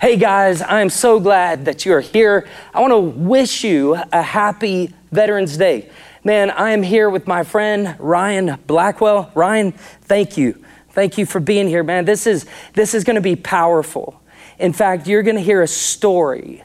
Hey 0.00 0.16
guys, 0.16 0.62
I'm 0.62 0.88
so 0.88 1.20
glad 1.20 1.66
that 1.66 1.84
you're 1.84 2.00
here. 2.00 2.48
I 2.72 2.80
want 2.80 2.90
to 2.90 2.98
wish 2.98 3.62
you 3.64 3.96
a 4.10 4.22
happy 4.22 4.94
Veterans 5.12 5.58
Day. 5.58 5.90
Man, 6.24 6.50
I 6.50 6.70
am 6.70 6.82
here 6.82 7.10
with 7.10 7.26
my 7.26 7.44
friend 7.44 7.96
Ryan 7.98 8.58
Blackwell. 8.66 9.30
Ryan, 9.34 9.72
thank 9.72 10.38
you. 10.38 10.64
Thank 10.92 11.18
you 11.18 11.26
for 11.26 11.38
being 11.38 11.68
here, 11.68 11.82
man. 11.82 12.06
This 12.06 12.26
is 12.26 12.46
this 12.72 12.94
is 12.94 13.04
going 13.04 13.16
to 13.16 13.20
be 13.20 13.36
powerful. 13.36 14.22
In 14.58 14.72
fact, 14.72 15.06
you're 15.06 15.22
going 15.22 15.36
to 15.36 15.42
hear 15.42 15.60
a 15.60 15.68
story 15.68 16.64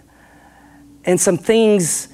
and 1.03 1.19
some 1.19 1.37
things 1.37 2.07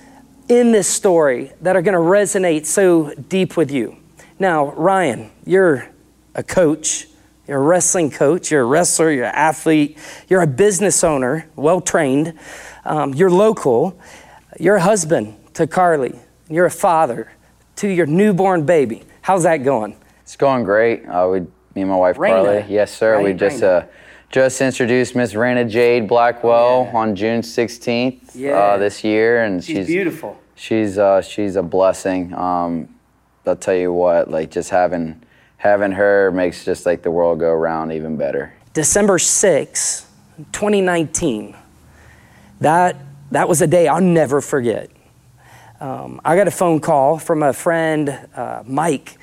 in 0.50 0.72
this 0.72 0.88
story 0.88 1.52
that 1.62 1.76
are 1.76 1.84
going 1.84 1.94
to 1.94 2.00
resonate 2.00 2.66
so 2.66 3.14
deep 3.14 3.58
with 3.58 3.70
you. 3.70 3.96
Now, 4.40 4.72
Ryan, 4.72 5.30
you're 5.46 5.88
a 6.34 6.42
coach 6.42 7.06
you're 7.52 7.60
a 7.60 7.64
wrestling 7.64 8.10
coach, 8.10 8.50
you're 8.50 8.62
a 8.62 8.66
wrestler, 8.66 9.12
you're 9.12 9.26
an 9.26 9.36
athlete, 9.36 9.98
you're 10.30 10.42
a 10.42 10.48
business 10.48 11.04
owner, 11.04 11.50
well 11.58 11.82
trained, 11.82 12.34
um, 12.86 13.14
you're 13.14 13.30
local, 13.30 14.00
you're 14.58 14.78
a 14.78 14.82
husband 14.82 15.36
to 15.56 15.68
Carly, 15.68 16.18
you're 16.50 16.66
a 16.68 16.72
father 16.72 17.30
to 17.76 17.90
your 17.90 18.06
newborn 18.06 18.66
baby. 18.66 19.04
How's 19.22 19.44
that 19.44 19.58
going? 19.66 19.98
It's 20.22 20.38
going 20.38 20.64
great. 20.64 21.06
Uh, 21.06 21.28
we, 21.30 21.40
me 21.76 21.82
and 21.82 21.90
my 21.90 21.98
wife 21.98 22.16
Raina. 22.16 22.30
Carly. 22.62 22.66
Yes, 22.74 22.96
sir. 22.98 23.22
We 23.22 23.34
just 23.34 23.62
uh, 23.62 23.84
just 24.30 24.62
introduced 24.62 25.14
Miss 25.14 25.34
Raina 25.34 25.70
Jade 25.70 26.08
Blackwell 26.08 26.86
Yeah. 26.90 26.98
on 26.98 27.18
June 27.18 27.42
16th 27.42 28.34
Yeah. 28.34 28.52
uh, 28.58 28.78
this 28.78 29.04
year, 29.04 29.44
and 29.44 29.62
She's 29.62 29.76
she's 29.76 29.88
beautiful. 29.88 30.40
She's 30.56 30.98
uh, 30.98 31.22
she's 31.22 31.58
a 31.58 31.64
blessing. 31.64 32.34
Um, 32.34 32.96
I'll 33.46 33.58
tell 33.58 33.76
you 33.76 33.92
what, 33.92 34.32
like 34.32 34.52
just 34.52 34.70
having 34.70 35.22
having 35.62 35.92
her 35.92 36.32
makes 36.32 36.66
just 36.66 36.88
like 36.88 37.04
the 37.04 37.12
world 37.12 37.40
go 37.40 37.52
around 37.52 37.92
even 37.92 38.18
better. 38.18 38.52
December 38.74 39.20
6, 39.20 40.08
2019. 40.52 41.56
That, 42.62 42.96
that 43.30 43.48
was 43.48 43.62
a 43.62 43.68
day 43.68 43.88
I'll 43.88 44.02
never 44.02 44.42
forget. 44.42 44.90
Um, 45.80 46.20
I 46.26 46.36
got 46.36 46.48
a 46.48 46.52
phone 46.52 46.80
call 46.80 47.20
from 47.20 47.44
a 47.44 47.54
friend, 47.54 48.10
uh, 48.36 48.64
Mike, 48.66 49.18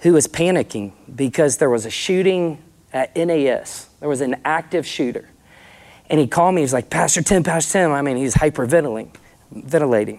who 0.00 0.12
was 0.12 0.26
panicking 0.26 0.90
because 1.14 1.58
there 1.58 1.70
was 1.70 1.86
a 1.86 1.90
shooting 1.90 2.60
at 2.92 3.14
NAS. 3.14 3.88
There 4.00 4.08
was 4.08 4.22
an 4.22 4.40
active 4.44 4.84
shooter. 4.84 5.28
And 6.10 6.18
he 6.18 6.26
called 6.26 6.56
me, 6.56 6.62
He's 6.62 6.72
like, 6.72 6.90
Pastor 6.90 7.22
Tim, 7.22 7.44
Pastor 7.44 7.74
Tim. 7.74 7.92
I 7.92 8.02
mean, 8.02 8.16
he's 8.16 8.34
hyperventilating. 8.34 9.14
Ventilating. 9.52 10.18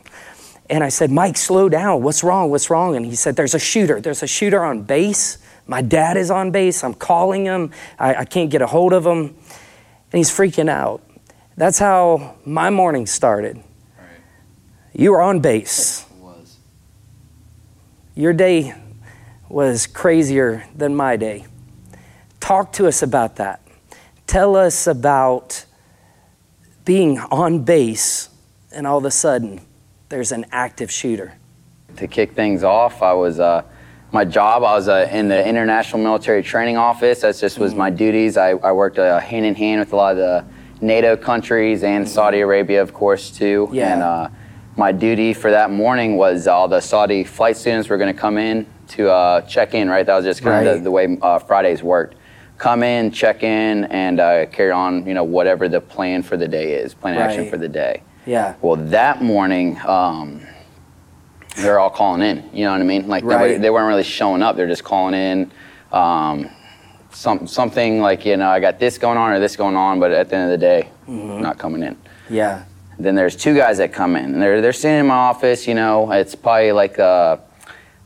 And 0.70 0.82
I 0.82 0.90
said, 0.90 1.12
Mike, 1.12 1.36
slow 1.36 1.68
down. 1.68 2.04
What's 2.04 2.24
wrong? 2.24 2.52
What's 2.52 2.70
wrong? 2.70 2.96
And 2.96 3.06
he 3.06 3.16
said, 3.16 3.36
There's 3.36 3.54
a 3.54 3.60
shooter. 3.60 4.00
There's 4.00 4.24
a 4.24 4.28
shooter 4.28 4.64
on 4.64 4.84
base. 4.84 5.40
My 5.68 5.82
dad 5.82 6.18
is 6.18 6.32
on 6.32 6.52
base. 6.52 6.84
I'm 6.84 6.94
calling 6.94 7.46
him. 7.46 7.72
I, 8.00 8.16
I 8.16 8.26
can't 8.26 8.50
get 8.50 8.62
a 8.62 8.68
hold 8.68 8.94
of 8.94 9.06
him. 9.06 9.36
And 10.12 10.14
he's 10.14 10.32
freaking 10.32 10.70
out. 10.70 11.04
That's 11.58 11.78
how 11.78 12.36
my 12.46 12.70
morning 12.70 13.06
started. 13.06 13.62
You 14.94 15.12
were 15.12 15.22
on 15.22 15.42
base. 15.42 16.06
was. 16.20 16.58
Your 18.16 18.34
day 18.34 18.74
was 19.50 19.86
crazier 19.86 20.66
than 20.76 20.96
my 20.96 21.18
day. 21.18 21.46
Talk 22.40 22.72
to 22.74 22.88
us 22.88 23.04
about 23.04 23.36
that. 23.36 23.62
Tell 24.26 24.56
us 24.56 24.88
about 24.88 25.66
being 26.86 27.20
on 27.20 27.64
base 27.64 28.30
and 28.72 28.88
all 28.88 28.98
of 28.98 29.06
a 29.06 29.12
sudden 29.12 29.62
there's 30.10 30.32
an 30.32 30.46
active 30.52 30.90
shooter. 30.90 31.34
To 31.98 32.08
kick 32.08 32.34
things 32.34 32.64
off, 32.64 33.02
I 33.02 33.14
was 33.14 33.40
uh, 33.40 33.64
my 34.12 34.24
job. 34.26 34.64
I 34.64 34.74
was 34.76 34.88
uh, 34.88 35.08
in 35.12 35.28
the 35.28 35.46
International 35.46 36.02
Military 36.02 36.42
Training 36.42 36.78
Office. 36.78 37.22
That 37.22 37.36
just 37.38 37.60
was 37.60 37.76
my 37.76 37.90
duties. 37.90 38.38
I, 38.38 38.52
I 38.52 38.72
worked 38.72 39.00
uh, 39.00 39.20
hand 39.20 39.46
in 39.46 39.56
hand 39.56 39.80
with 39.80 39.94
a 39.94 39.96
lot 39.96 40.12
of 40.12 40.18
the 40.18 40.46
NATO 40.86 41.18
countries 41.18 41.84
and 41.84 42.08
Saudi 42.08 42.40
Arabia, 42.40 42.82
of 42.82 42.94
course, 42.94 43.30
too. 43.32 43.70
Yeah. 43.72 43.94
And 43.94 44.04
uh, 44.04 44.30
my 44.78 44.92
duty 44.92 45.34
for 45.34 45.52
that 45.52 45.72
morning 45.72 46.18
was 46.18 46.48
all 46.48 46.68
the 46.68 46.80
Saudi 46.80 47.24
flight 47.24 47.58
students 47.58 47.90
were 47.90 47.98
going 47.98 48.14
to 48.14 48.20
come 48.20 48.38
in 48.38 48.66
to 48.90 49.10
uh, 49.12 49.42
check 49.42 49.74
in. 49.74 49.90
Right, 49.90 50.06
that 50.06 50.16
was 50.16 50.24
just 50.26 50.42
kind 50.42 50.66
of 50.68 50.74
Right. 50.74 50.78
the, 50.78 50.84
the 50.84 50.92
way 50.92 51.18
uh, 51.22 51.40
Fridays 51.40 51.84
worked. 51.84 52.16
Come 52.58 52.82
in, 52.82 53.12
check 53.12 53.44
in, 53.44 53.84
and 53.86 54.20
uh, 54.20 54.46
carry 54.48 54.72
on. 54.72 55.06
You 55.06 55.14
know, 55.14 55.24
whatever 55.24 55.68
the 55.68 55.82
plan 55.82 56.24
for 56.24 56.38
the 56.38 56.48
day 56.48 56.74
is, 56.76 56.94
plan 56.94 57.16
of 57.16 57.22
action 57.22 57.50
for 57.50 57.58
the 57.58 57.68
day. 57.68 58.04
Yeah. 58.26 58.56
Well, 58.62 58.76
that 58.78 59.22
morning, 59.22 59.80
um, 59.86 60.42
they're 61.58 61.80
all 61.80 61.90
calling 61.90 62.22
in. 62.22 62.50
You 62.54 62.66
know 62.66 62.72
what 62.72 62.82
I 62.82 62.84
mean? 62.86 63.08
Like 63.08 63.24
Right. 63.24 63.54
they, 63.54 63.58
they 63.58 63.70
weren't 63.70 63.88
really 63.88 64.04
showing 64.04 64.42
up. 64.42 64.56
They're 64.56 64.68
just 64.68 64.84
calling 64.84 65.14
in. 65.14 65.52
Um, 65.92 66.50
some 67.12 67.48
something 67.48 68.00
like 68.02 68.26
you 68.26 68.38
know, 68.38 68.50
I 68.50 68.60
got 68.60 68.80
this 68.80 68.98
going 68.98 69.18
on 69.18 69.32
or 69.32 69.40
this 69.40 69.56
going 69.56 69.76
on, 69.76 70.00
but 70.00 70.12
at 70.12 70.30
the 70.30 70.36
end 70.36 70.52
of 70.52 70.60
the 70.60 70.66
day, 70.66 70.90
Mm-hmm. 71.08 71.42
not 71.42 71.58
coming 71.58 71.84
in. 71.84 71.96
Yeah. 72.30 72.64
Then 73.00 73.16
there's 73.16 73.36
two 73.36 73.56
guys 73.56 73.78
that 73.78 73.94
come 73.94 74.16
in. 74.18 74.26
And 74.34 74.42
they're 74.42 74.62
they're 74.62 74.74
sitting 74.74 75.00
in 75.00 75.08
my 75.08 75.16
office. 75.16 75.66
You 75.68 75.74
know, 75.74 76.12
it's 76.12 76.36
probably 76.36 76.74
like 76.74 76.98
a, 77.00 77.40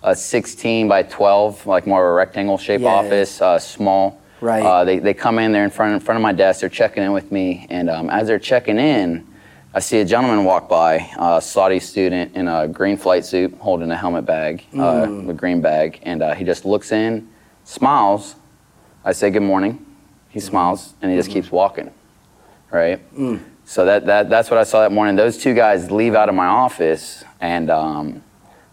a 0.04 0.16
16 0.16 0.88
by 0.88 1.02
12, 1.04 1.66
like 1.66 1.88
more 1.88 2.06
of 2.06 2.12
a 2.12 2.14
rectangle 2.14 2.58
shape 2.60 2.82
Yeah. 2.82 2.90
office, 2.90 3.42
uh, 3.42 3.58
small. 3.58 4.22
Right. 4.40 4.64
Uh, 4.64 4.84
they, 4.86 5.00
they 5.00 5.14
come 5.16 5.40
in, 5.40 5.52
they're 5.52 5.64
in 5.64 5.70
front, 5.72 5.94
in 5.94 6.00
front 6.00 6.18
of 6.18 6.22
my 6.22 6.32
desk, 6.32 6.60
they're 6.62 6.70
checking 6.70 7.04
in 7.04 7.12
with 7.12 7.32
me. 7.32 7.66
And 7.72 7.90
um, 7.90 8.10
as 8.12 8.28
they're 8.28 8.40
checking 8.40 8.78
in, 8.80 9.26
I 9.74 9.80
see 9.80 10.02
a 10.02 10.06
gentleman 10.06 10.44
walk 10.44 10.68
by, 10.68 11.10
a 11.18 11.42
Saudi 11.42 11.80
student 11.80 12.36
in 12.36 12.50
a 12.50 12.68
green 12.68 12.98
flight 12.98 13.24
suit 13.24 13.54
holding 13.60 13.90
a 13.90 13.96
helmet 13.96 14.26
bag, 14.26 14.66
uh, 14.78 15.30
a 15.30 15.34
green 15.34 15.62
bag. 15.62 16.00
And 16.04 16.22
uh, 16.22 16.34
he 16.34 16.44
just 16.44 16.66
looks 16.66 16.92
in, 16.92 17.30
smiles. 17.64 18.36
I 19.06 19.14
say, 19.14 19.30
Good 19.30 19.44
morning. 19.44 19.86
He 20.28 20.42
smiles, 20.42 20.94
and 21.02 21.10
he 21.10 21.18
just 21.18 21.30
keeps 21.30 21.52
walking. 21.52 21.90
Right? 22.70 23.00
So 23.64 23.86
that, 23.86 24.06
that, 24.08 24.30
that's 24.30 24.50
what 24.50 24.58
I 24.60 24.64
saw 24.64 24.82
that 24.82 24.92
morning. 24.92 25.16
Those 25.16 25.38
two 25.38 25.54
guys 25.54 25.90
leave 25.90 26.16
out 26.16 26.28
of 26.28 26.36
my 26.36 26.48
office, 26.48 27.24
and, 27.40 27.70
um, 27.70 28.22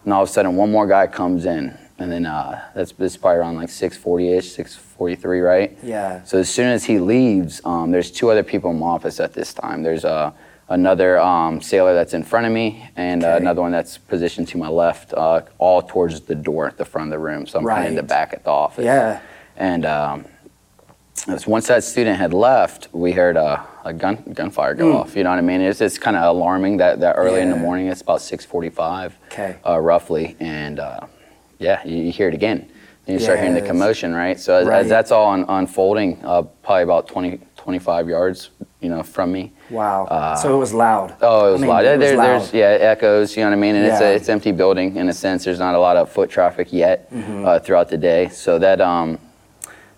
and 0.03 0.13
all 0.13 0.23
of 0.23 0.29
a 0.29 0.31
sudden, 0.31 0.57
one 0.57 0.69
more 0.71 0.85
guy 0.87 1.07
comes 1.07 1.45
in. 1.45 1.77
And 1.97 2.11
then 2.11 2.25
uh, 2.25 2.61
that's, 2.75 2.91
that's 2.93 3.15
probably 3.17 3.39
around 3.39 3.55
like 3.55 3.69
640-ish, 3.69 4.51
643, 4.51 5.39
right? 5.39 5.77
Yeah. 5.81 6.23
So 6.23 6.39
as 6.39 6.49
soon 6.49 6.67
as 6.67 6.85
he 6.85 6.97
leaves, 6.99 7.61
um, 7.63 7.91
there's 7.91 8.11
two 8.11 8.29
other 8.29 8.43
people 8.43 8.71
in 8.71 8.79
my 8.79 8.87
office 8.87 9.19
at 9.21 9.33
this 9.33 9.53
time. 9.53 9.83
There's 9.83 10.05
uh, 10.05 10.31
another 10.69 11.19
um, 11.19 11.61
sailor 11.61 11.93
that's 11.93 12.13
in 12.13 12.23
front 12.23 12.45
of 12.45 12.51
me, 12.51 12.87
and 12.95 13.23
uh, 13.23 13.27
Okay. 13.29 13.37
another 13.37 13.61
one 13.61 13.71
that's 13.71 13.97
positioned 13.97 14.47
to 14.49 14.57
my 14.57 14.69
left, 14.69 15.13
uh, 15.13 15.41
all 15.57 15.81
towards 15.81 16.21
the 16.21 16.35
door 16.35 16.67
at 16.67 16.77
the 16.77 16.85
front 16.85 17.07
of 17.07 17.11
the 17.11 17.19
room. 17.19 17.45
So 17.47 17.59
I'm 17.59 17.65
kind 17.65 17.81
of 17.83 17.89
in 17.89 17.95
the 17.95 18.01
Right. 18.01 18.07
back 18.07 18.33
at 18.33 18.43
the 18.43 18.51
office. 18.51 18.85
Yeah. 18.85 19.19
And 19.57 19.85
um, 19.85 20.25
once 21.47 21.67
that 21.67 21.83
student 21.83 22.17
had 22.17 22.33
left, 22.33 22.87
we 22.93 23.11
heard 23.11 23.35
a, 23.35 23.65
a 23.83 23.93
gun 23.93 24.15
gunfire 24.33 24.73
go 24.75 24.97
off. 24.97 25.15
You 25.15 25.23
know 25.23 25.31
what 25.31 25.39
I 25.39 25.41
mean? 25.41 25.61
It's, 25.61 25.81
it's 25.81 25.97
kind 25.97 26.15
of 26.15 26.23
alarming 26.35 26.77
that, 26.77 26.99
that 27.01 27.13
early 27.17 27.41
in 27.41 27.49
the 27.49 27.55
Hmm. 27.55 27.61
Yeah. 27.61 27.65
morning. 27.65 27.87
It's 27.87 28.01
about 28.01 28.19
6:45, 28.21 29.13
Okay. 29.31 29.55
uh, 29.67 29.79
roughly, 29.79 30.37
and 30.39 30.79
uh, 30.79 31.01
yeah, 31.57 31.81
you, 31.85 31.97
you 32.03 32.11
hear 32.11 32.29
it 32.29 32.33
again. 32.33 32.69
And 33.07 33.15
you 33.15 33.23
start 33.23 33.39
hearing 33.39 33.55
the 33.55 33.59
Yes. 33.61 33.67
commotion, 33.67 34.13
right? 34.13 34.39
So 34.39 34.53
as, 34.55 34.67
Right. 34.67 34.81
as 34.81 34.87
that's 34.87 35.11
all 35.11 35.31
un- 35.31 35.45
unfolding, 35.49 36.19
uh, 36.23 36.43
probably 36.63 36.83
about 36.83 37.07
20, 37.07 37.39
25 37.69 38.09
yards, 38.09 38.49
you 38.81 38.89
know, 38.89 39.03
from 39.03 39.31
me. 39.31 39.51
Wow. 39.69 40.05
Uh, 40.05 40.35
so 40.35 40.55
it 40.55 40.57
was 40.57 40.73
loud. 40.73 41.15
Oh, 41.21 41.49
it 41.49 41.51
was 41.51 41.61
I 41.61 41.65
mean, 41.65 41.69
loud. 41.69 41.85
it 41.85 41.99
was 41.99 42.07
There- 42.09 42.17
loud. 42.17 42.25
There's 42.41 42.53
yeah, 42.53 42.73
it 42.73 42.81
echoes. 42.81 43.37
You 43.37 43.43
know 43.43 43.49
what 43.51 43.57
I 43.57 43.59
mean? 43.59 43.75
And 43.75 43.85
it's 43.85 44.01
a 44.01 44.11
it's 44.15 44.27
empty 44.27 44.51
building 44.51 44.95
in 44.95 45.07
a 45.07 45.13
sense. 45.13 45.43
There's 45.45 45.59
not 45.59 45.75
a 45.75 45.79
lot 45.79 45.95
of 45.97 46.09
foot 46.11 46.31
traffic 46.31 46.73
yet 46.73 47.11
Mm-hmm. 47.13 47.45
uh, 47.45 47.59
throughout 47.59 47.89
the 47.89 47.97
day. 47.97 48.29
So 48.29 48.57
that 48.57 48.81
um, 48.81 49.19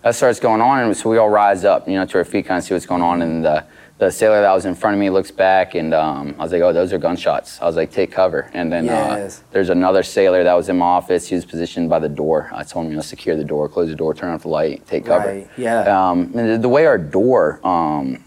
that 0.02 0.14
starts 0.14 0.38
going 0.38 0.60
on, 0.60 0.80
and 0.84 0.94
so 0.96 1.08
we 1.08 1.16
all 1.16 1.30
rise 1.30 1.64
up, 1.64 1.88
you 1.88 1.94
know, 1.94 2.04
to 2.04 2.18
our 2.18 2.24
feet, 2.26 2.44
kind 2.44 2.58
of 2.58 2.64
see 2.64 2.74
what's 2.74 2.84
going 2.86 3.00
on. 3.02 3.22
And 3.22 3.42
the 3.42 3.64
the 4.06 4.10
sailor 4.10 4.40
that 4.40 4.52
was 4.52 4.64
in 4.66 4.74
front 4.74 4.94
of 4.94 5.00
me 5.00 5.10
looks 5.10 5.30
back, 5.30 5.74
and 5.76 5.94
um, 5.94 6.34
I 6.38 6.42
was 6.42 6.50
like, 6.52 6.60
"Oh, 6.62 6.72
those 6.72 6.92
are 6.92 6.98
gunshots." 6.98 7.60
I 7.62 7.66
was 7.66 7.76
like, 7.76 7.92
"Take 7.92 8.10
cover." 8.10 8.50
And 8.52 8.72
then 8.72 8.86
Yes. 8.86 9.38
uh, 9.40 9.44
there's 9.52 9.70
another 9.70 10.02
sailor 10.02 10.42
that 10.42 10.54
was 10.54 10.68
in 10.68 10.76
my 10.78 10.86
office. 10.86 11.28
He 11.28 11.36
was 11.36 11.44
positioned 11.44 11.88
by 11.88 12.00
the 12.00 12.08
door. 12.08 12.50
I 12.52 12.64
told 12.64 12.86
him, 12.86 12.90
you 12.92 12.96
know, 12.96 13.02
secure 13.02 13.36
the 13.36 13.44
door, 13.44 13.68
close 13.68 13.88
the 13.88 13.94
door, 13.94 14.12
turn 14.12 14.34
off 14.34 14.42
the 14.42 14.48
light, 14.48 14.86
take 14.88 15.06
cover. 15.06 15.28
Right, 15.28 15.48
yeah. 15.56 16.10
Um, 16.10 16.32
and 16.34 16.50
the, 16.50 16.58
the 16.58 16.68
way 16.68 16.84
our 16.86 16.98
door 16.98 17.60
um, 17.64 18.24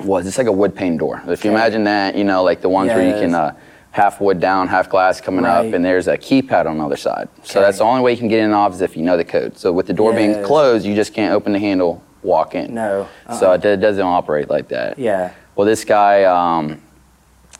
was, 0.00 0.26
it's 0.26 0.38
like 0.38 0.48
a 0.48 0.52
wood 0.52 0.74
pane 0.74 0.96
door. 0.96 1.22
If 1.28 1.44
you 1.44 1.50
Okay. 1.50 1.56
imagine 1.60 1.84
that, 1.84 2.16
you 2.16 2.24
know, 2.24 2.42
like 2.42 2.60
the 2.60 2.68
ones 2.68 2.92
where 2.92 3.04
you 3.06 3.14
can 3.14 3.32
uh, 3.34 3.54
half 3.92 4.20
wood 4.20 4.40
down, 4.40 4.66
half 4.66 4.90
glass 4.90 5.20
coming 5.20 5.44
Right. 5.44 5.66
up, 5.68 5.72
and 5.72 5.84
there's 5.84 6.08
a 6.08 6.18
keypad 6.18 6.66
on 6.66 6.78
the 6.78 6.84
other 6.84 6.96
side. 6.96 7.28
So 7.44 7.60
that's 7.60 7.78
the 7.78 7.84
only 7.84 8.02
way 8.02 8.10
you 8.10 8.18
can 8.18 8.28
get 8.28 8.40
in 8.40 8.50
the 8.50 8.56
office 8.56 8.80
if 8.80 8.96
you 8.96 9.04
know 9.04 9.16
the 9.16 9.24
code. 9.24 9.56
So 9.56 9.72
with 9.72 9.86
the 9.86 9.92
door 9.94 10.12
being 10.12 10.42
closed, 10.42 10.84
you 10.84 10.96
just 10.96 11.14
can't 11.14 11.32
open 11.32 11.52
the 11.52 11.60
handle, 11.60 12.02
walk 12.26 12.54
in. 12.54 12.74
No. 12.74 13.08
So 13.38 13.52
it, 13.52 13.64
it 13.64 13.76
doesn't 13.78 14.02
operate 14.04 14.50
like 14.50 14.68
that. 14.68 14.98
Yeah. 14.98 15.32
Well, 15.54 15.66
this 15.66 15.84
guy, 15.84 16.24
um, 16.24 16.82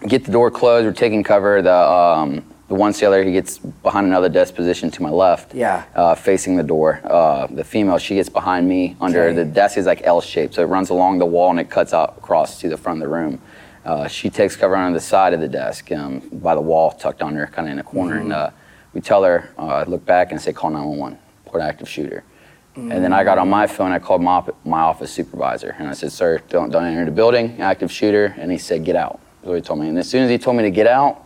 get 0.06 0.24
the 0.24 0.32
door 0.32 0.50
closed. 0.50 0.84
We're 0.86 0.92
taking 0.92 1.22
cover. 1.22 1.62
The 1.62 1.72
um, 1.74 2.44
the 2.68 2.74
one 2.74 2.92
sailor 2.92 3.22
he 3.22 3.30
gets 3.30 3.58
behind 3.58 4.06
another 4.08 4.28
desk 4.28 4.54
position 4.56 4.90
to 4.90 5.02
my 5.02 5.08
left. 5.10 5.54
Yeah. 5.54 5.84
Uh, 5.94 6.14
facing 6.16 6.56
the 6.56 6.64
door. 6.64 7.00
Uh, 7.04 7.46
the 7.46 7.62
female 7.64 7.96
she 7.96 8.16
gets 8.16 8.28
behind 8.28 8.68
me 8.68 8.96
under 9.00 9.22
Okay. 9.22 9.36
the 9.36 9.44
desk 9.44 9.78
is 9.78 9.86
like 9.86 10.02
L 10.02 10.20
shaped, 10.20 10.54
so 10.54 10.62
it 10.62 10.66
runs 10.66 10.90
along 10.90 11.18
the 11.18 11.26
wall 11.26 11.50
and 11.50 11.60
it 11.60 11.70
cuts 11.70 11.94
out 11.94 12.16
across 12.18 12.60
to 12.60 12.68
the 12.68 12.76
front 12.76 13.00
of 13.00 13.08
the 13.08 13.14
room. 13.14 13.40
Uh, 13.84 14.08
she 14.08 14.28
takes 14.28 14.56
cover 14.56 14.74
on 14.74 14.92
the 14.92 15.00
side 15.00 15.32
of 15.32 15.38
the 15.38 15.48
desk 15.48 15.92
um, 15.92 16.18
by 16.32 16.56
the 16.56 16.60
wall, 16.60 16.90
tucked 16.90 17.22
under, 17.22 17.46
kind 17.46 17.68
of 17.68 17.72
in 17.72 17.78
a 17.78 17.84
corner. 17.84 18.16
And 18.18 18.32
uh, 18.32 18.50
we 18.92 19.00
tell 19.00 19.22
her, 19.22 19.48
uh, 19.56 19.84
look 19.86 20.04
back 20.04 20.32
and 20.32 20.40
say, 20.40 20.52
call 20.52 20.70
911, 20.70 21.16
report 21.44 21.62
active 21.62 21.88
shooter. 21.88 22.24
And 22.76 22.90
then 22.90 23.12
I 23.12 23.24
got 23.24 23.38
on 23.38 23.48
my 23.48 23.66
phone. 23.66 23.90
I 23.90 23.98
called 23.98 24.22
my, 24.22 24.32
op- 24.32 24.66
my 24.66 24.80
office 24.80 25.10
supervisor 25.10 25.74
and 25.78 25.88
I 25.88 25.94
said, 25.94 26.12
"Sir, 26.12 26.42
don't 26.48 26.70
don't 26.70 26.84
enter 26.84 27.06
the 27.06 27.10
building. 27.10 27.58
Active 27.60 27.90
shooter." 27.90 28.34
And 28.38 28.52
he 28.52 28.58
said, 28.58 28.84
"Get 28.84 28.96
out." 28.96 29.18
That's 29.40 29.48
what 29.48 29.54
he 29.54 29.62
told 29.62 29.80
me. 29.80 29.88
And 29.88 29.98
as 29.98 30.08
soon 30.08 30.22
as 30.24 30.30
he 30.30 30.36
told 30.36 30.56
me 30.56 30.62
to 30.64 30.70
get 30.70 30.86
out, 30.86 31.24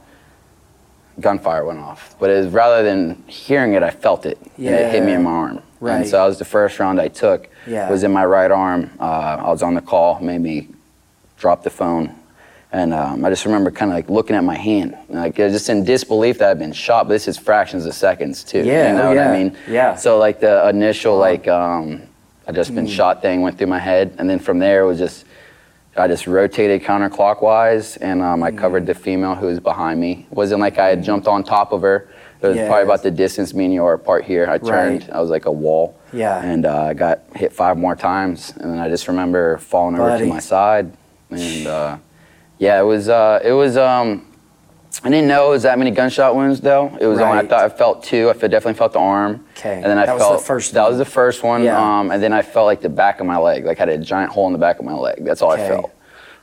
gunfire 1.19 1.65
went 1.65 1.81
off. 1.81 2.15
But 2.21 2.31
it 2.31 2.45
was, 2.45 2.53
rather 2.53 2.83
than 2.83 3.25
hearing 3.27 3.73
it, 3.75 3.83
I 3.83 3.91
felt 3.91 4.27
it. 4.27 4.39
And 4.57 4.67
it 4.67 4.93
hit 4.93 5.05
me 5.05 5.13
in 5.13 5.23
my 5.25 5.31
arm. 5.31 5.63
Right. 5.81 5.97
And 5.97 6.07
so 6.07 6.19
that 6.19 6.27
was 6.27 6.39
the 6.39 6.45
first 6.45 6.79
round 6.79 7.01
I 7.01 7.09
took. 7.09 7.49
Yeah. 7.67 7.91
Was 7.91 8.05
in 8.05 8.13
my 8.13 8.25
right 8.25 8.51
arm. 8.51 8.91
Uh, 9.01 9.39
I 9.41 9.51
was 9.51 9.63
on 9.63 9.75
the 9.75 9.81
call. 9.81 10.21
Made 10.21 10.41
me 10.41 10.69
drop 11.37 11.63
the 11.63 11.71
phone. 11.71 12.15
And 12.73 12.95
um, 12.95 13.25
I 13.25 13.31
just 13.31 13.45
remember 13.47 13.71
kind 13.73 13.91
of 13.91 13.97
like 13.97 14.09
looking 14.09 14.37
at 14.37 14.45
my 14.45 14.55
hand, 14.57 14.97
like 15.09 15.35
just 15.35 15.69
in 15.69 15.85
disbelief 15.85 16.39
that 16.39 16.51
I'd 16.51 16.59
been 16.61 16.73
shot. 16.73 17.09
But 17.09 17.15
this 17.15 17.27
is 17.27 17.37
fractions 17.37 17.85
of 17.85 17.95
seconds 17.95 18.45
too. 18.45 18.63
Yeah, 18.65 18.91
you 18.93 18.97
know 18.97 19.03
oh, 19.03 19.09
what 19.09 19.17
yeah, 19.17 19.31
I 19.33 19.37
mean? 19.37 19.57
yeah. 19.69 19.97
So 19.97 20.19
like 20.19 20.39
the 20.39 20.69
initial 20.69 21.17
like 21.19 21.49
um, 21.49 22.03
I 22.47 22.53
just 22.53 22.71
Mm. 22.71 22.77
been 22.77 22.87
shot 22.87 23.23
thing 23.23 23.43
went 23.43 23.59
through 23.59 23.67
my 23.67 23.81
head, 23.81 24.15
and 24.19 24.31
then 24.31 24.39
from 24.39 24.61
there 24.61 24.83
it 24.83 24.87
was 24.87 24.99
just 24.99 25.25
I 25.97 26.07
just 26.07 26.29
rotated 26.29 26.83
counterclockwise, 26.85 27.99
and 28.01 28.23
um, 28.23 28.41
Mm. 28.41 28.45
I 28.45 28.51
covered 28.53 28.87
the 28.87 28.95
female 28.95 29.35
who 29.35 29.47
was 29.47 29.59
behind 29.59 30.01
me. 30.01 30.27
It 30.31 30.37
wasn't 30.37 30.61
like 30.61 30.79
I 30.79 30.89
had 30.91 31.03
jumped 31.03 31.27
on 31.27 31.43
top 31.43 31.73
of 31.73 31.83
her. 31.83 32.09
It 32.41 32.47
was 32.47 32.57
Yes. 32.57 32.69
probably 32.69 32.85
about 32.85 33.03
the 33.03 33.11
distance 33.11 33.53
me 33.53 33.65
and 33.67 33.75
you 33.75 33.85
are 33.85 33.95
apart 33.95 34.25
here. 34.25 34.49
I 34.49 34.59
turned. 34.59 35.03
Right. 35.03 35.11
I 35.13 35.21
was 35.21 35.29
like 35.29 35.47
a 35.47 35.53
wall. 35.53 35.97
Yeah. 36.13 36.41
And 36.43 36.65
uh, 36.65 36.83
I 36.85 36.95
got 36.95 37.21
hit 37.35 37.53
five 37.53 37.77
more 37.77 37.97
times, 37.97 38.55
and 38.61 38.73
then 38.73 38.79
I 38.79 38.89
just 38.89 39.09
remember 39.09 39.59
falling 39.59 39.99
over 39.99 40.17
to 40.19 40.25
my 40.27 40.39
side, 40.39 40.93
and 41.31 41.67
uh, 41.67 41.97
yeah, 42.61 42.79
it 42.79 42.85
was 42.85 43.09
uh, 43.09 43.41
it 43.43 43.53
was. 43.53 43.77
Um, 43.77 44.27
I 45.03 45.09
didn't 45.09 45.29
know 45.29 45.47
it 45.47 45.51
was 45.51 45.63
that 45.63 45.79
many 45.79 45.91
gunshot 45.93 46.37
wounds 46.37 46.61
though. 46.61 46.89
It 47.01 47.07
was 47.07 47.21
only 47.21 47.33
I 47.39 47.41
Right. 47.41 47.49
thought 47.49 47.65
I 47.65 47.69
felt 47.71 48.03
two. 48.03 48.29
I 48.29 48.33
definitely 48.35 48.75
felt 48.75 48.93
the 48.93 48.99
arm. 48.99 49.47
Okay. 49.57 49.77
And 49.77 49.85
then 49.85 49.97
I 49.99 50.05
That 50.05 50.17
was 50.19 50.29
the 50.43 50.47
first 50.47 50.75
that 50.75 50.83
one. 50.83 50.91
was 50.91 50.99
the 50.99 51.05
first 51.07 51.43
one. 51.43 51.63
Yeah. 51.65 51.79
Um, 52.01 52.11
and 52.11 52.23
then 52.23 52.33
I 52.35 52.43
felt 52.43 52.67
like 52.67 52.81
the 52.83 52.89
back 52.91 53.19
of 53.21 53.27
my 53.27 53.39
leg, 53.39 53.65
like 53.65 53.79
I 53.79 53.83
had 53.83 53.89
a 53.89 53.97
giant 53.99 54.31
hole 54.33 54.47
in 54.47 54.53
the 54.53 54.59
back 54.59 54.79
of 54.79 54.85
my 54.85 54.93
leg. 54.93 55.25
That's 55.25 55.41
all 55.43 55.53
Okay. 55.53 55.65
I 55.65 55.69
felt. 55.69 55.91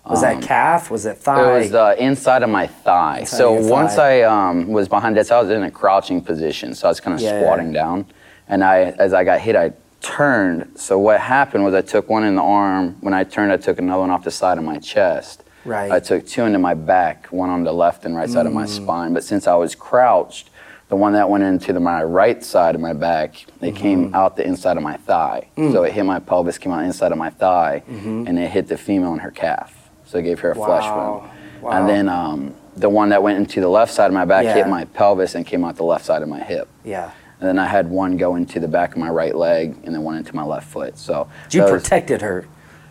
Was 0.10 0.22
that 0.22 0.42
calf? 0.42 0.90
Was 0.90 1.06
it 1.06 1.18
thigh? 1.18 1.36
Um, 1.42 1.50
It 1.56 1.60
was 1.60 1.70
the 1.72 2.02
inside 2.04 2.42
of 2.42 2.50
my 2.50 2.66
thigh. 2.66 3.20
Inside 3.20 3.38
so 3.38 3.54
your 3.60 3.70
once. 3.70 3.98
I 3.98 4.22
um, 4.22 4.68
was 4.70 4.88
behind 4.88 5.18
that, 5.18 5.28
so 5.28 5.38
I 5.38 5.42
was 5.42 5.52
in 5.52 5.62
a 5.64 5.70
crouching 5.70 6.22
position. 6.22 6.74
So 6.74 6.88
I 6.88 6.92
was 6.92 7.00
kind 7.02 7.14
of 7.14 7.22
Yeah. 7.22 7.38
squatting 7.38 7.74
down, 7.74 8.06
and 8.48 8.64
I, 8.64 8.96
as 8.98 9.14
I 9.14 9.24
got 9.26 9.40
hit, 9.42 9.56
I 9.58 9.74
turned. 10.02 10.72
So 10.80 10.98
what 10.98 11.20
happened 11.20 11.64
was 11.66 11.74
I 11.76 11.82
took 11.82 12.10
one 12.10 12.24
in 12.24 12.36
the 12.36 12.42
arm. 12.42 12.96
When 13.02 13.14
I 13.14 13.24
turned, 13.26 13.52
I 13.52 13.58
took 13.58 13.78
another 13.80 14.00
one 14.00 14.10
off 14.10 14.24
the 14.24 14.32
side 14.32 14.58
of 14.58 14.64
my 14.64 14.78
chest. 14.80 15.44
Right. 15.68 15.92
I 15.92 16.00
took 16.00 16.26
two 16.26 16.44
into 16.44 16.60
my 16.60 16.74
back, 16.74 17.28
one 17.28 17.50
on 17.50 17.64
the 17.64 17.74
left 17.74 18.06
and 18.06 18.16
right 18.16 18.30
side 18.30 18.46
of 18.46 18.54
my 18.54 18.64
Mm. 18.66 18.70
spine. 18.70 19.14
But 19.14 19.24
since 19.24 19.48
I 19.48 19.56
was 19.56 19.76
crouched, 19.76 20.50
the 20.90 20.96
one 20.96 21.12
that 21.14 21.30
went 21.30 21.44
into 21.44 21.74
the, 21.74 21.82
my 21.82 22.02
right 22.04 22.42
side 22.44 22.74
of 22.74 22.80
my 22.82 22.94
back, 22.94 23.44
it 23.44 23.50
Mm-hmm. 23.74 23.76
came 23.76 24.16
out 24.16 24.38
the 24.38 24.48
inside 24.48 24.78
of 24.78 24.84
my 24.84 24.96
thigh. 24.96 25.48
Mm. 25.58 25.74
So 25.74 25.84
it 25.84 25.92
hit 25.92 26.06
my 26.06 26.20
pelvis, 26.20 26.58
came 26.58 26.72
out 26.72 26.86
inside 26.86 27.12
of 27.12 27.18
my 27.18 27.30
thigh, 27.30 27.84
and 27.90 28.40
it 28.40 28.50
hit 28.50 28.70
the 28.70 28.78
female 28.78 29.12
in 29.14 29.20
her 29.20 29.32
calf. 29.32 29.90
So 30.06 30.20
it 30.20 30.24
gave 30.24 30.40
her 30.40 30.52
a 30.52 30.56
flesh 30.56 30.86
Mm-hmm. 30.86 30.98
Wound. 30.98 31.32
Wow. 31.62 31.72
And 31.72 31.90
then 31.90 32.08
um, 32.08 32.54
the 32.78 32.88
one 32.88 33.10
that 33.10 33.22
went 33.22 33.38
into 33.40 33.60
the 33.60 33.68
left 33.68 33.92
side 33.94 34.06
of 34.08 34.14
my 34.14 34.24
back 34.26 34.46
Yeah. 34.46 34.54
hit 34.54 34.68
my 34.70 34.86
pelvis 34.86 35.36
and 35.36 35.46
came 35.46 35.66
out 35.66 35.76
the 35.76 35.84
left 35.84 36.06
side 36.06 36.22
of 36.22 36.30
my 36.30 36.40
hip. 36.40 36.70
yeah. 36.86 37.12
And 37.40 37.48
then 37.48 37.60
I 37.60 37.66
had 37.68 37.88
one 37.92 38.18
go 38.18 38.34
into 38.36 38.60
the 38.60 38.68
back 38.68 38.94
of 38.94 38.98
my 38.98 39.10
right 39.10 39.36
leg, 39.36 39.76
and 39.84 39.94
then 39.94 40.02
one 40.02 40.16
into 40.18 40.36
my 40.36 40.42
left 40.44 40.68
foot. 40.68 40.98
So 40.98 41.28
You 41.52 41.66
protected 41.66 42.22
her. 42.24 42.46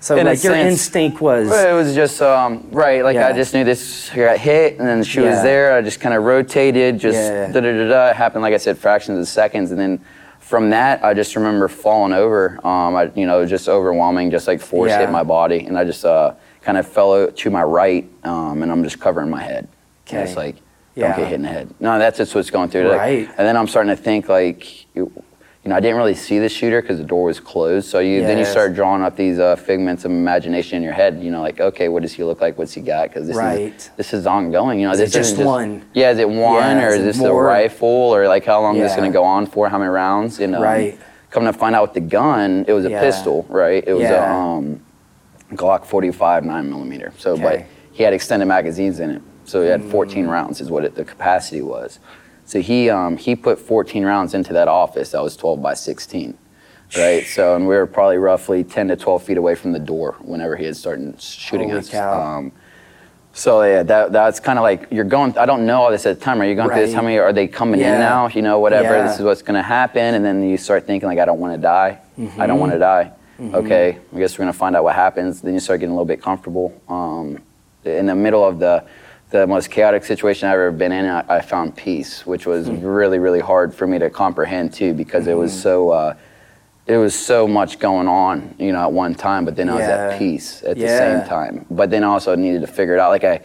So 0.06 0.16
In 0.16 0.24
like 0.26 0.40
your 0.44 0.52
sense. 0.52 0.70
instinct 0.70 1.20
was 1.20 1.48
Well, 1.48 1.68
It 1.68 1.76
was 1.76 1.92
just 1.92 2.22
um, 2.22 2.68
right. 2.70 3.02
Like 3.02 3.16
Yeah. 3.16 3.26
I 3.26 3.32
just 3.32 3.52
knew 3.52 3.64
this 3.64 4.08
I 4.12 4.16
got 4.18 4.38
hit, 4.38 4.78
and 4.78 4.86
then 4.86 5.02
she 5.02 5.18
was 5.18 5.42
there. 5.42 5.76
I 5.76 5.82
just 5.82 5.98
kind 5.98 6.14
of 6.14 6.22
rotated, 6.22 7.00
just 7.00 7.18
Yeah. 7.18 7.48
da 7.50 7.58
da 7.60 7.72
da 7.72 7.88
da. 7.88 8.06
It 8.10 8.14
happened, 8.16 8.42
like 8.42 8.54
I 8.54 8.58
said, 8.58 8.78
fractions 8.78 9.18
of 9.18 9.26
seconds, 9.26 9.72
and 9.72 9.80
then 9.80 9.98
from 10.38 10.70
that, 10.70 11.04
I 11.04 11.12
just 11.12 11.34
remember 11.34 11.66
falling 11.66 12.12
over. 12.12 12.60
Um, 12.64 12.94
I, 12.94 13.10
you 13.16 13.26
know, 13.26 13.38
it 13.38 13.40
was 13.40 13.50
just 13.50 13.68
overwhelming, 13.68 14.30
just 14.30 14.46
like 14.46 14.60
force 14.60 14.90
Yeah. 14.90 15.00
hit 15.00 15.10
my 15.10 15.24
body, 15.24 15.66
and 15.66 15.76
I 15.76 15.82
just 15.82 16.04
uh, 16.04 16.34
kind 16.62 16.78
of 16.78 16.86
fell 16.86 17.26
to 17.28 17.50
my 17.50 17.64
right, 17.64 18.08
um, 18.22 18.62
and 18.62 18.70
I'm 18.70 18.84
just 18.84 19.00
covering 19.00 19.28
my 19.28 19.42
head. 19.42 19.66
Okay. 20.06 20.18
it's 20.18 20.36
like, 20.36 20.54
don't 20.94 21.10
Yeah. 21.10 21.16
get 21.16 21.26
hit 21.26 21.34
in 21.34 21.42
the 21.42 21.48
head. 21.48 21.68
No, 21.80 21.98
that's 21.98 22.16
just 22.18 22.32
what's 22.32 22.50
going 22.50 22.68
through. 22.68 22.90
Like, 22.90 22.98
Right. 23.00 23.28
and 23.36 23.44
then 23.44 23.56
I'm 23.56 23.66
starting 23.66 23.90
to 23.90 24.00
think 24.00 24.28
like. 24.28 24.86
You, 25.66 25.70
know, 25.70 25.76
I 25.78 25.80
didn't 25.80 25.96
really 25.96 26.14
see 26.14 26.38
the 26.38 26.48
shooter 26.48 26.80
because 26.80 26.98
the 26.98 27.04
door 27.04 27.24
was 27.24 27.40
closed. 27.40 27.88
So 27.88 27.98
you 27.98 28.24
then 28.24 28.38
you 28.38 28.44
start 28.44 28.72
drawing 28.74 29.02
up 29.02 29.16
these 29.16 29.40
uh, 29.40 29.56
figments 29.56 30.04
of 30.04 30.12
imagination 30.12 30.76
in 30.76 30.84
your 30.84 30.92
head. 30.92 31.20
You 31.20 31.32
know, 31.32 31.40
like 31.42 31.58
okay, 31.60 31.88
what 31.88 32.02
does 32.02 32.12
he 32.12 32.22
look 32.22 32.40
like? 32.40 32.56
What's 32.56 32.72
he 32.72 32.80
got? 32.80 33.08
Because 33.08 33.26
this 33.26 33.36
Right. 33.36 33.74
is 33.74 33.90
this 33.96 34.14
is 34.14 34.28
ongoing. 34.28 34.78
You 34.78 34.86
know, 34.86 34.92
Is 34.92 35.00
this 35.00 35.12
just 35.12 35.32
isn't 35.32 35.44
one? 35.44 35.82
Yeah, 35.92 36.12
is 36.12 36.20
it 36.20 36.28
one 36.28 36.76
Yeah, 36.76 36.84
or 36.84 36.90
is 36.94 37.00
is 37.00 37.16
this 37.16 37.18
more? 37.18 37.42
a 37.42 37.44
rifle 37.44 37.88
or 37.88 38.28
like 38.28 38.44
how 38.44 38.62
long 38.62 38.76
is 38.76 38.82
this 38.82 38.96
going 38.96 39.10
to 39.10 39.12
go 39.12 39.24
on 39.24 39.44
for? 39.46 39.68
How 39.68 39.78
many 39.78 39.90
rounds? 39.90 40.38
You 40.38 40.46
know, 40.46 40.62
Right. 40.62 40.96
Coming 41.30 41.52
to 41.52 41.58
find 41.58 41.74
out 41.74 41.82
with 41.82 41.94
the 41.94 42.00
gun, 42.00 42.64
it 42.68 42.72
was 42.72 42.84
a 42.84 42.90
Yeah. 42.90 43.00
pistol, 43.00 43.44
right? 43.48 43.82
It 43.84 43.92
was 43.92 44.04
Yeah. 44.08 44.22
a 44.22 44.38
um, 44.38 44.80
Glock 45.54 45.84
45 45.84 46.44
nine 46.44 46.70
millimeter. 46.70 47.12
So, 47.18 47.36
but 47.36 47.64
he 47.90 48.04
had 48.04 48.12
extended 48.12 48.46
magazines 48.46 49.00
in 49.00 49.10
it. 49.10 49.22
So 49.44 49.62
he 49.62 49.68
had 49.68 49.82
14 49.82 50.28
rounds 50.28 50.60
is 50.60 50.70
what 50.70 50.84
it, 50.84 50.94
the 50.94 51.04
capacity 51.04 51.60
was. 51.60 51.98
So 52.46 52.60
he 52.60 52.88
um, 52.88 53.16
he 53.16 53.34
put 53.36 53.58
14 53.58 54.04
rounds 54.04 54.32
into 54.32 54.52
that 54.54 54.68
office 54.68 55.10
that 55.10 55.22
was 55.22 55.36
12 55.36 55.60
by 55.60 55.74
16, 55.74 56.38
right? 56.96 57.24
So 57.24 57.56
and 57.56 57.66
we 57.66 57.74
were 57.74 57.86
probably 57.86 58.18
roughly 58.18 58.62
10 58.64 58.88
to 58.88 58.96
12 58.96 59.22
feet 59.24 59.36
away 59.36 59.56
from 59.56 59.72
the 59.72 59.80
door 59.80 60.16
whenever 60.20 60.56
he 60.56 60.64
had 60.64 60.76
started 60.76 61.20
shooting 61.20 61.68
Holy 61.70 61.80
us. 61.80 61.92
Um, 61.94 62.52
so 63.32 63.62
yeah, 63.64 63.82
that 63.82 64.12
that's 64.12 64.40
kind 64.40 64.58
of 64.58 64.62
like 64.62 64.86
you're 64.90 65.04
going. 65.04 65.36
I 65.36 65.44
don't 65.44 65.66
know 65.66 65.82
all 65.82 65.90
this 65.90 66.06
at 66.06 66.18
the 66.18 66.24
time. 66.24 66.40
Are 66.40 66.46
you 66.46 66.54
going 66.54 66.68
through 66.70 66.86
this? 66.86 66.94
How 66.94 67.02
many 67.02 67.18
are 67.18 67.32
they 67.34 67.48
coming 67.48 67.80
Yeah. 67.80 67.94
in 67.94 68.00
now? 68.00 68.28
You 68.28 68.40
know, 68.42 68.60
whatever. 68.60 68.94
Yeah. 68.96 69.06
This 69.08 69.18
is 69.18 69.24
what's 69.24 69.42
going 69.42 69.56
to 69.56 69.62
happen, 69.62 70.14
and 70.14 70.24
then 70.24 70.42
you 70.48 70.56
start 70.56 70.86
thinking 70.86 71.06
like, 71.08 71.18
I 71.18 71.24
don't 71.26 71.40
want 71.40 71.52
to 71.54 71.60
die. 71.60 71.98
I 72.38 72.46
don't 72.46 72.60
want 72.60 72.72
to 72.72 72.78
die. 72.78 73.12
Okay, 73.38 73.98
I 74.14 74.18
guess 74.18 74.38
we're 74.38 74.44
going 74.44 74.52
to 74.52 74.58
find 74.58 74.74
out 74.74 74.84
what 74.84 74.94
happens. 74.94 75.42
Then 75.42 75.52
you 75.52 75.60
start 75.60 75.80
getting 75.80 75.90
a 75.92 75.94
little 75.94 76.06
bit 76.06 76.22
comfortable. 76.22 76.72
Um, 76.88 77.42
in 77.84 78.06
the 78.06 78.14
middle 78.14 78.42
of 78.42 78.58
the 78.58 78.84
the 79.30 79.46
most 79.46 79.70
chaotic 79.70 80.04
situation 80.04 80.48
I've 80.48 80.54
ever 80.54 80.70
been 80.70 80.92
in, 80.92 81.06
I, 81.06 81.24
I 81.28 81.40
found 81.40 81.76
peace, 81.76 82.24
which 82.26 82.46
was 82.46 82.70
really 82.70 83.18
really 83.18 83.40
hard 83.40 83.74
for 83.74 83.86
me 83.86 83.98
to 83.98 84.10
comprehend 84.10 84.72
too, 84.72 84.94
because 84.94 85.26
it 85.26 85.34
was 85.34 85.52
so. 85.58 85.90
Uh, 85.90 86.14
it 86.86 86.98
was 86.98 87.18
so 87.18 87.48
much 87.48 87.80
going 87.80 88.06
on, 88.06 88.54
you 88.60 88.70
know, 88.70 88.80
at 88.80 88.92
one 88.92 89.12
time, 89.16 89.44
but 89.44 89.56
then 89.56 89.68
I 89.68 89.74
was 89.74 89.82
at 89.82 90.18
peace 90.20 90.62
at 90.62 90.76
the 90.76 90.86
same 90.86 91.28
time. 91.28 91.66
But 91.68 91.90
then 91.90 92.04
I 92.04 92.06
also 92.06 92.36
needed 92.36 92.60
to 92.60 92.68
figure 92.68 92.94
it 92.94 93.00
out. 93.00 93.10
Like 93.10 93.24
I, 93.24 93.42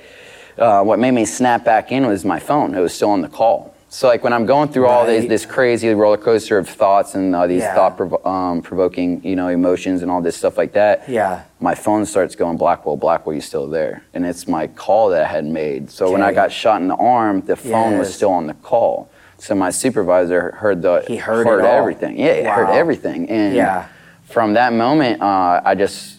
uh, 0.62 0.84
what 0.84 1.00
made 1.00 1.12
me 1.12 1.26
snap 1.26 1.66
back 1.66 1.92
in 1.92 2.06
was 2.06 2.24
my 2.24 2.40
phone. 2.40 2.76
It 2.76 2.82
was 2.82 2.94
still 2.94 3.10
on 3.10 3.22
the 3.22 3.30
call. 3.30 3.71
So 3.94 4.08
like 4.08 4.24
when 4.24 4.32
I'm 4.32 4.46
going 4.46 4.70
through 4.70 4.88
all 4.88 5.04
Right. 5.06 5.20
these, 5.20 5.28
this 5.28 5.46
crazy 5.46 5.94
roller 5.94 6.16
coaster 6.16 6.58
of 6.58 6.70
thoughts 6.70 7.14
and 7.14 7.36
all 7.36 7.46
these 7.46 7.62
Yeah. 7.62 7.76
thought 7.76 7.98
provo- 7.98 8.24
um, 8.24 8.62
provoking, 8.62 9.20
you 9.22 9.36
know, 9.36 9.50
emotions 9.50 10.02
and 10.02 10.10
all 10.10 10.22
this 10.22 10.38
stuff 10.38 10.58
like 10.58 10.72
that. 10.72 11.10
Yeah. 11.10 11.42
My 11.60 11.76
phone 11.76 12.06
starts 12.06 12.34
going 12.34 12.56
Blackwell, 12.56 12.96
Blackwell, 12.96 13.36
you 13.36 13.42
still 13.42 13.68
there? 13.68 14.04
And 14.14 14.26
it's 14.26 14.48
my 14.48 14.68
call 14.68 15.10
that 15.10 15.24
I 15.24 15.28
had 15.28 15.44
made. 15.46 15.92
So 15.92 16.10
when 16.10 16.22
I 16.22 16.32
got 16.32 16.54
shot 16.54 16.80
in 16.80 16.88
the 16.88 16.96
arm, 16.96 17.42
the 17.46 17.58
phone 17.58 17.98
was 18.00 18.16
still 18.16 18.32
on 18.32 18.48
the 18.48 18.54
call. 18.54 19.10
So 19.38 19.56
my 19.56 19.72
supervisor 19.72 20.52
heard 20.52 20.82
the 20.82 21.04
He 21.06 21.18
heard 21.18 21.46
all. 21.46 21.66
everything. 21.66 22.18
Yeah, 22.18 22.36
he 22.36 22.44
heard 22.44 22.70
everything. 22.70 23.30
And 23.30 23.54
Yeah. 23.54 23.84
from 24.24 24.54
that 24.54 24.72
moment, 24.72 25.22
uh, 25.22 25.60
I 25.66 25.76
just 25.76 26.16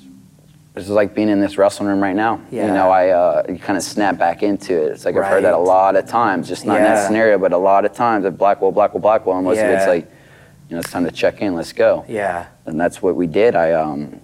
it 0.75 0.79
was 0.79 0.89
like 0.89 1.15
being 1.15 1.29
in 1.29 1.39
this 1.39 1.59
wrestling 1.59 1.89
room 1.89 2.03
right 2.03 2.17
now. 2.17 2.41
Yeah. 2.51 2.67
You 2.67 2.73
know, 2.73 2.89
I 2.91 3.11
uh, 3.11 3.43
kind 3.59 3.77
of 3.77 3.83
snap 3.83 4.17
back 4.17 4.43
into 4.43 4.73
it. 4.87 4.93
It's 4.93 5.05
like 5.05 5.15
I've 5.17 5.25
heard 5.27 5.45
that 5.45 5.53
a 5.53 5.59
lot 5.59 5.97
of 5.97 6.07
times, 6.07 6.49
just 6.49 6.65
not 6.65 6.79
in 6.79 6.85
that 6.85 6.95
Yeah. 6.95 7.07
scenario, 7.07 7.37
but 7.39 7.53
a 7.53 7.59
lot 7.59 7.85
of 7.85 7.93
times 7.93 8.25
at 8.25 8.39
Blackwell, 8.39 8.73
Blackwell, 8.73 9.03
Blackwell, 9.03 9.43
most 9.43 9.59
of 9.59 9.67
it's 9.67 9.87
like, 9.87 10.11
you 10.71 10.77
know, 10.77 10.81
it's 10.81 10.91
time 10.91 11.05
to 11.05 11.11
check 11.11 11.43
in. 11.43 11.55
Let's 11.55 11.75
go. 11.75 12.07
Yeah. 12.09 12.47
And 12.65 12.81
that's 12.81 13.03
what 13.03 13.17
we 13.17 13.27
did. 13.27 13.55
I 13.55 13.73
um, 13.73 14.19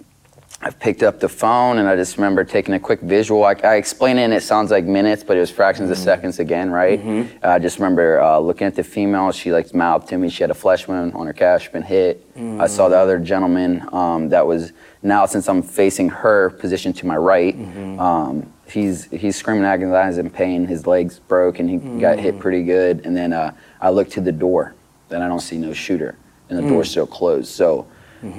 I 0.60 0.70
picked 0.70 1.04
up 1.04 1.20
the 1.20 1.28
phone 1.28 1.78
and 1.78 1.88
I 1.88 1.94
just 1.94 2.16
remember 2.16 2.42
taking 2.42 2.74
a 2.74 2.80
quick 2.80 3.00
visual. 3.00 3.44
I, 3.44 3.54
I 3.62 3.76
explain 3.76 4.18
it 4.18 4.22
and 4.22 4.34
it 4.34 4.42
sounds 4.42 4.72
like 4.72 4.84
minutes, 4.84 5.22
but 5.22 5.36
it 5.36 5.40
was 5.40 5.50
fractions 5.52 5.88
of 5.88 5.96
seconds 5.98 6.40
again, 6.40 6.70
right? 6.72 7.00
I 7.44 7.60
just 7.60 7.78
remember 7.78 8.20
uh, 8.20 8.40
looking 8.40 8.66
at 8.66 8.74
the 8.74 8.82
female. 8.82 9.30
She 9.30 9.52
like 9.52 9.72
mouthed 9.72 10.08
to 10.08 10.18
me. 10.18 10.28
She 10.28 10.42
had 10.42 10.50
a 10.50 10.54
flesh 10.54 10.88
wound 10.88 11.14
on 11.14 11.26
her 11.28 11.32
calf, 11.32 11.70
been 11.70 11.82
hit. 11.82 12.24
I 12.60 12.66
saw 12.66 12.88
the 12.88 12.96
other 12.98 13.18
gentleman 13.20 13.88
um, 13.92 14.30
that 14.30 14.44
was 14.44 14.72
now 15.02 15.26
since 15.26 15.48
I'm 15.48 15.62
facing 15.62 16.08
her 16.08 16.50
position 16.50 16.92
to 16.94 17.06
my 17.06 17.16
right. 17.16 17.54
Um, 18.00 18.52
he's 18.68 19.04
he's 19.12 19.36
screaming, 19.36 19.64
agonizing 19.64 20.28
pain. 20.28 20.66
His 20.66 20.88
legs 20.88 21.20
broke 21.20 21.60
and 21.60 21.70
he 21.70 21.76
got 22.00 22.18
hit 22.18 22.40
pretty 22.40 22.64
good. 22.64 23.06
And 23.06 23.16
then 23.16 23.32
uh, 23.32 23.52
I 23.80 23.90
look 23.90 24.08
to 24.10 24.20
the 24.20 24.32
door, 24.32 24.74
and 25.10 25.22
I 25.22 25.28
don't 25.28 25.40
see 25.40 25.56
no 25.56 25.72
shooter, 25.72 26.16
and 26.48 26.58
the 26.58 26.62
door's 26.68 26.90
still 26.90 27.06
closed. 27.06 27.46
So 27.48 27.86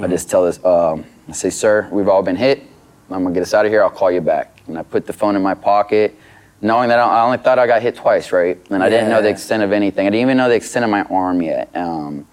I 0.01 0.07
just 0.07 0.29
tell 0.29 0.43
this, 0.43 0.59
um, 0.65 1.05
I 1.29 1.33
say, 1.33 1.51
sir, 1.51 1.87
we've 1.91 2.07
all 2.07 2.23
been 2.23 2.35
hit. 2.35 2.63
I'm 3.11 3.23
gonna 3.23 3.33
get 3.33 3.43
us 3.43 3.53
out 3.53 3.65
of 3.65 3.71
here. 3.71 3.83
I'll 3.83 3.89
call 3.89 4.11
you 4.11 4.21
back. 4.21 4.61
And 4.67 4.77
I 4.77 4.83
put 4.83 5.05
the 5.05 5.13
phone 5.13 5.35
in 5.35 5.41
my 5.43 5.53
pocket, 5.53 6.15
knowing 6.61 6.89
that 6.89 6.99
I 6.99 7.23
only 7.23 7.37
thought 7.37 7.59
I 7.59 7.67
got 7.67 7.81
hit 7.81 7.95
twice, 7.95 8.31
right? 8.31 8.57
And 8.69 8.83
I 8.83 8.89
didn't 8.89 9.09
know 9.09 9.21
the 9.21 9.29
extent 9.29 9.63
of 9.63 9.71
anything. 9.71 10.07
I 10.07 10.09
didn't 10.09 10.21
even 10.21 10.37
know 10.37 10.49
the 10.49 10.55
extent 10.55 10.85
of 10.85 10.91
my 10.91 11.03
arm 11.03 11.41
yet. 11.41 11.69
Um, 11.75 12.27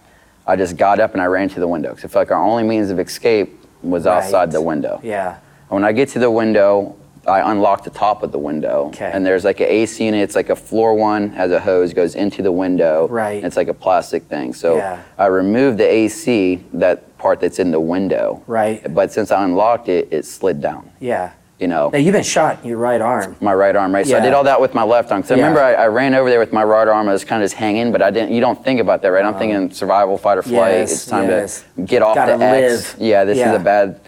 I 0.46 0.56
just 0.56 0.76
got 0.76 0.98
up 1.00 1.12
and 1.12 1.20
I 1.20 1.26
ran 1.26 1.48
to 1.50 1.60
the 1.60 1.68
window 1.68 1.90
because 1.90 2.04
I 2.04 2.08
felt 2.12 2.28
like 2.28 2.36
our 2.36 2.42
only 2.42 2.62
means 2.62 2.90
of 2.90 2.98
escape 2.98 3.58
was 3.82 4.06
outside 4.06 4.32
Right. 4.40 4.50
the 4.52 4.60
window. 4.62 5.00
Yeah. 5.02 5.36
When 5.68 5.84
I 5.84 5.92
get 5.92 6.08
to 6.10 6.18
the 6.18 6.30
window, 6.30 6.96
I 7.26 7.50
unlocked 7.50 7.84
the 7.84 7.90
top 7.90 8.22
of 8.22 8.32
the 8.32 8.38
window, 8.38 8.86
Okay. 8.88 9.10
and 9.12 9.24
there's 9.26 9.44
like 9.44 9.60
an 9.60 9.66
AC 9.68 10.04
unit. 10.04 10.20
It's 10.20 10.36
like 10.36 10.48
a 10.50 10.56
floor 10.56 10.94
one 10.94 11.30
has 11.30 11.50
a 11.50 11.60
hose 11.60 11.92
goes 11.92 12.14
into 12.14 12.42
the 12.42 12.52
window. 12.52 13.08
Right. 13.08 13.42
It's 13.42 13.56
like 13.56 13.68
a 13.68 13.74
plastic 13.74 14.24
thing. 14.24 14.52
So 14.54 14.76
Yeah. 14.76 15.00
I 15.18 15.26
removed 15.26 15.78
the 15.78 15.88
AC, 15.88 16.62
that 16.74 17.16
part 17.18 17.40
that's 17.40 17.58
in 17.58 17.70
the 17.70 17.80
window. 17.80 18.42
Right. 18.46 18.82
But 18.94 19.12
since 19.12 19.30
I 19.30 19.42
unlocked 19.44 19.88
it, 19.88 20.08
it 20.10 20.24
slid 20.24 20.60
down. 20.60 20.90
Yeah. 21.00 21.30
You 21.58 21.68
know. 21.68 21.88
Now 21.90 21.98
you've 21.98 22.12
been 22.12 22.22
shot 22.22 22.58
in 22.62 22.68
your 22.68 22.76
right 22.78 23.00
arm. 23.00 23.34
my 23.40 23.54
right 23.54 23.74
arm, 23.74 23.94
right? 23.94 24.06
So 24.06 24.16
I 24.16 24.20
did 24.20 24.34
all 24.34 24.44
that 24.44 24.60
with 24.60 24.74
my 24.74 24.82
left 24.82 25.10
arm. 25.10 25.22
I 25.24 25.26
Yeah. 25.34 25.36
remember 25.36 25.60
I, 25.62 25.72
I 25.72 25.86
ran 25.88 26.14
over 26.14 26.28
there 26.28 26.38
with 26.38 26.52
my 26.52 26.62
right 26.62 26.86
arm. 26.86 27.08
I 27.08 27.12
was 27.12 27.24
kind 27.24 27.42
of 27.42 27.46
just 27.46 27.56
hanging, 27.56 27.92
but 27.92 28.02
I 28.02 28.10
didn't. 28.10 28.32
You 28.32 28.40
don't 28.42 28.62
think 28.62 28.78
about 28.78 29.00
that, 29.02 29.08
right? 29.08 29.24
I'm 29.24 29.30
uh-huh. 29.30 29.38
thinking 29.38 29.70
survival, 29.70 30.18
fight 30.18 30.36
or 30.36 30.42
flight. 30.42 30.74
Yes, 30.74 30.92
it's 30.92 31.06
time 31.06 31.28
yes. 31.30 31.64
to 31.76 31.82
get 31.82 32.02
off 32.02 32.14
Gotta 32.14 32.36
the 32.36 32.44
X. 32.44 32.92
live. 32.98 33.02
Yeah, 33.02 33.24
this 33.24 33.38
Yeah. 33.38 33.54
is 33.54 33.60
a 33.60 33.64
bad. 33.64 34.00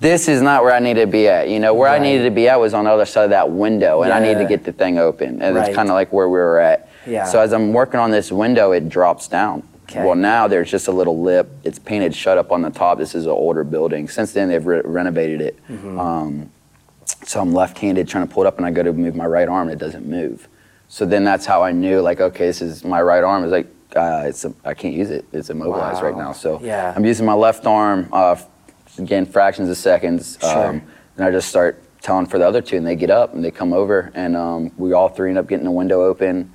This 0.00 0.28
is 0.28 0.40
not 0.40 0.64
where 0.64 0.72
I 0.72 0.78
needed 0.78 1.02
to 1.02 1.06
be 1.06 1.28
at. 1.28 1.48
You 1.50 1.60
know, 1.60 1.74
where 1.74 1.90
Right. 1.90 2.00
I 2.00 2.02
needed 2.04 2.24
to 2.24 2.30
be 2.30 2.48
at 2.48 2.58
was 2.58 2.72
on 2.72 2.84
the 2.86 2.90
other 2.90 3.04
side 3.04 3.24
of 3.24 3.30
that 3.30 3.50
window, 3.50 4.02
and 4.02 4.12
I 4.12 4.18
needed 4.20 4.38
to 4.38 4.46
get 4.46 4.64
the 4.64 4.72
thing 4.72 4.98
open. 4.98 5.42
And 5.42 5.54
Right. 5.56 5.68
it's 5.68 5.76
kind 5.76 5.88
of 5.90 5.94
like 5.94 6.10
where 6.12 6.28
we 6.28 6.38
were 6.38 6.58
at. 6.58 6.88
Yeah. 7.06 7.24
So 7.24 7.40
as 7.40 7.52
I'm 7.52 7.72
working 7.72 8.00
on 8.00 8.10
this 8.10 8.32
window, 8.32 8.72
it 8.72 8.88
drops 8.88 9.28
down. 9.28 9.62
Okay. 9.90 10.04
Well, 10.04 10.14
now 10.14 10.46
there's 10.48 10.70
just 10.70 10.88
a 10.88 10.92
little 10.92 11.20
lip. 11.20 11.50
It's 11.64 11.78
painted 11.78 12.14
shut 12.14 12.38
up 12.38 12.50
on 12.52 12.62
the 12.62 12.70
top. 12.70 12.96
This 12.98 13.14
is 13.14 13.26
an 13.26 13.32
older 13.32 13.64
building. 13.64 14.08
Since 14.08 14.32
then, 14.32 14.48
they've 14.48 14.64
re- 14.64 14.82
renovated 14.84 15.40
it. 15.40 15.58
Mm-hmm. 15.70 15.98
Um, 15.98 16.50
so 17.24 17.40
I'm 17.40 17.52
left-handed 17.52 18.08
trying 18.08 18.26
to 18.26 18.32
pull 18.32 18.44
it 18.44 18.46
up, 18.46 18.56
and 18.56 18.64
I 18.64 18.70
go 18.70 18.82
to 18.82 18.92
move 18.92 19.14
my 19.16 19.26
right 19.26 19.48
arm, 19.48 19.68
and 19.68 19.72
it 19.80 19.84
doesn't 19.84 20.06
move. 20.06 20.48
So 20.88 21.04
then 21.04 21.24
that's 21.24 21.44
how 21.44 21.62
I 21.62 21.72
knew, 21.72 22.00
like, 22.00 22.20
okay, 22.20 22.46
this 22.46 22.62
is 22.62 22.84
my 22.84 23.02
right 23.02 23.22
arm. 23.22 23.44
Is 23.44 23.50
like, 23.52 23.66
uh, 23.96 24.22
it's 24.26 24.44
a, 24.44 24.52
I 24.64 24.74
can't 24.74 24.94
use 24.94 25.10
it. 25.10 25.24
It's 25.32 25.50
immobilized 25.50 26.02
right 26.02 26.16
now. 26.16 26.32
So 26.32 26.60
Yeah. 26.62 26.92
I'm 26.96 27.04
using 27.04 27.26
my 27.26 27.34
left 27.34 27.66
arm, 27.66 28.08
uh, 28.12 28.36
again, 29.00 29.26
fractions 29.26 29.68
of 29.68 29.76
seconds. 29.76 30.38
Sure. 30.40 30.66
Um, 30.68 30.82
and 31.16 31.24
I 31.26 31.30
just 31.30 31.48
start 31.48 31.82
telling 32.00 32.26
for 32.26 32.38
the 32.38 32.46
other 32.46 32.62
two, 32.62 32.76
and 32.76 32.86
they 32.86 32.96
get 32.96 33.10
up 33.10 33.34
and 33.34 33.44
they 33.44 33.50
come 33.50 33.72
over, 33.72 34.10
and 34.14 34.36
um, 34.36 34.72
we 34.76 34.92
all 34.92 35.08
three 35.08 35.28
end 35.30 35.38
up 35.38 35.48
getting 35.48 35.64
the 35.64 35.70
window 35.70 36.02
open. 36.02 36.52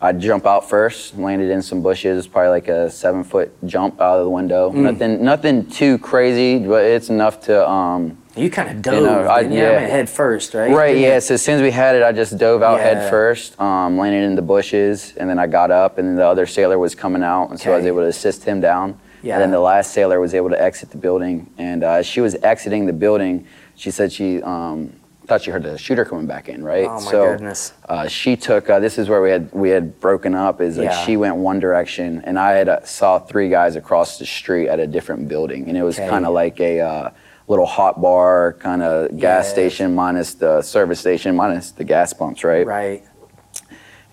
I 0.00 0.12
jump 0.12 0.44
out 0.44 0.68
first, 0.68 1.16
landed 1.16 1.50
in 1.50 1.62
some 1.62 1.80
bushes, 1.82 2.26
probably 2.26 2.50
like 2.50 2.68
a 2.68 2.90
seven 2.90 3.24
foot 3.24 3.52
jump 3.64 4.00
out 4.02 4.18
of 4.18 4.24
the 4.24 4.30
window. 4.30 4.70
Mm. 4.70 4.74
Nothing, 4.92 5.24
nothing 5.24 5.66
too 5.70 5.96
crazy, 5.98 6.58
but 6.58 6.84
it's 6.84 7.08
enough 7.08 7.40
to. 7.42 7.66
Um, 7.66 8.18
You 8.36 8.50
kind 8.50 8.68
of 8.70 8.82
dove. 8.82 9.02
know, 9.02 9.22
I- 9.26 9.40
you? 9.40 9.54
yeah. 9.58 9.70
I 9.70 9.80
mean, 9.80 9.90
head 9.90 10.10
first, 10.10 10.52
right? 10.52 10.70
Right, 10.70 10.88
Didn't 10.94 11.02
yeah. 11.02 11.18
So 11.20 11.34
as 11.34 11.42
soon 11.42 11.54
as 11.56 11.62
we 11.62 11.70
had 11.70 11.96
it, 11.96 12.02
I 12.02 12.12
just 12.12 12.36
dove 12.36 12.62
out 12.62 12.76
Yeah. 12.78 12.82
head 13.00 13.10
first, 13.10 13.58
um, 13.58 13.96
landed 13.96 14.24
in 14.24 14.34
the 14.34 14.42
bushes, 14.42 15.14
and 15.16 15.30
then 15.30 15.38
I 15.38 15.46
got 15.46 15.70
up, 15.70 15.96
and 15.96 16.06
then 16.06 16.16
the 16.16 16.26
other 16.26 16.44
sailor 16.44 16.78
was 16.78 16.94
coming 16.94 17.22
out, 17.22 17.48
and 17.50 17.58
so 17.58 17.72
I 17.72 17.76
was 17.76 17.86
able 17.86 18.00
to 18.02 18.08
assist 18.08 18.44
him 18.44 18.60
down. 18.60 18.98
Yeah. 19.24 19.34
And 19.34 19.42
then 19.42 19.50
the 19.50 19.60
last 19.60 19.92
sailor 19.92 20.20
was 20.20 20.34
able 20.34 20.50
to 20.50 20.60
exit 20.60 20.90
the 20.90 20.98
building, 20.98 21.50
and 21.56 21.82
uh, 21.82 21.92
as 21.92 22.06
she 22.06 22.20
was 22.20 22.34
exiting 22.42 22.84
the 22.86 22.92
building, 22.92 23.46
she 23.74 23.90
said 23.90 24.12
she 24.12 24.42
um, 24.42 24.92
thought 25.26 25.40
she 25.40 25.50
heard 25.50 25.62
the 25.62 25.78
shooter 25.78 26.04
coming 26.04 26.26
back 26.26 26.50
in, 26.50 26.62
right? 26.62 26.86
Oh, 26.90 27.00
my 27.00 27.10
so, 27.10 27.32
goodness. 27.32 27.72
Uh, 27.88 28.06
she 28.06 28.36
took. 28.36 28.68
Uh, 28.68 28.78
this 28.80 28.98
is 28.98 29.08
where 29.08 29.22
we 29.22 29.30
had 29.30 29.50
we 29.52 29.70
had 29.70 29.98
broken 29.98 30.34
up. 30.34 30.60
Is 30.60 30.76
like 30.76 30.84
Yeah. 30.90 31.04
she 31.06 31.16
went 31.16 31.36
one 31.36 31.58
direction, 31.58 32.20
and 32.24 32.38
I 32.38 32.50
had 32.52 32.68
uh, 32.68 32.84
saw 32.84 33.18
three 33.18 33.48
guys 33.48 33.76
across 33.76 34.18
the 34.18 34.26
street 34.26 34.68
at 34.68 34.78
a 34.78 34.86
different 34.86 35.26
building, 35.26 35.68
and 35.68 35.76
it 35.78 35.82
was 35.82 35.98
Okay. 35.98 36.08
kind 36.08 36.26
of 36.26 36.34
like 36.34 36.60
a. 36.60 36.80
Uh, 36.80 37.10
Little 37.46 37.66
hot 37.66 38.00
bar, 38.00 38.54
kind 38.58 38.82
of 38.82 39.10
gas 39.18 39.44
Yes. 39.44 39.50
station 39.52 39.94
minus 39.94 40.32
the 40.32 40.62
service 40.62 40.98
station 40.98 41.36
minus 41.36 41.72
the 41.72 41.84
gas 41.84 42.14
pumps, 42.14 42.42
right? 42.42 42.66
Right. 42.66 43.04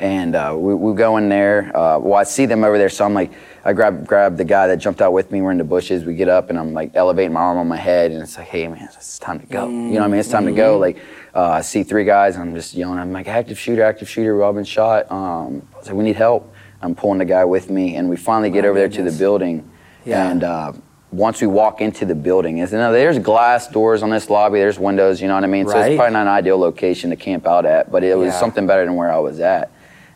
And 0.01 0.35
uh, 0.35 0.55
we, 0.57 0.73
we 0.73 0.95
go 0.95 1.17
in 1.17 1.29
there. 1.29 1.71
Uh, 1.77 1.99
well, 1.99 2.15
I 2.15 2.23
see 2.23 2.47
them 2.47 2.63
over 2.63 2.79
there, 2.79 2.89
so 2.89 3.05
I'm 3.05 3.13
like, 3.13 3.31
I 3.63 3.71
grab 3.73 4.07
grab 4.07 4.35
the 4.35 4.43
guy 4.43 4.65
that 4.65 4.77
jumped 4.77 4.99
out 4.99 5.13
with 5.13 5.31
me. 5.31 5.41
We're 5.43 5.51
in 5.51 5.59
the 5.59 5.63
bushes. 5.63 6.05
We 6.05 6.15
get 6.15 6.27
up, 6.27 6.49
and 6.49 6.57
I'm 6.57 6.73
like 6.73 6.95
elevating 6.95 7.33
my 7.33 7.41
arm 7.41 7.59
on 7.59 7.67
my 7.67 7.77
head, 7.77 8.11
and 8.11 8.19
it's 8.19 8.35
like, 8.35 8.47
hey 8.47 8.67
man, 8.67 8.89
it's 8.91 9.19
time 9.19 9.39
to 9.39 9.45
go. 9.45 9.69
You 9.69 9.75
know 9.75 9.99
what 9.99 10.05
I 10.05 10.07
mean? 10.07 10.19
It's 10.19 10.29
time 10.29 10.47
to 10.47 10.51
go. 10.51 10.79
Mm-hmm. 10.79 10.81
Like 10.81 10.97
uh, 11.35 11.49
I 11.51 11.61
see 11.61 11.83
three 11.83 12.03
guys, 12.03 12.33
and 12.35 12.43
I'm 12.43 12.55
just 12.55 12.73
yelling. 12.73 12.97
I'm 12.97 13.13
like, 13.13 13.27
active 13.27 13.59
shooter, 13.59 13.83
active 13.83 14.09
shooter. 14.09 14.33
We've 14.33 14.43
all 14.43 14.53
been 14.53 14.63
shot. 14.63 15.09
Um, 15.11 15.67
I 15.75 15.77
was 15.77 15.87
like, 15.87 15.95
we 15.95 16.03
need 16.03 16.15
help. 16.15 16.51
I'm 16.81 16.95
pulling 16.95 17.19
the 17.19 17.25
guy 17.25 17.45
with 17.45 17.69
me, 17.69 17.95
and 17.95 18.09
we 18.09 18.17
finally 18.17 18.49
get 18.49 18.63
My 18.63 18.69
over 18.69 18.79
there 18.79 18.89
to 18.89 19.03
the 19.03 19.11
building. 19.11 19.69
Yeah. 20.03 20.31
And 20.31 20.43
uh, 20.43 20.73
once 21.11 21.41
we 21.41 21.45
walk 21.45 21.79
into 21.79 22.05
the 22.07 22.15
building, 22.15 22.57
is 22.57 22.73
now 22.73 22.91
there's 22.91 23.19
glass 23.19 23.67
doors 23.67 24.01
on 24.01 24.09
this 24.09 24.31
lobby. 24.31 24.57
There's 24.57 24.79
windows. 24.79 25.21
You 25.21 25.27
know 25.27 25.35
what 25.35 25.43
I 25.43 25.47
mean? 25.47 25.67
Right. 25.67 25.73
So 25.73 25.79
it's 25.81 25.95
probably 25.95 26.13
not 26.13 26.23
an 26.23 26.29
ideal 26.29 26.57
location 26.57 27.11
to 27.11 27.15
camp 27.15 27.45
out 27.45 27.67
at, 27.67 27.91
but 27.91 28.03
it 28.03 28.17
was 28.17 28.33
Yeah. 28.33 28.39
something 28.39 28.65
better 28.65 28.85
than 28.85 28.95
where 28.95 29.11
I 29.13 29.19
was 29.19 29.39
at. 29.39 29.69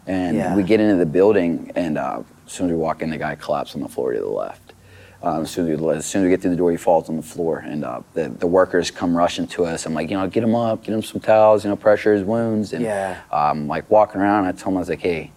And 0.07 0.38
Yeah. 0.38 0.55
we 0.55 0.63
get 0.63 0.79
into 0.79 0.95
the 0.97 1.05
building, 1.05 1.71
and 1.75 1.97
uh, 1.97 2.21
as 2.45 2.51
soon 2.51 2.67
as 2.67 2.71
we 2.74 2.77
walk 2.77 3.01
in, 3.01 3.09
the 3.09 3.17
guy 3.17 3.35
collapsed 3.35 3.75
on 3.75 3.81
the 3.81 3.89
floor 3.89 4.13
to 4.13 4.19
the 4.19 4.27
left. 4.27 4.62
Um, 5.24 5.41
as, 5.41 5.50
soon 5.50 5.71
as, 5.71 5.79
we, 5.79 5.89
as 5.89 6.05
soon 6.05 6.21
as 6.21 6.25
we 6.25 6.29
get 6.29 6.41
through 6.41 6.51
the 6.51 6.57
door, 6.57 6.69
he 6.69 6.77
falls 6.77 7.09
on 7.09 7.15
the 7.15 7.24
floor, 7.24 7.57
and 7.59 7.83
uh, 7.83 8.01
the, 8.13 8.29
the 8.29 8.45
workers 8.45 8.91
come 8.91 9.17
rushing 9.17 9.47
to 9.47 9.65
us. 9.65 9.88
I'm 9.88 9.95
like, 9.95 10.12
you 10.12 10.17
know, 10.17 10.27
get 10.27 10.43
him 10.43 10.53
up, 10.53 10.83
get 10.83 10.93
him 10.93 11.01
some 11.01 11.19
towels, 11.19 11.63
you 11.63 11.69
know, 11.71 11.75
pressure 11.75 12.13
his 12.13 12.24
wounds. 12.24 12.74
And 12.74 12.83
Yeah. 12.83 13.17
um, 13.31 13.67
like 13.67 13.89
walking 13.89 14.21
around, 14.21 14.45
I 14.45 14.51
told 14.51 14.74
him, 14.74 14.77
I 14.77 14.79
was 14.81 14.89
like, 14.89 15.00
hey, 15.00 15.31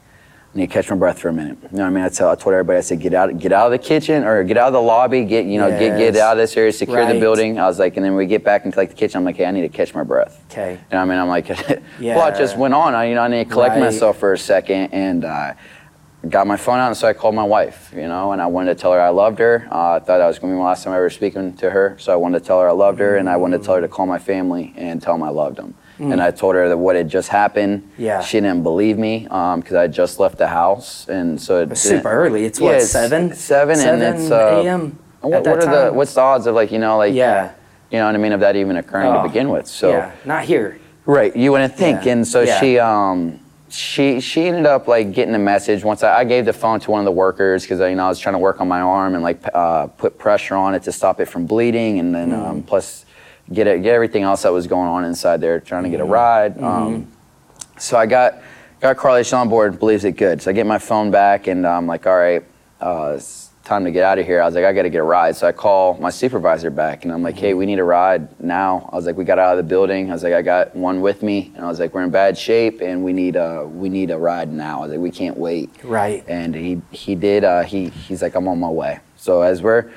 I 0.54 0.58
need 0.58 0.68
to 0.68 0.72
catch 0.72 0.88
my 0.90 0.96
breath 0.96 1.18
for 1.18 1.28
a 1.28 1.32
minute. 1.32 1.58
You 1.70 1.76
know 1.76 1.82
what 1.84 1.88
I 1.88 1.90
mean? 1.90 2.04
I, 2.04 2.08
tell, 2.08 2.30
I 2.30 2.34
told 2.34 2.54
everybody, 2.54 2.78
I 2.78 2.80
said, 2.80 3.00
get 3.00 3.12
out, 3.12 3.38
get 3.38 3.52
out 3.52 3.66
of 3.66 3.72
the 3.72 3.78
kitchen 3.78 4.24
or 4.24 4.42
get 4.44 4.56
out 4.56 4.68
of 4.68 4.72
the 4.72 4.80
lobby, 4.80 5.24
get, 5.26 5.44
you 5.44 5.58
know, 5.58 5.68
get, 5.68 5.98
get 5.98 6.16
out 6.16 6.32
of 6.32 6.38
this 6.38 6.56
area, 6.56 6.72
secure 6.72 6.96
Right. 6.96 7.12
the 7.12 7.20
building. 7.20 7.58
I 7.60 7.66
was 7.66 7.78
like, 7.78 7.96
and 7.98 8.04
then 8.04 8.14
we 8.14 8.24
get 8.24 8.44
back 8.44 8.64
into 8.64 8.78
like 8.78 8.88
the 8.88 8.94
kitchen. 8.94 9.18
I'm 9.18 9.24
like, 9.24 9.36
hey, 9.36 9.44
I 9.44 9.50
need 9.50 9.60
to 9.62 9.68
catch 9.68 9.94
my 9.94 10.02
breath. 10.04 10.42
Okay. 10.50 10.72
You 10.72 10.76
know 10.76 10.82
what 10.90 10.96
I 10.98 11.04
mean? 11.04 11.18
I'm 11.18 11.28
like, 11.28 11.48
Yeah. 12.00 12.16
well, 12.16 12.28
it 12.32 12.38
just 12.38 12.56
went 12.56 12.72
on. 12.72 12.94
I, 12.94 13.04
you 13.10 13.14
know, 13.14 13.22
I 13.22 13.28
need 13.28 13.44
to 13.44 13.50
collect 13.50 13.72
Right. 13.74 13.80
myself 13.80 14.18
for 14.18 14.32
a 14.32 14.38
second, 14.38 14.88
and 14.94 15.26
uh, 15.26 15.52
got 16.30 16.46
my 16.46 16.56
phone 16.56 16.78
out, 16.78 16.88
and 16.88 16.96
so 16.96 17.06
I 17.08 17.12
called 17.12 17.34
my 17.34 17.44
wife. 17.44 17.92
You 17.94 18.08
know, 18.08 18.32
and 18.32 18.40
I 18.40 18.46
wanted 18.46 18.74
to 18.74 18.80
tell 18.80 18.92
her 18.94 19.00
I 19.02 19.10
loved 19.10 19.38
her. 19.40 19.68
Uh, 19.70 19.96
I 19.96 19.98
thought 19.98 20.16
that 20.18 20.26
was 20.26 20.38
going 20.38 20.50
to 20.52 20.56
be 20.56 20.60
my 20.60 20.68
last 20.68 20.82
time 20.82 20.94
ever 20.94 21.10
speaking 21.10 21.54
to 21.58 21.68
her, 21.70 21.94
so 21.98 22.10
I 22.10 22.16
wanted 22.16 22.40
to 22.40 22.44
tell 22.46 22.58
her 22.62 22.68
I 22.68 22.72
loved 22.72 23.00
her, 23.00 23.16
and 23.16 23.28
I 23.28 23.36
wanted 23.36 23.58
to 23.58 23.64
tell 23.66 23.74
her 23.74 23.80
to 23.82 23.88
call 23.88 24.06
my 24.06 24.18
family 24.18 24.72
and 24.78 25.02
tell 25.02 25.12
them 25.12 25.22
I 25.22 25.28
loved 25.28 25.56
them. 25.56 25.74
And 25.98 26.22
I 26.22 26.30
told 26.30 26.54
her 26.54 26.68
that 26.68 26.76
what 26.76 26.94
had 26.96 27.08
just 27.08 27.28
happened. 27.28 27.82
Mm. 27.82 27.88
Yeah. 27.98 28.20
She 28.20 28.38
didn't 28.40 28.62
believe 28.62 28.98
me 28.98 29.24
because 29.24 29.72
I 29.72 29.82
had 29.82 29.92
just 29.92 30.20
left 30.20 30.38
the 30.38 30.46
house, 30.46 31.08
and 31.08 31.40
so 31.40 31.60
it 31.62 31.76
super 31.76 32.08
early. 32.10 32.44
It's 32.44 32.60
Yeah, 32.60 32.66
what, 32.66 32.74
it's 32.76 32.90
seven? 32.90 33.34
Seven, 33.34 33.78
and 33.80 34.02
it's 34.02 34.30
uh, 34.30 34.62
a.m. 34.64 34.98
What, 35.20 35.44
what 35.44 35.64
are 35.64 35.86
the 35.88 35.92
what's 35.92 36.14
the 36.14 36.20
odds 36.20 36.46
of 36.46 36.54
like 36.54 36.70
you 36.70 36.78
know 36.78 36.96
like 36.98 37.12
Yeah. 37.14 37.52
you 37.90 37.98
know 37.98 38.06
what 38.06 38.14
I 38.14 38.18
mean 38.18 38.32
of 38.32 38.40
that 38.40 38.54
even 38.54 38.76
occurring 38.76 39.08
Oh, 39.08 39.22
to 39.22 39.28
begin 39.28 39.48
with? 39.50 39.66
So. 39.66 39.90
yeah, 39.90 40.12
not 40.24 40.44
here. 40.44 40.78
Right, 41.06 41.34
you 41.34 41.50
wouldn't 41.50 41.74
think. 41.74 42.04
Yeah. 42.04 42.12
And 42.12 42.26
so 42.26 42.46
she 42.60 42.78
um 42.78 43.40
she 43.68 44.20
she 44.20 44.46
ended 44.46 44.66
up 44.66 44.86
like 44.86 45.12
getting 45.12 45.34
a 45.34 45.38
message 45.38 45.82
once 45.82 46.02
I, 46.04 46.20
I 46.20 46.24
gave 46.24 46.44
the 46.44 46.52
phone 46.52 46.78
to 46.80 46.90
one 46.92 47.00
of 47.00 47.04
the 47.06 47.10
workers 47.12 47.64
because 47.64 47.80
you 47.80 47.96
know 47.96 48.04
I 48.04 48.08
was 48.08 48.20
trying 48.20 48.34
to 48.34 48.38
work 48.38 48.60
on 48.60 48.68
my 48.68 48.80
arm 48.80 49.14
and 49.14 49.22
like 49.24 49.40
uh, 49.52 49.88
put 49.88 50.16
pressure 50.18 50.54
on 50.54 50.74
it 50.76 50.84
to 50.84 50.92
stop 50.92 51.18
it 51.20 51.26
from 51.26 51.46
bleeding 51.46 51.98
and 51.98 52.14
then 52.14 52.30
Mm. 52.30 52.46
um, 52.46 52.62
plus 52.62 53.04
get 53.52 53.66
it, 53.66 53.82
get 53.82 53.94
everything 53.94 54.22
else 54.22 54.42
that 54.42 54.52
was 54.52 54.66
going 54.66 54.88
on 54.88 55.04
inside 55.04 55.40
there 55.40 55.60
trying 55.60 55.84
to 55.84 55.90
get 55.90 56.00
a 56.00 56.04
Mm-hmm. 56.04 56.12
ride. 56.12 56.62
Um, 56.62 57.10
so 57.78 57.96
I 57.96 58.06
got 58.06 58.40
got 58.80 58.96
Carly 58.96 59.24
on 59.32 59.48
board, 59.48 59.78
believes 59.78 60.04
it 60.04 60.12
good. 60.12 60.40
So 60.42 60.50
I 60.50 60.54
get 60.54 60.66
my 60.66 60.78
phone 60.78 61.10
back 61.10 61.46
and 61.46 61.66
I'm 61.66 61.86
like, 61.86 62.06
all 62.06 62.16
right, 62.16 62.44
uh, 62.80 63.14
it's 63.16 63.50
time 63.64 63.84
to 63.84 63.90
get 63.90 64.02
out 64.04 64.18
of 64.18 64.24
here. 64.24 64.40
I 64.40 64.46
was 64.46 64.54
like, 64.54 64.64
I 64.64 64.72
got 64.72 64.82
to 64.82 64.90
get 64.90 64.98
a 64.98 65.02
ride. 65.02 65.36
So 65.36 65.46
I 65.46 65.52
call 65.52 65.98
my 65.98 66.10
supervisor 66.10 66.70
back 66.70 67.04
and 67.04 67.12
I'm 67.12 67.22
like, 67.22 67.36
hey, 67.36 67.54
we 67.54 67.66
need 67.66 67.78
a 67.78 67.84
ride 67.84 68.40
now. 68.40 68.88
I 68.92 68.96
was 68.96 69.04
like, 69.04 69.16
we 69.16 69.24
got 69.24 69.38
out 69.38 69.50
of 69.52 69.56
the 69.58 69.68
building. 69.68 70.10
I 70.10 70.14
was 70.14 70.22
like, 70.22 70.32
I 70.32 70.42
got 70.42 70.74
one 70.74 71.00
with 71.02 71.22
me, 71.22 71.52
and 71.54 71.64
I 71.64 71.68
was 71.68 71.78
like, 71.78 71.92
we're 71.92 72.02
in 72.02 72.10
bad 72.10 72.38
shape 72.38 72.80
and 72.80 73.04
we 73.04 73.12
need 73.12 73.36
a 73.36 73.66
we 73.66 73.88
need 73.90 74.10
a 74.10 74.16
ride 74.18 74.50
now. 74.52 74.78
I 74.78 74.82
was 74.82 74.90
like, 74.92 75.00
we 75.00 75.10
can't 75.10 75.36
wait. 75.36 75.70
Right. 75.84 76.24
And 76.28 76.54
he 76.54 76.80
he 76.92 77.14
did. 77.14 77.44
Uh, 77.44 77.62
he 77.62 77.90
he's 77.90 78.22
like, 78.22 78.34
I'm 78.36 78.48
on 78.48 78.58
my 78.58 78.70
way. 78.70 79.00
So 79.16 79.42
as 79.42 79.60
we're 79.62 79.90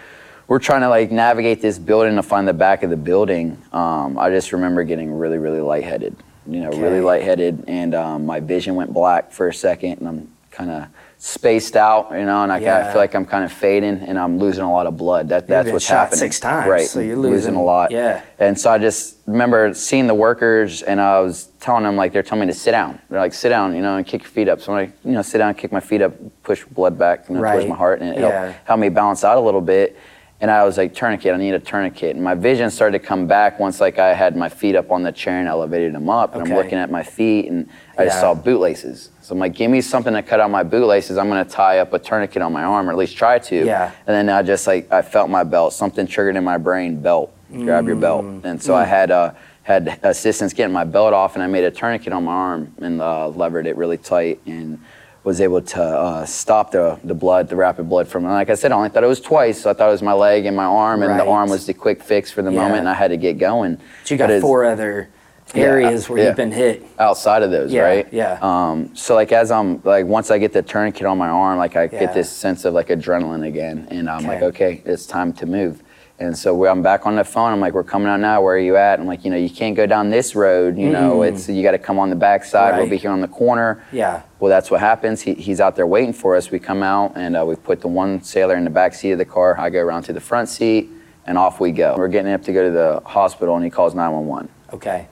we're 0.51 0.59
trying 0.59 0.81
to 0.81 0.89
like 0.89 1.11
navigate 1.11 1.61
this 1.61 1.79
building 1.79 2.17
to 2.17 2.21
find 2.21 2.45
the 2.45 2.51
back 2.51 2.83
of 2.83 2.89
the 2.89 2.97
building, 2.97 3.57
um, 3.71 4.17
I 4.19 4.29
just 4.29 4.51
remember 4.51 4.83
getting 4.83 5.13
really 5.17 5.37
really 5.37 5.61
lightheaded. 5.61 6.13
You 6.45 6.59
know, 6.59 6.71
really 6.71 6.99
lightheaded, 6.99 7.63
and 7.69 7.95
um, 7.95 8.25
my 8.25 8.41
vision 8.41 8.75
went 8.75 8.91
black 8.91 9.31
for 9.31 9.47
a 9.47 9.53
second, 9.53 9.99
and 9.99 10.07
I'm 10.09 10.31
kind 10.49 10.69
of 10.69 10.87
spaced 11.19 11.77
out. 11.77 12.11
You 12.11 12.25
know, 12.25 12.43
and 12.43 12.51
I, 12.51 12.59
kinda 12.59 12.91
feel 12.91 12.99
like 12.99 13.15
I'm 13.15 13.25
kind 13.25 13.45
of 13.45 13.53
fading, 13.53 13.99
and 13.99 14.19
I'm 14.19 14.39
losing 14.39 14.65
a 14.65 14.69
lot 14.73 14.87
of 14.87 14.97
blood. 14.97 15.29
That 15.29 15.47
You've 15.47 15.71
what's 15.71 15.85
shot 15.85 15.99
happening. 15.99 16.19
six 16.19 16.41
times, 16.41 16.67
right? 16.67 16.85
so 16.85 16.99
you're 16.99 17.15
losing- 17.15 17.55
a 17.55 17.63
lot. 17.63 17.91
yeah. 17.91 18.19
And 18.37 18.59
so 18.59 18.71
I 18.71 18.77
just 18.77 19.19
remember 19.27 19.73
seeing 19.73 20.05
the 20.07 20.15
workers, 20.15 20.81
and 20.81 20.99
I 20.99 21.21
was 21.21 21.47
telling 21.61 21.83
them 21.83 21.95
like 21.95 22.11
they're 22.11 22.23
telling 22.23 22.45
me 22.45 22.51
to 22.53 22.59
sit 22.59 22.71
down. 22.71 22.99
They're 23.09 23.21
like, 23.21 23.33
sit 23.33 23.49
down, 23.49 23.73
you 23.73 23.81
know, 23.81 23.95
and 23.95 24.05
kick 24.05 24.23
your 24.23 24.31
feet 24.31 24.49
up. 24.49 24.59
So 24.59 24.75
I, 24.75 24.81
you 25.05 25.11
know, 25.13 25.21
sit 25.21 25.37
down, 25.37 25.53
kick 25.53 25.71
my 25.71 25.79
feet 25.79 26.01
up, 26.01 26.11
push 26.43 26.65
blood 26.65 26.99
back, 26.99 27.29
you 27.29 27.35
know, 27.35 27.41
towards 27.41 27.67
my 27.67 27.75
heart, 27.75 28.01
and 28.01 28.09
it 28.17 28.19
Yeah. 28.19 28.45
helped, 28.45 28.67
helped 28.67 28.81
me 28.81 28.89
balance 28.89 29.23
out 29.23 29.37
a 29.37 29.41
little 29.41 29.61
bit. 29.61 29.95
And 30.41 30.49
I 30.49 30.63
was 30.63 30.75
like, 30.75 30.95
tourniquet, 30.95 31.35
I 31.35 31.37
need 31.37 31.53
a 31.53 31.59
tourniquet. 31.59 32.15
And 32.15 32.23
my 32.23 32.33
vision 32.33 32.71
started 32.71 32.99
to 32.99 33.05
come 33.07 33.27
back 33.27 33.59
once 33.59 33.79
like 33.79 33.99
I 33.99 34.15
had 34.15 34.35
my 34.35 34.49
feet 34.49 34.75
up 34.75 34.89
on 34.91 35.03
the 35.03 35.11
chair 35.11 35.39
and 35.39 35.47
elevated 35.47 35.93
them 35.93 36.09
up. 36.09 36.33
And 36.33 36.41
Okay. 36.41 36.51
I'm 36.51 36.57
looking 36.57 36.79
at 36.79 36.89
my 36.89 37.03
feet, 37.03 37.47
and 37.47 37.69
I 37.95 38.05
just 38.05 38.19
saw 38.19 38.33
bootlaces. 38.33 39.09
So 39.21 39.33
I'm 39.33 39.39
like, 39.39 39.53
give 39.53 39.69
me 39.69 39.81
something 39.81 40.13
to 40.15 40.23
cut 40.23 40.39
out 40.39 40.49
my 40.49 40.63
bootlaces. 40.63 41.19
I'm 41.19 41.27
gonna 41.29 41.45
tie 41.45 41.77
up 41.77 41.93
a 41.93 41.99
tourniquet 41.99 42.41
on 42.41 42.51
my 42.51 42.63
arm, 42.63 42.89
or 42.89 42.91
at 42.91 42.97
least 42.97 43.15
try 43.15 43.37
to. 43.37 43.65
Yeah. 43.65 43.91
And 44.07 44.15
then 44.15 44.29
I 44.35 44.41
just 44.41 44.65
like 44.65 44.91
I 44.91 45.03
felt 45.03 45.29
my 45.29 45.43
belt. 45.43 45.73
Something 45.73 46.07
triggered 46.07 46.35
in 46.35 46.43
my 46.43 46.57
brain. 46.57 46.99
Belt. 46.99 47.31
Grab 47.51 47.85
your 47.85 47.97
belt. 47.97 48.25
Mm. 48.25 48.43
And 48.45 48.63
so 48.63 48.73
I 48.73 48.85
had 48.85 49.11
uh, 49.11 49.33
had 49.61 49.99
assistance 50.01 50.53
getting 50.53 50.73
my 50.73 50.85
belt 50.85 51.13
off, 51.13 51.35
and 51.35 51.43
I 51.43 51.47
made 51.47 51.65
a 51.65 51.71
tourniquet 51.71 52.13
on 52.13 52.23
my 52.23 52.31
arm 52.31 52.73
and 52.81 52.99
uh, 52.99 53.27
levered 53.27 53.67
it 53.67 53.77
really 53.77 53.97
tight 53.97 54.39
and 54.47 54.79
was 55.23 55.39
able 55.39 55.61
to 55.61 55.81
uh, 55.83 56.25
stop 56.25 56.71
the 56.71 56.99
the 57.03 57.13
blood, 57.13 57.47
the 57.47 57.55
rapid 57.55 57.87
blood 57.87 58.07
from. 58.07 58.25
And 58.25 58.33
like 58.33 58.49
I 58.49 58.55
said, 58.55 58.71
I 58.71 58.75
only 58.75 58.89
thought 58.89 59.03
it 59.03 59.07
was 59.07 59.21
twice. 59.21 59.61
So 59.61 59.69
I 59.69 59.73
thought 59.73 59.87
it 59.89 59.91
was 59.91 60.01
my 60.01 60.13
leg 60.13 60.45
and 60.45 60.55
my 60.55 60.65
arm, 60.65 61.03
and 61.03 61.11
Right. 61.11 61.17
the 61.23 61.29
arm 61.29 61.49
was 61.49 61.65
the 61.65 61.73
quick 61.73 62.01
fix 62.01 62.31
for 62.31 62.41
the 62.41 62.51
Yeah. 62.51 62.59
moment, 62.61 62.79
and 62.79 62.89
I 62.89 62.93
had 62.95 63.09
to 63.09 63.17
get 63.17 63.37
going. 63.37 63.75
But 64.01 64.11
you 64.11 64.17
got 64.17 64.27
But 64.29 64.41
four 64.41 64.65
other 64.65 65.09
areas 65.53 66.09
where 66.09 66.19
yeah. 66.19 66.27
you've 66.27 66.35
been 66.37 66.51
hit. 66.51 66.83
outside 66.97 67.43
of 67.43 67.51
those, 67.51 67.71
Yeah, 67.73 67.81
right? 67.83 68.07
yeah. 68.11 68.37
Um, 68.41 68.89
so 68.95 69.15
like 69.15 69.31
as 69.31 69.51
I'm 69.51 69.81
like 69.83 70.05
once 70.05 70.31
I 70.31 70.37
get 70.39 70.53
the 70.53 70.61
tourniquet 70.61 71.05
on 71.05 71.17
my 71.17 71.27
arm, 71.29 71.57
like 71.59 71.75
I 71.75 71.83
Yeah. 71.83 71.99
get 71.99 72.13
this 72.13 72.29
sense 72.29 72.65
of 72.65 72.73
like 72.73 72.87
adrenaline 72.87 73.45
again, 73.45 73.87
and 73.91 74.09
I'm 74.09 74.25
like, 74.25 74.41
Okay. 74.41 74.65
okay, 74.79 74.81
it's 74.85 75.05
time 75.05 75.33
to 75.33 75.45
move. 75.45 75.83
And 76.21 76.37
so 76.37 76.65
I'm 76.67 76.83
back 76.83 77.07
on 77.07 77.15
the 77.15 77.23
phone. 77.23 77.51
I'm 77.51 77.59
like, 77.59 77.73
we're 77.73 77.83
coming 77.83 78.07
out 78.07 78.19
now. 78.19 78.43
Where 78.43 78.53
are 78.55 78.59
you 78.59 78.77
at? 78.77 78.99
I'm 78.99 79.07
like, 79.07 79.25
you 79.25 79.31
know, 79.31 79.37
you 79.37 79.49
can't 79.49 79.75
go 79.75 79.87
down 79.87 80.11
this 80.11 80.35
road. 80.35 80.77
You 80.77 80.89
know, 80.91 81.23
it's 81.23 81.49
you 81.49 81.63
got 81.63 81.71
to 81.71 81.79
come 81.79 81.97
on 81.97 82.11
the 82.11 82.15
back 82.15 82.45
side. 82.45 82.77
We'll 82.77 82.87
be 82.87 82.97
here 82.97 83.09
on 83.09 83.21
the 83.21 83.27
corner. 83.27 83.83
Yeah. 83.91 84.21
Well, 84.39 84.51
that's 84.51 84.69
what 84.69 84.81
happens. 84.81 85.21
He, 85.21 85.33
he's 85.33 85.59
out 85.59 85.75
there 85.75 85.87
waiting 85.87 86.13
for 86.13 86.35
us. 86.35 86.51
We 86.51 86.59
come 86.59 86.83
out 86.83 87.13
and 87.15 87.35
uh, 87.35 87.43
we 87.43 87.55
put 87.55 87.81
the 87.81 87.87
one 87.87 88.21
sailor 88.21 88.55
in 88.55 88.65
the 88.65 88.69
back 88.69 88.93
seat 88.93 89.13
of 89.13 89.17
the 89.17 89.25
car. 89.25 89.59
I 89.59 89.71
go 89.71 89.79
around 89.81 90.03
to 90.03 90.13
the 90.13 90.19
front 90.21 90.47
seat, 90.47 90.91
and 91.25 91.39
off 91.39 91.59
we 91.59 91.71
go. 91.71 91.95
We're 91.97 92.07
getting 92.07 92.31
up 92.33 92.43
to 92.43 92.53
go 92.53 92.65
to 92.65 92.71
the 92.71 93.01
hospital, 93.03 93.55
and 93.55 93.65
he 93.65 93.71
calls 93.71 93.95
911. 93.95 94.47
Okay. 94.73 95.07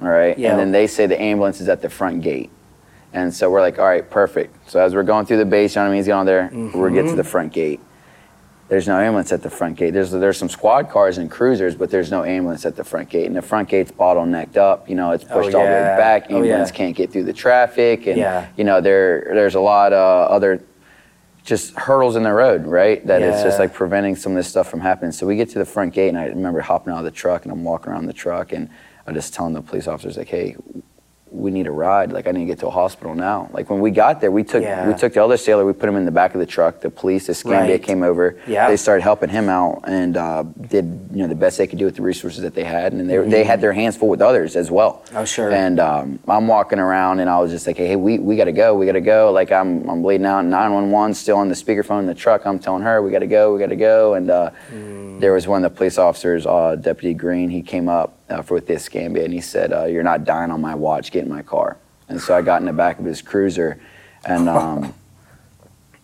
All 0.00 0.08
right. 0.08 0.38
Yeah. 0.38 0.52
And 0.52 0.58
then 0.58 0.72
they 0.72 0.86
say 0.86 1.04
the 1.04 1.20
ambulance 1.20 1.60
is 1.60 1.68
at 1.68 1.82
the 1.82 1.90
front 1.90 2.22
gate. 2.22 2.50
And 3.12 3.34
so 3.34 3.50
we're 3.50 3.60
like, 3.60 3.78
all 3.78 3.84
right, 3.86 4.08
perfect. 4.08 4.70
So 4.70 4.80
as 4.80 4.94
we're 4.94 5.02
going 5.02 5.26
through 5.26 5.38
the 5.38 5.44
base, 5.44 5.74
you 5.74 5.80
know 5.80 5.84
what 5.86 5.88
I 5.88 5.92
mean? 5.92 6.04
He's 6.04 6.08
on 6.08 6.24
there. 6.24 6.48
We're 6.74 6.88
get 6.90 7.02
to 7.02 7.08
Mm-hmm. 7.08 7.16
the 7.16 7.24
front 7.24 7.52
gate. 7.52 7.80
There's 8.68 8.86
no 8.86 8.98
ambulance 8.98 9.32
at 9.32 9.42
the 9.42 9.48
front 9.48 9.76
gate. 9.76 9.92
There's 9.92 10.10
there's 10.10 10.36
some 10.36 10.50
squad 10.50 10.90
cars 10.90 11.16
and 11.16 11.30
cruisers, 11.30 11.74
but 11.74 11.90
there's 11.90 12.10
no 12.10 12.22
ambulance 12.24 12.66
at 12.66 12.76
the 12.76 12.84
front 12.84 13.08
gate. 13.08 13.26
And 13.26 13.34
the 13.34 13.42
front 13.42 13.68
gate's 13.68 13.90
bottlenecked 13.90 14.58
up. 14.58 14.88
You 14.90 14.94
know, 14.94 15.12
it's 15.12 15.24
oh, 15.24 15.28
pushed 15.28 15.54
all 15.54 15.62
the 15.62 15.70
way 15.70 15.72
yeah. 15.72 15.96
back. 15.96 16.26
Oh, 16.28 16.36
Ambulance 16.36 16.70
yeah. 16.70 16.76
can't 16.76 16.94
get 16.96 17.10
through 17.10 17.24
the 17.24 17.32
traffic. 17.32 18.06
And 18.06 18.18
Yeah. 18.18 18.46
you 18.56 18.64
know, 18.64 18.82
there 18.82 19.30
there's 19.32 19.54
a 19.54 19.60
lot 19.60 19.94
of 19.94 20.30
other 20.30 20.62
just 21.44 21.74
hurdles 21.76 22.14
in 22.14 22.24
the 22.24 22.32
road, 22.32 22.66
right? 22.66 23.04
That 23.06 23.22
it's 23.22 23.42
just 23.42 23.58
like 23.58 23.72
preventing 23.72 24.16
some 24.16 24.32
of 24.32 24.36
this 24.36 24.48
stuff 24.48 24.68
from 24.68 24.80
happening. 24.80 25.12
So 25.12 25.26
we 25.26 25.34
get 25.36 25.48
to 25.50 25.58
the 25.58 25.64
front 25.64 25.94
gate, 25.94 26.08
and 26.08 26.18
I 26.18 26.26
remember 26.26 26.60
hopping 26.60 26.92
out 26.92 26.98
of 26.98 27.04
the 27.06 27.10
truck, 27.10 27.44
and 27.44 27.52
I'm 27.52 27.64
walking 27.64 27.90
around 27.90 28.04
the 28.04 28.12
truck, 28.12 28.52
and 28.52 28.68
I'm 29.06 29.14
just 29.14 29.32
telling 29.32 29.54
the 29.54 29.62
police 29.62 29.88
officers 29.88 30.18
like, 30.18 30.28
"Hey, 30.28 30.56
we 31.30 31.50
need 31.50 31.66
a 31.66 31.70
ride. 31.70 32.12
Like, 32.12 32.26
I 32.26 32.30
need 32.32 32.40
to 32.40 32.46
get 32.46 32.58
to 32.60 32.66
a 32.68 32.70
hospital 32.70 33.14
now." 33.14 33.48
Like 33.52 33.70
when 33.70 33.80
we 33.80 33.90
got 33.90 34.20
there, 34.20 34.30
we 34.30 34.44
took 34.44 34.62
Yeah. 34.62 34.86
we 34.88 34.94
took 34.94 35.12
the 35.14 35.22
other 35.24 35.36
sailor, 35.36 35.64
we 35.64 35.72
put 35.72 35.88
him 35.88 35.96
in 35.96 36.04
the 36.04 36.10
back 36.10 36.34
of 36.34 36.40
the 36.40 36.46
truck. 36.46 36.80
The 36.80 36.90
police, 36.90 37.26
the 37.26 37.32
Escambia 37.32 37.72
Right. 37.74 37.82
came 37.82 38.02
over. 38.02 38.36
Yeah. 38.46 38.68
They 38.68 38.76
started 38.76 39.02
helping 39.02 39.28
him 39.28 39.48
out 39.48 39.82
and 39.86 40.16
uh, 40.16 40.44
did 40.68 40.84
you 41.12 41.22
know 41.22 41.28
the 41.28 41.34
best 41.34 41.58
they 41.58 41.66
could 41.66 41.78
do 41.78 41.84
with 41.84 41.96
the 41.96 42.02
resources 42.02 42.42
that 42.42 42.54
they 42.54 42.64
had, 42.64 42.92
and 42.92 43.08
they 43.08 43.18
they 43.18 43.44
had 43.44 43.60
their 43.60 43.72
hands 43.72 43.96
full 43.96 44.08
with 44.08 44.20
others 44.22 44.56
as 44.56 44.70
well. 44.70 45.02
Oh, 45.14 45.24
sure. 45.24 45.50
And 45.50 45.78
um, 45.80 46.18
I'm 46.28 46.46
walking 46.48 46.78
around, 46.78 47.20
and 47.20 47.28
I 47.30 47.38
was 47.38 47.50
just 47.50 47.66
like, 47.66 47.76
"Hey, 47.76 47.96
we, 47.96 48.18
we 48.18 48.36
got 48.36 48.44
to 48.44 48.52
go. 48.52 48.74
We 48.74 48.86
got 48.86 48.92
to 48.92 49.00
go." 49.00 49.30
Like 49.32 49.50
I'm 49.52 49.88
I'm 49.88 50.02
bleeding 50.02 50.26
out. 50.26 50.44
911 50.44 51.14
still 51.14 51.36
on 51.36 51.48
the 51.48 51.54
speakerphone 51.54 52.00
in 52.00 52.06
the 52.06 52.14
truck. 52.14 52.46
I'm 52.46 52.58
telling 52.58 52.82
her, 52.82 53.02
"We 53.02 53.10
got 53.10 53.20
to 53.20 53.26
go. 53.26 53.52
We 53.52 53.58
got 53.60 53.68
to 53.70 53.76
go." 53.76 54.14
And 54.14 54.30
uh, 54.30 54.50
there 55.18 55.32
was 55.32 55.46
one 55.46 55.64
of 55.64 55.72
the 55.72 55.76
police 55.76 55.98
officers, 55.98 56.46
uh, 56.46 56.76
Deputy 56.76 57.14
Green. 57.14 57.50
He 57.50 57.62
came 57.62 57.88
up 57.88 58.18
uh, 58.28 58.42
for 58.42 58.54
with 58.54 58.66
this 58.66 58.88
Gambia, 58.88 59.24
and 59.24 59.32
he 59.32 59.40
said, 59.40 59.72
uh, 59.72 59.84
"You're 59.84 60.02
not 60.02 60.24
dying 60.24 60.50
on 60.50 60.60
my 60.60 60.74
watch. 60.74 61.10
Get 61.10 61.24
in 61.24 61.28
my 61.30 61.42
car." 61.42 61.76
And 62.08 62.20
so 62.20 62.34
I 62.36 62.42
got 62.42 62.60
in 62.60 62.66
the 62.66 62.72
back 62.72 62.98
of 62.98 63.04
his 63.04 63.22
cruiser, 63.22 63.78
and. 64.24 64.48
Um, 64.58 64.94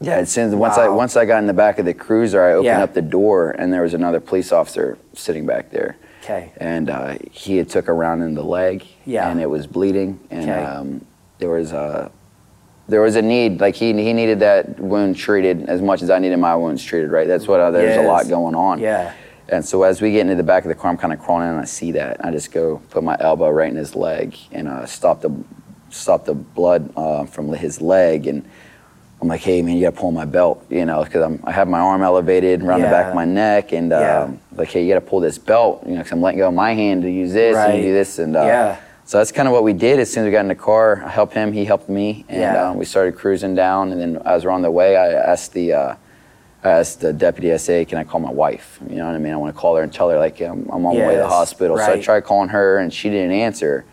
yeah, 0.00 0.18
once 0.18 0.36
I 0.76 0.88
Wow. 0.88 0.96
once 0.96 1.16
I 1.16 1.24
got 1.24 1.38
in 1.38 1.46
the 1.46 1.54
back 1.54 1.78
of 1.78 1.86
the 1.86 1.94
cruiser, 1.94 2.42
I 2.44 2.52
opened 2.52 2.64
Yeah. 2.66 2.82
up 2.82 2.92
the 2.94 3.00
door, 3.00 3.52
and 3.52 3.72
there 3.72 3.82
was 3.82 3.94
another 3.94 4.20
police 4.20 4.52
officer 4.52 4.98
sitting 5.14 5.46
back 5.46 5.70
there 5.70 5.96
Okay. 6.24 6.50
and 6.58 6.90
uh, 6.90 7.14
he 7.30 7.56
had 7.56 7.70
took 7.70 7.88
a 7.88 7.92
round 7.92 8.22
in 8.22 8.34
the 8.34 8.42
leg 8.42 8.84
Yeah. 9.06 9.30
and 9.30 9.40
it 9.40 9.48
was 9.48 9.66
bleeding 9.66 10.18
and 10.30 10.50
um, 10.50 11.06
there 11.38 11.48
was 11.50 11.72
a 11.72 12.10
there 12.88 13.00
was 13.00 13.16
a 13.16 13.22
need 13.22 13.60
like 13.60 13.74
he 13.74 13.92
he 13.92 14.12
needed 14.12 14.40
that 14.40 14.78
wound 14.78 15.16
treated 15.16 15.68
as 15.68 15.80
much 15.80 16.02
as 16.02 16.10
I 16.10 16.18
needed 16.18 16.36
my 16.38 16.54
wounds 16.54 16.82
treated 16.84 17.10
right 17.10 17.26
that's 17.26 17.48
what 17.48 17.60
uh, 17.60 17.70
there's 17.70 17.96
a 17.96 18.02
lot 18.02 18.28
going 18.28 18.54
on 18.54 18.78
Yeah. 18.78 19.12
and 19.48 19.64
so 19.64 19.82
as 19.84 20.00
we 20.02 20.12
get 20.12 20.20
into 20.20 20.34
the 20.34 20.42
back 20.42 20.64
of 20.64 20.68
the 20.68 20.74
car 20.74 20.90
I'm 20.90 20.98
kind 20.98 21.12
of 21.12 21.18
crawling 21.20 21.46
in 21.48 21.52
and 21.54 21.60
I 21.60 21.64
see 21.64 21.92
that 21.92 22.24
I 22.24 22.30
just 22.30 22.52
go 22.52 22.82
put 22.90 23.02
my 23.02 23.16
elbow 23.20 23.48
right 23.50 23.70
in 23.70 23.76
his 23.76 23.94
leg 23.96 24.36
and 24.52 24.68
uh, 24.68 24.84
stop 24.86 25.20
the 25.22 25.30
stop 25.90 26.24
the 26.26 26.34
blood 26.34 26.92
uh, 26.96 27.24
from 27.24 27.48
his 27.52 27.80
leg 27.80 28.26
and 28.26 28.44
I'm 29.22 29.28
like, 29.28 29.40
hey 29.40 29.62
man, 29.62 29.76
you 29.76 29.84
gotta 29.84 29.96
pull 29.96 30.10
my 30.10 30.26
belt, 30.26 30.66
you 30.68 30.84
know, 30.84 31.02
because 31.02 31.22
I'm 31.22 31.40
I 31.44 31.52
have 31.52 31.66
my 31.66 31.78
arm 31.78 32.02
elevated 32.02 32.62
around 32.62 32.82
the 32.82 32.88
back 32.88 33.06
of 33.06 33.14
my 33.14 33.24
neck, 33.24 33.72
and 33.72 33.90
Yeah. 33.90 34.24
um, 34.24 34.40
like, 34.54 34.68
hey, 34.68 34.82
you 34.84 34.88
gotta 34.92 35.00
pull 35.06 35.20
this 35.20 35.38
belt, 35.38 35.82
you 35.86 35.92
know, 35.92 35.98
because 35.98 36.12
I'm 36.12 36.20
letting 36.20 36.40
go 36.40 36.48
of 36.48 36.52
my 36.54 36.74
hand 36.74 37.02
to 37.04 37.10
use 37.10 37.32
this 37.32 37.56
Right. 37.56 37.70
and 37.70 37.82
do 37.82 37.92
this, 37.94 38.18
and 38.18 38.36
uh, 38.36 38.40
Yeah. 38.44 38.76
So 39.04 39.18
that's 39.18 39.32
kind 39.32 39.46
of 39.48 39.52
what 39.52 39.62
we 39.64 39.72
did. 39.72 39.98
As 40.00 40.12
soon 40.12 40.24
as 40.24 40.26
we 40.28 40.32
got 40.32 40.40
in 40.40 40.48
the 40.48 40.54
car, 40.54 41.02
I 41.04 41.08
helped 41.10 41.34
him, 41.34 41.52
he 41.52 41.64
helped 41.64 41.88
me, 41.88 42.24
and 42.28 42.40
Yeah. 42.40 42.70
um, 42.70 42.76
we 42.78 42.84
started 42.84 43.16
cruising 43.16 43.54
down. 43.54 43.92
And 43.92 44.00
then 44.00 44.22
as 44.24 44.44
we're 44.44 44.50
on 44.50 44.62
the 44.62 44.70
way, 44.70 44.96
I 44.96 45.12
asked 45.12 45.52
the 45.52 45.72
uh, 45.72 45.94
I 46.62 46.68
asked 46.70 47.00
the 47.02 47.12
deputy 47.12 47.56
SA, 47.58 47.84
can 47.84 47.98
I 47.98 48.04
call 48.04 48.20
my 48.20 48.32
wife? 48.32 48.78
You 48.88 48.96
know 48.96 49.04
what 49.06 49.14
I 49.14 49.18
mean? 49.18 49.34
I 49.34 49.36
want 49.36 49.54
to 49.54 49.60
call 49.60 49.76
her 49.76 49.82
and 49.82 49.92
tell 49.92 50.08
her 50.08 50.18
like 50.18 50.40
I'm, 50.40 50.66
I'm 50.70 50.86
on 50.86 50.96
my 50.96 51.06
way 51.06 51.12
to 51.12 51.18
the 51.18 51.24
Yes, 51.24 51.30
hospital. 51.30 51.76
So 51.76 51.92
I 51.92 52.00
tried 52.00 52.24
calling 52.24 52.48
her, 52.48 52.78
and 52.78 52.90
she 52.92 53.10
didn't 53.10 53.32
answer, 53.32 53.84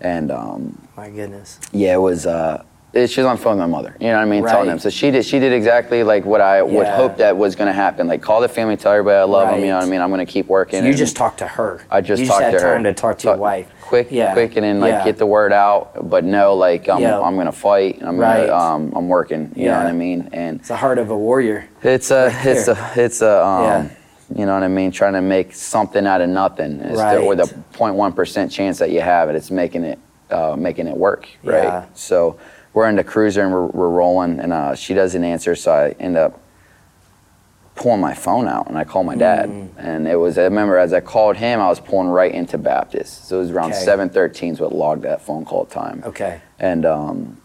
and 0.00 0.30
um, 0.30 0.78
My 0.96 1.10
goodness. 1.10 1.58
yeah, 1.72 1.94
it 1.94 2.00
was. 2.00 2.26
Uh, 2.26 2.64
it, 2.92 3.08
she 3.08 3.20
was 3.20 3.26
on 3.26 3.36
phone 3.36 3.52
with 3.58 3.60
my 3.60 3.66
mother. 3.66 3.96
You 4.00 4.08
know 4.08 4.14
what 4.16 4.22
I 4.22 4.24
mean? 4.24 4.44
Telling 4.44 4.66
them. 4.68 4.78
So 4.78 4.90
she 4.90 5.10
did. 5.10 5.24
She 5.24 5.38
did 5.38 5.52
exactly 5.52 6.02
like 6.02 6.24
what 6.24 6.40
I 6.40 6.60
would 6.62 6.72
Yeah. 6.86 6.96
hope 6.96 7.18
that 7.18 7.36
was 7.36 7.54
going 7.54 7.68
to 7.68 7.72
happen. 7.72 8.08
Like 8.08 8.20
call 8.20 8.40
the 8.40 8.48
family, 8.48 8.76
tell 8.76 8.92
everybody 8.92 9.16
I 9.16 9.22
love 9.24 9.48
them. 9.50 9.60
You 9.60 9.66
know 9.68 9.76
what 9.78 9.84
I 9.86 9.90
mean? 9.90 10.00
I'm 10.00 10.10
going 10.10 10.24
to 10.24 10.30
keep 10.32 10.46
working. 10.46 10.80
So 10.80 10.86
you 10.86 10.94
just 10.94 11.16
talked 11.16 11.38
to 11.38 11.46
her. 11.46 11.82
I 11.90 12.00
just 12.00 12.20
you 12.22 12.26
talked 12.28 12.40
just 12.42 12.52
had 12.52 12.58
to 12.60 12.66
her. 12.66 12.74
time 12.74 12.84
to 12.84 12.92
talk 12.94 13.18
to 13.18 13.26
your 13.28 13.34
Talk- 13.34 13.40
wife. 13.40 13.68
Quick, 13.80 14.08
Yeah. 14.10 14.32
quick, 14.32 14.56
and 14.56 14.64
then 14.64 14.80
like 14.80 14.92
Yeah. 14.92 15.04
get 15.04 15.18
the 15.18 15.26
word 15.26 15.52
out. 15.52 16.08
But 16.10 16.24
no, 16.24 16.54
like 16.54 16.88
I'm, 16.88 17.00
Yeah. 17.00 17.20
I'm 17.20 17.34
going 17.34 17.46
to 17.46 17.52
fight. 17.52 17.98
And 18.00 18.08
I'm 18.08 18.16
Right. 18.18 18.46
gonna, 18.48 18.74
um, 18.74 18.92
I'm 18.96 19.08
working. 19.08 19.52
You 19.54 19.66
know 19.68 19.76
what 19.78 19.86
I 19.86 19.92
mean? 19.92 20.28
And 20.32 20.58
It's 20.58 20.68
the 20.68 20.76
heart 20.76 20.98
of 20.98 21.10
a 21.10 21.16
warrior. 21.16 21.66
it's 21.82 22.10
a, 22.10 22.32
it's 22.44 22.66
a, 22.68 22.90
it's 22.96 23.22
a, 23.22 23.44
um, 23.46 23.90
you 24.34 24.46
know 24.46 24.54
what 24.54 24.62
I 24.62 24.68
mean? 24.68 24.90
Trying 24.92 25.14
to 25.14 25.22
make 25.22 25.54
something 25.54 26.06
out 26.06 26.20
of 26.20 26.28
nothing. 26.28 26.80
Right. 26.94 27.14
the, 27.16 27.20
or 27.20 27.34
the 27.34 27.52
0.1 27.72 28.14
percent 28.14 28.50
chance 28.52 28.78
that 28.78 28.90
you 28.90 29.00
have 29.00 29.28
it, 29.28 29.34
it's 29.36 29.50
making 29.50 29.84
it, 29.84 29.98
uh, 30.30 30.54
making 30.56 30.86
it 30.86 30.96
work, 30.96 31.28
right? 31.42 31.82
So 31.94 32.36
we're 32.72 32.88
in 32.88 32.96
the 32.96 33.04
cruiser 33.04 33.42
and 33.42 33.52
we're, 33.52 33.66
we're 33.66 33.88
rolling, 33.88 34.38
and 34.40 34.52
uh, 34.52 34.74
she 34.74 34.94
doesn't 34.94 35.24
answer, 35.24 35.54
so 35.56 35.72
I 35.72 35.90
end 36.00 36.16
up 36.16 36.40
pulling 37.74 38.00
my 38.00 38.12
phone 38.14 38.46
out 38.46 38.66
and 38.68 38.76
I 38.76 38.84
call 38.84 39.04
my 39.04 39.16
dad. 39.16 39.48
Mm. 39.48 39.68
And 39.78 40.06
it 40.08 40.16
was, 40.16 40.36
I 40.36 40.42
remember 40.42 40.76
as 40.76 40.92
I 40.92 41.00
called 41.00 41.36
him, 41.36 41.60
I 41.60 41.68
was 41.68 41.80
pulling 41.80 42.08
right 42.08 42.32
into 42.32 42.58
Baptist. 42.58 43.26
So 43.26 43.36
it 43.36 43.40
was 43.40 43.50
around 43.50 43.72
Okay. 43.72 43.84
7:13 43.86 44.52
is 44.52 44.60
what 44.60 44.74
logged 44.74 45.02
that 45.02 45.22
phone 45.22 45.44
call 45.46 45.64
time. 45.64 46.02
Okay. 46.04 46.42
And 46.58 46.84
um, 46.84 47.40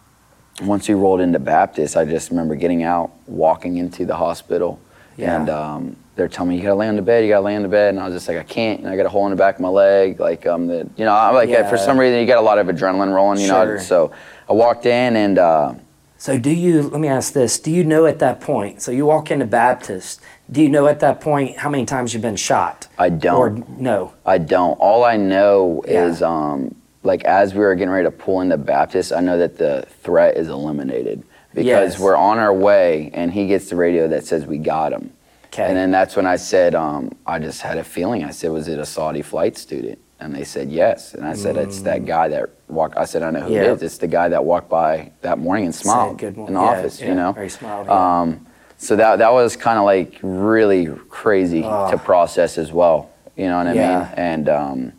once 0.62 0.90
we 0.90 0.94
rolled 0.96 1.22
into 1.22 1.40
Baptist, 1.40 1.96
I 1.96 2.04
just 2.06 2.32
remember 2.32 2.56
getting 2.56 2.84
out, 2.84 3.12
walking 3.28 3.78
into 3.78 4.06
the 4.06 4.16
hospital, 4.18 4.80
Yeah. 5.16 5.40
and 5.40 5.50
um, 5.50 5.96
they're 6.16 6.28
telling 6.28 6.50
me 6.52 6.56
you 6.58 6.62
gotta 6.64 6.76
lay 6.76 6.88
on 6.88 6.96
the 6.96 7.02
bed, 7.02 7.24
you 7.24 7.30
gotta 7.30 7.44
lay 7.46 7.56
on 7.56 7.62
the 7.62 7.68
bed, 7.68 7.90
and 7.90 8.00
I 8.00 8.06
was 8.06 8.14
just 8.16 8.28
like, 8.28 8.38
I 8.38 8.44
can't, 8.44 8.80
and 8.82 8.90
I 8.90 8.96
got 8.96 9.06
a 9.06 9.10
hole 9.10 9.26
in 9.26 9.32
the 9.32 9.36
back 9.36 9.56
of 9.56 9.62
my 9.62 9.68
leg, 9.70 10.20
like 10.20 10.46
um, 10.48 10.68
the, 10.68 10.88
you 10.98 11.06
know, 11.06 11.14
I'm 11.14 11.34
like 11.34 11.50
Yeah. 11.50 11.70
for 11.70 11.78
some 11.78 12.00
reason 12.00 12.20
you 12.20 12.26
got 12.26 12.38
a 12.38 12.42
lot 12.42 12.58
of 12.58 12.68
adrenaline 12.68 13.14
rolling, 13.14 13.40
you 13.40 13.48
Sure. 13.48 13.76
know. 13.76 13.82
So 13.82 14.12
I 14.50 14.54
walked 14.54 14.86
in 14.86 15.16
and. 15.16 15.38
Uh, 15.38 15.74
So 16.18 16.38
do 16.40 16.50
you, 16.50 16.84
let 16.84 17.02
me 17.02 17.08
ask 17.10 17.34
this, 17.34 17.60
do 17.60 17.70
you 17.70 17.84
know 17.84 18.06
at 18.06 18.20
that 18.20 18.40
point, 18.40 18.82
so 18.82 18.92
you 18.92 19.06
walk 19.06 19.30
into 19.32 19.46
Baptist, 19.46 20.22
do 20.50 20.62
you 20.62 20.70
know 20.70 20.88
at 20.88 21.00
that 21.02 21.20
point 21.22 21.58
how 21.58 21.70
many 21.70 21.86
times 21.86 22.14
you've 22.14 22.24
been 22.24 22.36
shot? 22.38 22.88
I 22.98 23.10
don't. 23.10 23.36
Or 23.36 23.50
no? 23.78 24.14
I 24.26 24.38
don't. 24.38 24.74
All 24.80 25.04
I 25.04 25.18
know 25.18 25.84
Yeah. 25.88 26.06
is, 26.08 26.22
um, 26.24 26.74
like, 27.04 27.24
as 27.26 27.54
we 27.54 27.60
were 27.60 27.76
getting 27.76 27.92
ready 27.94 28.06
to 28.06 28.12
pull 28.12 28.42
into 28.42 28.58
Baptist, 28.58 29.12
I 29.14 29.20
know 29.20 29.38
that 29.38 29.58
the 29.58 29.86
threat 30.02 30.38
is 30.38 30.48
eliminated 30.48 31.22
because 31.54 31.92
Yes. 31.94 32.00
we're 32.00 32.16
on 32.16 32.40
our 32.40 32.54
way, 32.54 33.12
and 33.14 33.32
he 33.32 33.48
gets 33.48 33.70
the 33.70 33.76
radio 33.76 34.08
that 34.08 34.26
says 34.26 34.46
we 34.48 34.58
got 34.58 34.92
him. 34.94 35.12
Okay. 35.56 35.64
And 35.70 35.78
then 35.78 35.90
that's 35.92 36.18
when 36.18 36.26
I 36.26 36.36
said, 36.36 36.76
um, 36.76 37.12
I 37.26 37.40
just 37.40 37.62
had 37.62 37.78
a 37.78 37.84
feeling. 37.84 38.26
I 38.26 38.32
said, 38.32 38.52
was 38.52 38.68
it 38.68 38.78
a 38.78 38.86
Saudi 38.86 39.22
flight 39.22 39.58
student? 39.58 40.00
And 40.20 40.36
they 40.36 40.44
said 40.44 40.70
yes. 40.70 41.14
And 41.14 41.26
I 41.26 41.34
said, 41.34 41.56
it's 41.56 41.82
that 41.82 42.06
guy 42.06 42.28
that 42.28 42.50
walked. 42.68 42.98
I 42.98 43.06
said, 43.06 43.24
I 43.24 43.32
know 43.32 43.40
who 43.42 43.52
Mm. 43.52 43.56
Yeah. 43.56 43.64
it 43.64 43.76
is. 43.76 43.84
It's 43.84 43.98
the 43.98 44.08
guy 44.08 44.28
that 44.30 44.44
walked 44.44 44.70
by 44.70 45.12
that 45.22 45.38
morning 45.40 45.66
and 45.66 45.74
smiled 45.76 46.18
good 46.18 46.36
in 46.36 46.46
the 46.46 46.52
Yeah, 46.52 46.58
office. 46.60 47.00
yeah, 47.02 47.08
You 47.10 47.16
know, 47.16 47.32
very 47.32 47.50
smiled, 47.50 47.88
yeah. 47.88 48.22
Um, 48.22 48.46
so 48.78 48.98
that 48.98 49.20
that 49.20 49.32
was 49.32 49.56
kind 49.56 49.80
of 49.80 49.86
like 49.86 50.20
really 50.22 50.88
crazy 51.10 51.62
to 51.64 51.98
process 52.04 52.58
as 52.58 52.74
well. 52.74 53.10
You 53.38 53.48
know 53.48 53.58
what 53.58 53.68
I 53.68 53.74
Yeah. 53.74 54.00
mean? 54.00 54.14
And 54.18 54.50
um, 54.50 54.92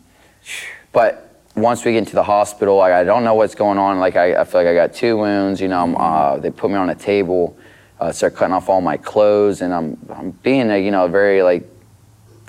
but 0.91 1.23
once 1.55 1.85
we 1.85 1.91
get 1.91 1.99
into 1.99 2.15
the 2.15 2.23
hospital, 2.23 2.81
I, 2.81 3.01
I 3.01 3.03
don't 3.03 3.23
know 3.23 3.35
what's 3.35 3.55
going 3.55 3.77
on. 3.77 3.99
Like 3.99 4.15
I, 4.15 4.35
I 4.41 4.43
feel 4.43 4.61
like 4.61 4.67
I 4.67 4.73
got 4.75 4.93
two 4.93 5.17
wounds. 5.17 5.59
You 5.61 5.67
know, 5.67 5.81
I'm, 5.83 5.95
uh, 5.95 6.37
they 6.37 6.49
put 6.51 6.69
me 6.71 6.77
on 6.77 6.89
a 6.89 6.95
table, 6.95 7.57
uh, 7.99 8.11
start 8.11 8.35
cutting 8.35 8.53
off 8.53 8.69
all 8.69 8.81
my 8.81 8.97
clothes, 8.97 9.61
and 9.61 9.73
I'm 9.73 9.97
I'm 10.13 10.31
being 10.31 10.69
a 10.71 10.77
you 10.77 10.91
know 10.91 11.07
very 11.07 11.41
like 11.43 11.67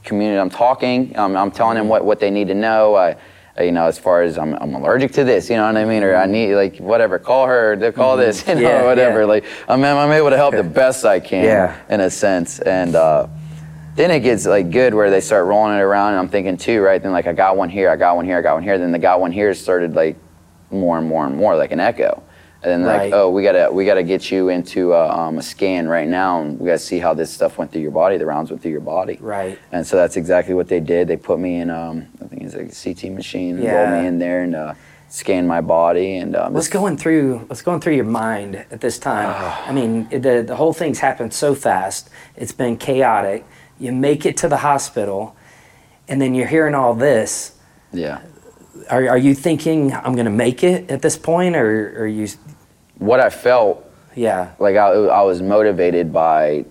community. 0.05 0.39
I'm 0.39 0.51
talking. 0.51 1.17
Um, 1.19 1.37
I'm 1.37 1.51
telling 1.51 1.77
them 1.77 1.89
what, 1.89 2.05
what 2.05 2.21
they 2.21 2.31
need 2.31 2.49
to 2.49 2.55
know. 2.55 2.95
I, 2.95 3.17
you 3.61 3.73
know, 3.73 3.87
as 3.87 3.99
far 3.99 4.23
as 4.23 4.39
I'm, 4.39 4.55
I'm 4.55 4.73
allergic 4.75 5.11
to 5.15 5.25
this, 5.25 5.51
you 5.51 5.57
know 5.57 5.67
what 5.67 5.77
I 5.77 5.85
mean, 5.85 6.05
or 6.05 6.15
I 6.15 6.27
need 6.27 6.55
like 6.55 6.77
whatever. 6.79 7.19
Call 7.19 7.47
her. 7.47 7.75
They 7.75 7.91
call 7.91 8.17
this, 8.17 8.45
you 8.49 8.55
know, 8.55 8.61
Yeah, 8.61 8.85
whatever. 8.85 9.21
yeah. 9.21 9.27
Like 9.27 9.45
I'm 9.69 9.83
I'm 9.83 10.13
able 10.13 10.31
to 10.31 10.37
help 10.37 10.55
the 10.55 10.63
best 10.83 11.05
I 11.05 11.19
can, 11.21 11.45
Yeah. 11.45 11.77
in 11.89 12.01
a 12.01 12.09
sense. 12.11 12.61
And 12.61 12.95
uh, 12.95 13.27
then 13.97 14.13
it 14.13 14.21
gets 14.21 14.47
like 14.47 14.71
good 14.71 14.95
where 14.95 15.11
they 15.11 15.21
start 15.21 15.47
rolling 15.47 15.77
it 15.77 15.81
around, 15.83 16.11
and 16.13 16.21
I'm 16.21 16.29
thinking 16.29 16.57
too, 16.57 16.81
right? 16.83 17.03
Then 17.03 17.11
like 17.11 17.27
I 17.27 17.33
got 17.33 17.57
one 17.57 17.69
here, 17.69 17.91
I 17.91 17.97
got 17.97 18.15
one 18.15 18.25
here, 18.25 18.39
I 18.39 18.43
got 18.43 18.55
one 18.55 18.63
here. 18.63 18.79
Then 18.79 18.93
the 18.93 18.99
got 18.99 19.21
one 19.21 19.33
here 19.33 19.53
started 19.55 19.95
like 19.95 20.17
more 20.71 20.97
and 20.99 21.09
more 21.09 21.27
and 21.27 21.35
more 21.37 21.57
like 21.57 21.73
an 21.73 21.81
echo. 21.81 22.23
And 22.61 22.73
then 22.73 22.83
like, 22.83 23.13
oh, 23.13 23.31
we 23.31 23.45
gotta 23.45 23.71
we 23.73 23.85
gotta 23.85 24.03
get 24.03 24.33
you 24.33 24.49
into 24.49 24.93
a, 24.93 25.09
um, 25.09 25.39
a 25.39 25.43
scan 25.43 25.87
right 25.87 26.09
now, 26.09 26.41
and 26.41 26.59
we 26.59 26.67
gotta 26.67 26.79
see 26.79 26.99
how 26.99 27.15
this 27.15 27.33
stuff 27.33 27.57
went 27.57 27.71
through 27.71 27.83
your 27.83 27.93
body. 27.93 28.17
The 28.19 28.27
rounds 28.27 28.51
went 28.51 28.63
through 28.63 28.73
your 28.73 28.81
body. 28.81 29.17
Right. 29.21 29.57
And 29.71 29.87
so 29.87 29.97
that's 29.97 30.17
exactly 30.17 30.55
what 30.55 30.67
they 30.67 30.81
did. 30.81 31.07
They 31.07 31.17
put 31.17 31.39
me 31.39 31.61
in, 31.61 31.71
um, 31.71 32.09
I 32.23 32.27
think 32.27 32.43
it's 32.43 32.55
like 32.57 32.73
a 32.73 32.95
CT 32.95 33.13
machine, 33.15 33.63
Yeah. 33.63 33.75
rolled 33.93 34.03
me 34.03 34.09
in 34.09 34.19
there 34.19 34.43
and 34.43 34.57
uh, 34.57 34.75
scanned 35.09 35.47
my 35.47 35.61
body. 35.61 36.17
And 36.17 36.35
um, 36.35 36.53
What's 36.53 36.69
going 36.69 36.97
through 36.97 37.39
What's 37.47 37.63
going 37.63 37.81
through 37.81 37.95
your 37.95 38.05
mind 38.05 38.57
at 38.57 38.81
this 38.81 38.99
time? 38.99 39.27
Ah. 39.31 39.65
I 39.69 39.73
mean, 39.73 40.09
the 40.11 40.43
the 40.45 40.57
whole 40.57 40.73
thing's 40.73 40.99
happened 40.99 41.33
so 41.33 41.55
fast. 41.55 42.11
It's 42.35 42.53
been 42.53 42.77
chaotic. 42.77 43.45
You 43.79 43.93
make 43.93 44.27
it 44.27 44.37
to 44.39 44.49
the 44.49 44.57
hospital, 44.59 45.37
and 46.09 46.21
then 46.21 46.35
you're 46.35 46.49
hearing 46.49 46.75
all 46.75 46.95
this. 46.95 47.53
yeah. 47.93 48.19
Are, 48.91 49.09
are 49.09 49.19
you 49.19 49.35
thinking 49.35 49.93
I'm 49.93 50.15
going 50.15 50.25
to 50.27 50.31
make 50.31 50.63
it 50.65 50.91
at 50.91 51.03
this 51.03 51.17
point, 51.17 51.57
or 51.57 52.03
are 52.03 52.07
you? 52.07 52.29
What 52.99 53.21
I 53.21 53.31
felt 53.31 53.85
Yeah. 54.15 54.51
like 54.59 54.77
I, 54.77 54.89
I 54.91 55.23
was 55.23 55.41
motivated 55.43 56.13
by 56.13 56.65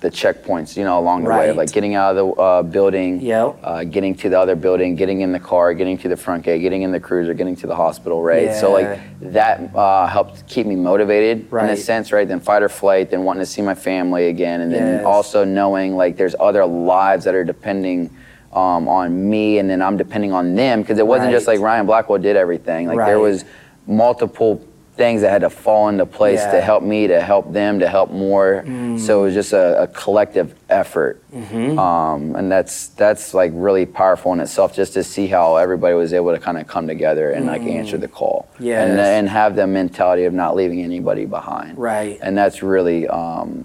the 0.00 0.10
checkpoints, 0.10 0.78
you 0.78 0.82
know, 0.84 0.98
along 0.98 1.24
the 1.24 1.30
way, 1.30 1.52
like 1.52 1.70
getting 1.72 1.94
out 1.94 2.16
of 2.16 2.36
the 2.36 2.42
uh, 2.42 2.62
building, 2.62 3.20
Yep. 3.20 3.58
uh, 3.62 3.84
getting 3.84 4.14
to 4.16 4.30
the 4.30 4.40
other 4.40 4.56
building, 4.56 4.96
getting 4.96 5.20
in 5.20 5.30
the 5.32 5.38
car, 5.38 5.74
getting 5.74 5.98
to 5.98 6.08
the 6.08 6.16
front 6.16 6.42
gate, 6.42 6.60
getting 6.60 6.80
in 6.82 6.90
the 6.90 6.98
cruiser, 7.00 7.34
getting 7.34 7.54
to 7.56 7.66
the 7.66 7.76
hospital, 7.76 8.22
right? 8.22 8.50
So 8.54 8.72
like 8.72 8.98
that 9.20 9.60
uh, 9.76 10.06
helped 10.06 10.46
keep 10.48 10.66
me 10.66 10.74
motivated 10.74 11.46
right. 11.52 11.64
in 11.64 11.70
a 11.70 11.76
sense, 11.76 12.12
right? 12.12 12.26
Then 12.26 12.40
fight 12.40 12.62
or 12.62 12.70
flight, 12.70 13.10
then 13.10 13.24
wanting 13.24 13.42
to 13.42 13.46
see 13.46 13.60
my 13.60 13.74
family 13.74 14.28
again, 14.28 14.62
and 14.62 14.72
then 14.72 14.86
Yes. 14.96 15.04
also 15.04 15.44
knowing 15.44 15.96
like 15.96 16.16
there's 16.16 16.34
other 16.40 16.64
lives 16.64 17.24
that 17.26 17.34
are 17.34 17.44
depending. 17.44 18.10
Um, 18.52 18.88
on 18.88 19.30
me, 19.30 19.58
and 19.58 19.70
then 19.70 19.80
I'm 19.80 19.96
depending 19.96 20.32
on 20.32 20.56
them 20.56 20.80
because 20.82 20.98
it 20.98 21.06
wasn't 21.06 21.30
just 21.30 21.46
like 21.46 21.60
Ryan 21.60 21.86
Blackwell 21.86 22.18
did 22.18 22.34
everything. 22.34 22.88
Like 22.88 22.98
Right. 22.98 23.06
there 23.06 23.20
was 23.20 23.44
multiple 23.86 24.60
things 24.96 25.20
that 25.22 25.30
had 25.30 25.42
to 25.42 25.48
fall 25.50 25.88
into 25.88 26.04
place 26.04 26.40
Yeah. 26.40 26.52
to 26.54 26.60
help 26.60 26.82
me, 26.82 27.06
to 27.06 27.20
help 27.20 27.52
them, 27.52 27.78
to 27.78 27.86
help 27.88 28.10
more. 28.10 28.64
So 28.98 29.20
it 29.20 29.22
was 29.26 29.34
just 29.34 29.52
a, 29.52 29.82
a 29.82 29.86
collective 29.86 30.54
effort, 30.68 31.22
Mm-hmm. 31.32 31.78
um, 31.78 32.34
and 32.34 32.50
that's 32.50 32.88
that's 32.88 33.32
like 33.34 33.52
really 33.54 33.86
powerful 33.86 34.32
in 34.32 34.40
itself. 34.40 34.74
Just 34.74 34.94
to 34.94 35.04
see 35.04 35.28
how 35.28 35.54
everybody 35.56 35.94
was 35.94 36.12
able 36.12 36.32
to 36.32 36.40
kind 36.40 36.58
of 36.58 36.66
come 36.66 36.88
together 36.88 37.30
and 37.30 37.46
like 37.46 37.62
answer 37.62 37.98
the 37.98 38.08
call, 38.08 38.48
Mm. 38.58 38.64
Yes. 38.64 38.90
and 38.90 38.98
and 39.00 39.28
have 39.28 39.54
the 39.54 39.66
mentality 39.68 40.24
of 40.24 40.34
not 40.34 40.56
leaving 40.56 40.82
anybody 40.82 41.24
behind, 41.24 41.78
Right. 41.78 42.18
And 42.20 42.36
that's 42.36 42.64
really. 42.64 43.06
Um, 43.06 43.64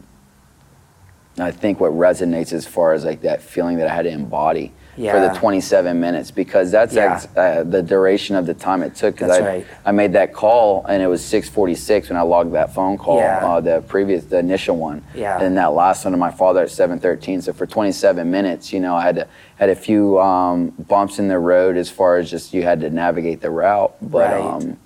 I 1.38 1.52
think 1.52 1.80
what 1.80 1.92
resonates 1.92 2.54
as 2.54 2.66
far 2.66 2.94
as 2.94 3.04
like 3.04 3.22
that 3.22 3.42
feeling 3.42 3.78
that 3.78 3.88
I 3.90 3.94
had 3.94 4.04
to 4.04 4.10
embody 4.10 4.72
for 4.96 5.20
the 5.20 5.34
27 5.38 6.00
minutes 6.00 6.32
because 6.32 6.72
that's 6.72 6.94
Yeah. 6.94 7.16
ex- 7.16 7.28
uh, 7.36 7.64
the 7.68 7.82
duration 7.84 8.38
of 8.38 8.46
the 8.46 8.54
time 8.54 8.82
it 8.82 8.96
took. 8.96 9.16
Because 9.16 9.32
I, 9.32 9.40
right. 9.46 9.66
I 9.86 9.92
made 9.92 10.14
that 10.14 10.32
call 10.32 10.86
and 10.88 11.04
it 11.04 11.08
was 11.08 11.22
6:46 11.22 12.08
when 12.10 12.18
I 12.18 12.22
logged 12.22 12.54
that 12.54 12.74
phone 12.74 12.98
call, 12.98 13.18
Yeah. 13.18 13.46
uh, 13.46 13.60
the 13.60 13.82
previous, 13.82 14.24
the 14.24 14.40
initial 14.40 14.78
one, 14.78 15.02
Yeah. 15.14 15.38
and 15.42 15.58
that 15.58 15.74
last 15.74 16.06
one 16.06 16.14
to 16.14 16.18
my 16.18 16.32
father 16.32 16.62
at 16.62 16.70
7:13. 16.70 17.42
So 17.42 17.52
for 17.52 17.66
27 17.66 18.32
minutes, 18.32 18.72
you 18.72 18.80
know, 18.80 18.96
I 18.96 19.02
had 19.02 19.16
to, 19.18 19.28
had 19.58 19.70
a 19.70 19.76
few 19.76 20.18
um, 20.22 20.72
bumps 20.88 21.20
in 21.20 21.28
the 21.28 21.40
road 21.40 21.76
as 21.76 21.90
far 21.90 22.16
as 22.18 22.32
just 22.32 22.54
you 22.54 22.64
had 22.64 22.80
to 22.80 22.90
navigate 22.90 23.42
the 23.42 23.50
route, 23.52 23.94
but 24.02 24.32
Right. 24.32 24.42
um, 24.42 24.78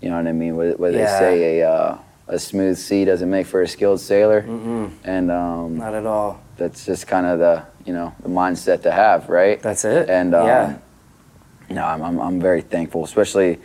you 0.00 0.08
know 0.10 0.16
what 0.16 0.28
I 0.28 0.32
mean. 0.32 0.56
What, 0.56 0.78
what 0.78 0.92
Yeah. 0.92 0.98
they 1.18 1.18
say, 1.18 1.58
a 1.60 1.68
uh, 1.68 1.96
a 2.28 2.38
smooth 2.38 2.76
sea 2.76 3.04
doesn't 3.04 3.30
make 3.30 3.46
for 3.46 3.62
a 3.62 3.68
skilled 3.68 4.00
sailor, 4.00 4.40
and 5.04 5.30
um, 5.30 5.78
Not 5.78 5.94
at 5.94 6.06
all. 6.06 6.40
that's 6.56 6.84
just 6.86 7.06
kind 7.06 7.26
of 7.26 7.38
the 7.38 7.64
you 7.84 7.92
know 7.92 8.14
the 8.22 8.28
mindset 8.28 8.82
to 8.82 8.92
have, 8.92 9.28
right? 9.28 9.60
That's 9.60 9.84
it. 9.84 10.08
And 10.08 10.34
um, 10.34 10.46
yeah. 10.46 10.78
know, 11.70 11.84
I'm, 11.84 12.02
I'm 12.02 12.20
I'm 12.20 12.40
very 12.40 12.60
thankful, 12.60 13.04
especially 13.04 13.58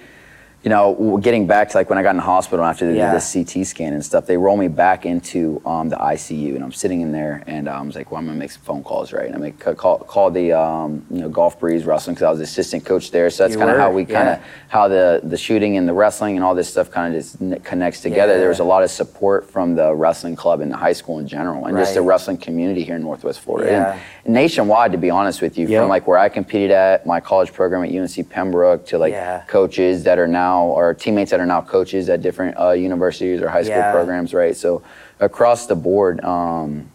you 0.63 0.69
know 0.69 1.17
getting 1.21 1.45
back 1.45 1.69
to 1.69 1.77
like 1.77 1.89
when 1.89 1.99
I 1.99 2.03
got 2.03 2.11
in 2.11 2.15
the 2.17 2.23
hospital 2.23 2.63
after 2.63 2.89
they 2.89 2.97
Yeah. 2.97 3.11
did 3.11 3.21
the 3.21 3.43
CT 3.45 3.65
scan 3.67 3.93
and 3.93 4.03
stuff. 4.03 4.25
They 4.25 4.37
roll 4.37 4.55
me 4.55 4.69
back 4.69 5.05
into 5.05 5.61
um, 5.65 5.89
the 5.89 5.97
ICU, 5.97 6.55
and 6.55 6.63
I'm 6.63 6.71
sitting 6.71 7.01
in 7.01 7.11
there, 7.11 7.43
and 7.47 7.67
um, 7.67 7.83
I 7.83 7.85
was 7.85 7.95
like, 7.97 8.11
well, 8.11 8.19
I'm 8.19 8.27
gonna 8.27 8.39
make 8.39 8.51
some 8.51 8.61
phone 8.61 8.81
calls, 8.83 9.11
right? 9.11 9.25
And 9.25 9.35
I 9.35 9.39
make 9.39 9.59
call 9.59 9.97
call 9.99 10.31
the 10.31 10.53
um, 10.53 11.05
you 11.11 11.19
know 11.19 11.27
Gulf 11.27 11.59
Breeze 11.59 11.83
Wrestling 11.85 12.13
because 12.15 12.27
I 12.27 12.31
was 12.31 12.39
assistant 12.39 12.85
coach 12.85 13.11
there, 13.11 13.29
so 13.29 13.43
that's 13.43 13.57
kind 13.57 13.69
of 13.71 13.77
how 13.77 13.91
we 13.91 14.05
kind 14.05 14.29
of 14.29 14.37
yeah. 14.39 14.43
how 14.69 14.87
the 14.87 15.19
the 15.23 15.37
shooting 15.37 15.75
and 15.75 15.85
the 15.85 15.93
wrestling 15.93 16.37
and 16.37 16.45
all 16.45 16.55
this 16.55 16.69
stuff 16.69 16.89
kind 16.89 17.13
of 17.13 17.21
just 17.21 17.41
n- 17.41 17.59
connects 17.61 17.99
together. 17.99 18.33
Yeah. 18.33 18.39
There 18.39 18.49
was 18.49 18.59
a 18.59 18.63
lot 18.63 18.83
of 18.83 18.89
support 18.89 19.49
from 19.49 19.75
the 19.75 19.93
wrestling 19.93 20.37
club 20.37 20.61
and 20.61 20.71
the 20.71 20.77
high 20.77 20.93
school 20.93 21.19
in 21.19 21.27
general, 21.27 21.65
and 21.65 21.77
just 21.77 21.93
the 21.93 22.01
wrestling 22.01 22.37
community 22.37 22.83
here 22.85 22.95
in 22.95 23.01
Northwest 23.01 23.41
Florida. 23.41 23.69
Yeah. 23.69 23.99
And 24.22 24.22
nationwide, 24.25 24.91
to 24.93 24.97
be 24.97 25.09
honest 25.09 25.41
with 25.41 25.57
you, 25.57 25.67
Yep. 25.67 25.81
from 25.81 25.89
like 25.89 26.07
where 26.07 26.17
I 26.17 26.29
competed 26.29 26.71
at 26.71 27.05
my 27.05 27.19
college 27.19 27.51
program 27.51 27.83
at 27.83 27.89
UNC 27.91 28.23
Pembroke 28.29 28.85
to 28.87 28.97
like 28.97 29.11
Yeah. 29.13 29.41
coaches 29.47 30.03
that 30.05 30.17
are 30.17 30.27
now 30.27 30.63
or 30.65 30.93
teammates 30.93 31.31
that 31.31 31.39
are 31.39 31.45
now 31.45 31.61
coaches 31.61 32.09
at 32.09 32.21
different 32.21 32.57
uh, 32.59 32.71
universities 32.71 33.41
or 33.41 33.49
high 33.49 33.63
school 33.63 33.77
Yeah. 33.77 33.91
programs, 33.91 34.33
right? 34.33 34.55
So 34.55 34.81
across 35.19 35.65
the 35.67 35.75
board, 35.75 36.23
um, 36.23 36.85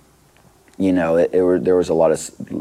you 0.79 0.93
know, 0.93 1.17
it, 1.17 1.31
it 1.35 1.43
were, 1.43 1.59
there 1.59 1.77
was 1.77 1.88
a 1.88 1.95
lot 1.95 2.12
of 2.12 2.19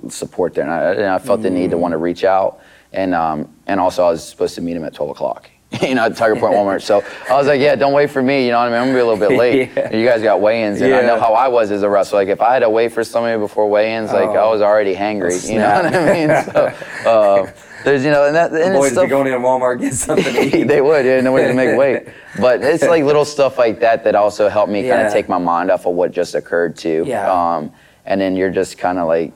support 0.09 0.53
there, 0.55 0.63
and 0.63 0.73
I, 0.73 0.93
and 0.93 1.05
I 1.05 1.17
felt 1.19 1.41
the 1.43 1.49
need 1.49 1.67
Mm. 1.67 1.71
to 1.71 1.77
want 1.77 1.91
to 1.93 1.97
reach 1.97 2.23
out, 2.23 2.59
and 2.91 3.13
um, 3.13 3.47
and 3.67 3.79
also 3.79 4.03
I 4.05 4.09
was 4.09 4.23
supposed 4.27 4.55
to 4.55 4.61
meet 4.61 4.75
him 4.75 4.83
at 4.83 4.93
12 4.93 5.11
o'clock. 5.11 5.49
You 5.81 5.95
know, 5.95 6.09
Tiger 6.09 6.35
Point 6.37 6.53
Walmart. 6.53 6.81
So 6.81 7.03
I 7.29 7.33
was 7.35 7.45
like, 7.47 7.59
yeah, 7.61 7.75
don't 7.75 7.93
wait 7.93 8.09
for 8.09 8.21
me. 8.21 8.45
You 8.45 8.51
know 8.51 8.59
what 8.59 8.67
I 8.67 8.71
mean? 8.71 8.79
I'm 8.79 8.85
gonna 8.87 8.97
be 8.97 9.01
a 9.01 9.05
little 9.05 9.29
bit 9.29 9.37
late. 9.37 9.69
Yeah. 9.75 9.93
You 9.95 10.05
guys 10.07 10.21
got 10.23 10.39
weigh-ins, 10.41 10.79
and 10.81 10.93
I 10.93 11.01
know 11.01 11.19
how 11.19 11.33
I 11.33 11.49
was 11.49 11.71
as 11.71 11.83
a 11.83 11.89
wrestler. 11.89 12.19
Like 12.19 12.29
if 12.29 12.41
I 12.41 12.53
had 12.53 12.59
to 12.59 12.69
wait 12.69 12.93
for 12.93 13.03
somebody 13.03 13.37
before 13.37 13.69
weigh-ins, 13.69 14.11
like 14.13 14.29
I 14.29 14.37
Oh. 14.41 14.51
was 14.51 14.61
already 14.61 14.95
hangry. 14.95 15.47
You 15.49 15.59
know 15.59 15.81
what 15.81 15.93
I 15.93 16.13
mean? 16.13 16.29
So 17.03 17.09
uh, 17.09 17.51
there's, 17.83 18.03
you 18.03 18.11
know, 18.11 18.25
and 18.25 18.35
that 18.35 18.51
and 18.53 18.73
Boys, 18.73 18.91
stuff, 18.93 19.07
going 19.09 19.27
in 19.27 19.39
Walmart 19.39 19.79
get 19.79 19.93
something 19.93 20.23
to 20.33 20.57
eat. 20.57 20.63
they 20.67 20.81
would, 20.81 21.05
yeah, 21.05 21.21
nobody's 21.21 21.49
gonna 21.49 21.65
make 21.65 21.77
weight. 21.77 22.07
But 22.39 22.61
it's 22.63 22.83
like 22.83 23.03
little 23.03 23.23
stuff 23.25 23.57
like 23.57 23.79
that 23.81 24.03
that 24.05 24.15
also 24.15 24.49
helped 24.49 24.71
me 24.71 24.87
kind 24.89 25.05
of 25.05 25.13
take 25.13 25.29
my 25.29 25.37
mind 25.37 25.69
off 25.69 25.85
of 25.85 25.93
what 25.95 26.11
just 26.11 26.33
occurred 26.35 26.75
too. 26.75 27.03
Yeah. 27.05 27.29
Um, 27.31 27.71
and 28.05 28.19
then 28.19 28.35
you're 28.35 28.49
just 28.51 28.77
kind 28.77 28.97
of 28.99 29.07
like, 29.07 29.31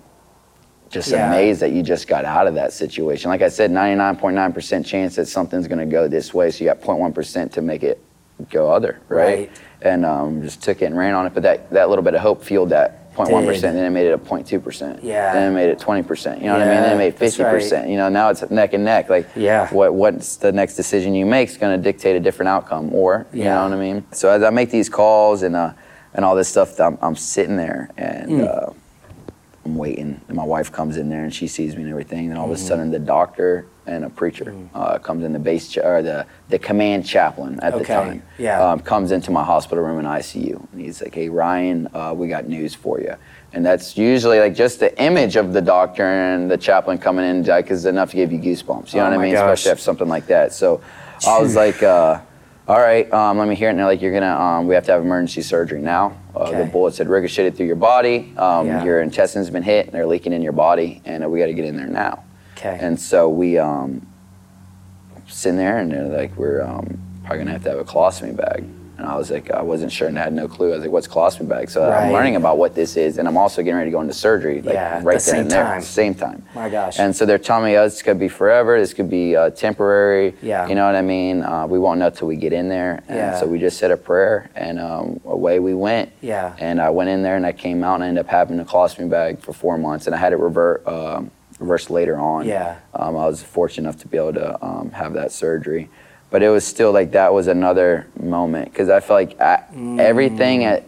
just 0.92 1.10
Yeah. 1.12 1.28
amazed 1.28 1.62
that 1.62 1.72
you 1.72 1.82
just 1.82 2.08
got 2.08 2.26
out 2.26 2.48
of 2.48 2.56
that 2.56 2.74
situation. 2.74 3.30
Like 3.32 3.42
I 3.42 3.48
said, 3.50 3.72
99.9% 3.72 4.86
chance 4.86 5.16
that 5.16 5.28
something's 5.28 5.68
gonna 5.68 5.86
go 5.86 6.08
this 6.08 6.34
way, 6.34 6.52
so 6.52 6.64
you 6.64 6.70
got 6.70 6.82
0.1% 6.82 7.52
to 7.54 7.62
make 7.62 7.84
it 7.84 8.00
go 8.50 8.70
other, 8.72 8.98
right? 9.08 9.24
Right. 9.26 9.50
And 9.82 10.06
um, 10.06 10.42
just 10.44 10.62
took 10.62 10.82
it 10.82 10.86
and 10.86 10.98
ran 10.98 11.14
on 11.16 11.26
it. 11.26 11.34
But 11.34 11.44
that, 11.44 11.70
that 11.72 11.90
little 11.90 12.04
bit 12.04 12.14
of 12.14 12.22
hope 12.22 12.44
fueled 12.44 12.70
that 12.70 13.14
0.1%, 13.16 13.46
Did. 13.54 13.62
then 13.62 13.86
it 13.86 13.90
made 13.90 14.06
it 14.08 14.14
a 14.14 14.18
0.2%. 14.18 15.00
Yeah. 15.04 15.34
Then 15.34 15.52
it 15.52 15.56
made 15.56 15.70
it 15.70 15.80
20%. 15.80 16.40
You 16.40 16.46
know 16.48 16.54
what 16.54 16.62
I 16.62 16.66
mean? 16.66 16.82
Then 16.82 16.94
it 16.94 16.98
made 16.98 17.16
50%. 17.18 17.72
right. 17.82 17.90
You 17.90 17.98
know, 17.98 18.10
now 18.10 18.30
it's 18.30 18.50
neck 18.50 18.74
and 18.74 18.84
neck. 18.86 19.10
Like, 19.10 19.28
Yeah. 19.36 19.68
what 19.70 19.94
what's 19.94 20.38
the 20.38 20.52
next 20.52 20.76
decision 20.76 21.14
you 21.14 21.26
make 21.26 21.50
is 21.50 21.58
going 21.58 21.78
to 21.78 21.84
dictate 21.84 22.16
a 22.16 22.20
different 22.20 22.50
outcome, 22.50 22.94
or 22.94 23.26
you 23.34 23.44
Yeah. 23.44 23.56
know 23.56 23.64
what 23.66 23.74
I 23.74 23.82
mean. 23.82 24.04
So 24.12 24.30
as 24.30 24.44
I 24.44 24.50
make 24.50 24.70
these 24.72 24.88
calls 24.90 25.44
and 25.44 25.56
uh, 25.56 25.72
and 26.14 26.26
all 26.26 26.36
this 26.36 26.48
stuff, 26.50 26.80
I'm, 26.80 26.98
I'm 27.02 27.16
sitting 27.16 27.56
there 27.58 27.90
and 27.98 28.30
Hmm. 28.32 28.44
uh, 28.44 28.66
I'm 29.66 29.76
waiting. 29.76 30.20
And 30.28 30.36
my 30.36 30.44
wife 30.44 30.72
comes 30.72 30.98
in 30.98 31.10
there 31.10 31.24
and 31.24 31.34
she 31.34 31.48
sees 31.48 31.76
me 31.76 31.84
and 31.84 31.92
everything. 31.92 32.30
And 32.30 32.38
all 32.38 32.46
Mm-hmm. 32.46 32.54
of 32.54 32.60
a 32.60 32.62
sudden, 32.64 32.92
the 32.92 33.00
doctor 33.00 33.66
and 33.86 34.06
a 34.06 34.10
preacher 34.10 34.56
uh, 34.74 34.98
comes 35.00 35.24
in 35.24 35.34
the 35.34 35.40
base 35.40 35.70
cha- 35.70 35.82
or 35.82 36.02
the 36.02 36.26
the 36.50 36.58
command 36.60 37.06
chaplain 37.06 37.60
at 37.62 37.74
the 37.74 37.80
Okay, 37.82 37.94
time. 37.94 38.24
yeah. 38.38 38.62
Um, 38.64 38.80
comes 38.80 39.12
into 39.12 39.32
my 39.32 39.44
hospital 39.44 39.84
room 39.84 40.00
in 40.00 40.06
ICU 40.06 40.68
and 40.72 40.82
he's 40.82 41.02
like, 41.02 41.14
"Hey 41.16 41.30
Ryan, 41.30 41.88
uh, 41.94 42.14
we 42.16 42.28
got 42.28 42.48
news 42.48 42.74
for 42.76 43.00
you." 43.00 43.16
And 43.54 43.66
that's 43.66 43.98
usually 43.98 44.40
like 44.40 44.56
just 44.56 44.80
the 44.80 44.92
image 45.02 45.36
of 45.36 45.52
the 45.54 45.62
doctor 45.62 46.06
and 46.06 46.50
the 46.50 46.58
chaplain 46.58 46.98
coming 47.00 47.26
in, 47.26 47.44
like, 47.44 47.70
is 47.70 47.86
enough 47.86 48.12
to 48.12 48.16
give 48.18 48.32
you 48.32 48.40
goosebumps. 48.40 48.94
You 48.94 49.00
know 49.00 49.08
Oh 49.08 49.10
what 49.10 49.14
I 49.14 49.18
my 49.18 49.24
mean? 49.24 49.34
gosh. 49.34 49.60
Especially 49.60 49.72
after 49.72 49.84
something 49.84 50.08
like 50.08 50.28
that. 50.28 50.54
So 50.54 50.80
I 51.28 51.40
was 51.40 51.56
like, 51.66 51.84
uh, 51.84 52.22
all 52.72 52.80
right, 52.80 53.12
um, 53.12 53.38
let 53.38 53.50
me 53.50 53.56
hear 53.56 53.68
it. 53.68 53.72
And 53.72 53.80
they're 53.80 53.86
like, 53.86 54.02
you're 54.02 54.14
gonna, 54.14 54.34
um, 54.34 54.66
we 54.66 54.76
have 54.76 54.86
to 54.86 54.94
have 54.94 55.02
emergency 55.02 55.42
surgery 55.42 55.82
now. 55.82 56.18
Uh, 56.34 56.52
The 56.52 56.64
bullets 56.72 56.98
had 57.00 57.10
ricocheted 57.10 57.58
through 57.58 57.66
your 57.66 57.76
body. 57.76 58.34
Um, 58.38 58.66
Yeah. 58.66 58.86
Your 58.86 59.02
intestines 59.02 59.48
have 59.48 59.54
been 59.54 59.62
hit, 59.62 59.88
and 59.88 59.94
they're 59.94 60.06
leaking 60.06 60.32
in 60.32 60.42
your 60.42 60.54
body, 60.54 61.02
and 61.04 61.22
uh, 61.22 61.30
we 61.30 61.40
got 61.40 61.48
to 61.48 61.54
get 61.54 61.66
in 61.66 61.76
there 61.76 61.88
now. 61.88 62.24
Okay. 62.56 62.78
And 62.80 62.98
so 62.98 63.28
we 63.28 63.58
um, 63.58 64.08
sitting 65.28 65.58
there, 65.58 65.80
and 65.80 65.92
they're 65.92 66.06
like, 66.06 66.38
we're 66.38 66.62
um, 66.62 66.98
probably 67.26 67.40
gonna 67.40 67.52
have 67.52 67.64
to 67.64 67.72
have 67.72 67.80
a 67.80 67.84
colostomy 67.84 68.34
bag. 68.34 68.64
And 69.02 69.10
I 69.10 69.18
was 69.18 69.32
like, 69.32 69.50
I 69.50 69.64
wasn't 69.64 69.92
sure 69.92 70.08
and 70.08 70.20
I 70.20 70.22
had 70.24 70.32
no 70.34 70.48
clue. 70.48 70.72
I 70.74 70.76
was 70.76 70.82
like, 70.82 70.92
what's 70.92 71.08
colostomy 71.08 71.50
bag? 71.50 71.72
So 71.72 71.82
Right. 71.90 72.06
I'm 72.06 72.14
learning 72.14 72.36
about 72.36 72.60
what 72.60 72.76
this 72.76 72.96
is, 72.96 73.18
and 73.18 73.28
I'm 73.28 73.36
also 73.36 73.64
getting 73.64 73.76
ready 73.78 73.90
to 73.90 73.92
go 73.92 74.00
into 74.02 74.14
surgery, 74.14 74.62
like 74.62 74.76
Yeah, 74.76 75.02
right 75.04 75.16
the 75.16 75.20
same 75.20 75.42
and 75.42 75.52
there, 75.52 75.64
time. 75.64 75.82
same 75.82 76.14
time. 76.14 76.44
My 76.54 76.70
gosh. 76.70 77.00
And 77.00 77.16
so 77.16 77.26
they're 77.26 77.40
telling 77.40 77.66
me, 77.66 77.78
oh, 77.78 77.84
this 77.86 78.04
could 78.04 78.20
be 78.20 78.28
forever. 78.28 78.80
This 78.80 78.94
could 78.94 79.10
be 79.10 79.36
uh, 79.36 79.50
temporary. 79.50 80.36
Yeah. 80.44 80.68
You 80.68 80.76
know 80.76 80.86
what 80.86 80.96
I 80.96 81.02
mean? 81.02 81.42
Uh, 81.42 81.66
we 81.66 81.80
won't 81.80 82.00
know 82.00 82.12
till 82.12 82.28
we 82.28 82.36
get 82.36 82.54
in 82.54 82.70
there. 82.70 83.02
And 83.08 83.18
Yeah. 83.18 83.40
so 83.40 83.48
we 83.48 83.58
just 83.58 83.80
said 83.80 83.90
a 83.90 83.98
prayer, 83.98 84.52
and 84.56 84.80
um, 84.80 85.20
away 85.26 85.58
we 85.58 85.74
went. 85.74 86.12
Yeah. 86.22 86.54
And 86.60 86.80
I 86.80 86.92
went 86.92 87.10
in 87.10 87.24
there, 87.24 87.38
and 87.38 87.46
I 87.46 87.54
came 87.54 87.84
out, 87.84 87.96
and 87.96 88.04
I 88.04 88.08
ended 88.08 88.24
up 88.24 88.30
having 88.30 88.60
a 88.60 88.66
colostomy 88.66 89.10
bag 89.10 89.40
for 89.40 89.52
four 89.52 89.80
months, 89.80 90.06
and 90.06 90.14
I 90.16 90.20
had 90.20 90.32
it 90.32 90.38
revert. 90.38 90.88
Um, 90.88 91.32
reversed 91.60 91.92
later 91.92 92.18
on. 92.20 92.48
Yeah. 92.48 92.78
Um, 92.96 93.16
I 93.16 93.28
was 93.28 93.44
fortunate 93.44 93.88
enough 93.88 94.02
to 94.02 94.08
be 94.08 94.18
able 94.18 94.34
to 94.34 94.66
um, 94.66 94.90
have 94.92 95.14
that 95.14 95.32
surgery, 95.32 95.90
but 96.32 96.42
it 96.42 96.50
was 96.50 96.66
still 96.66 96.92
like 96.92 97.12
that 97.12 97.32
was 97.34 97.46
another 97.48 98.08
moment 98.20 98.72
because 98.72 98.90
I 98.90 99.00
felt 99.02 99.20
like 99.30 99.40
I, 99.40 99.64
everything 100.00 100.64
at 100.64 100.84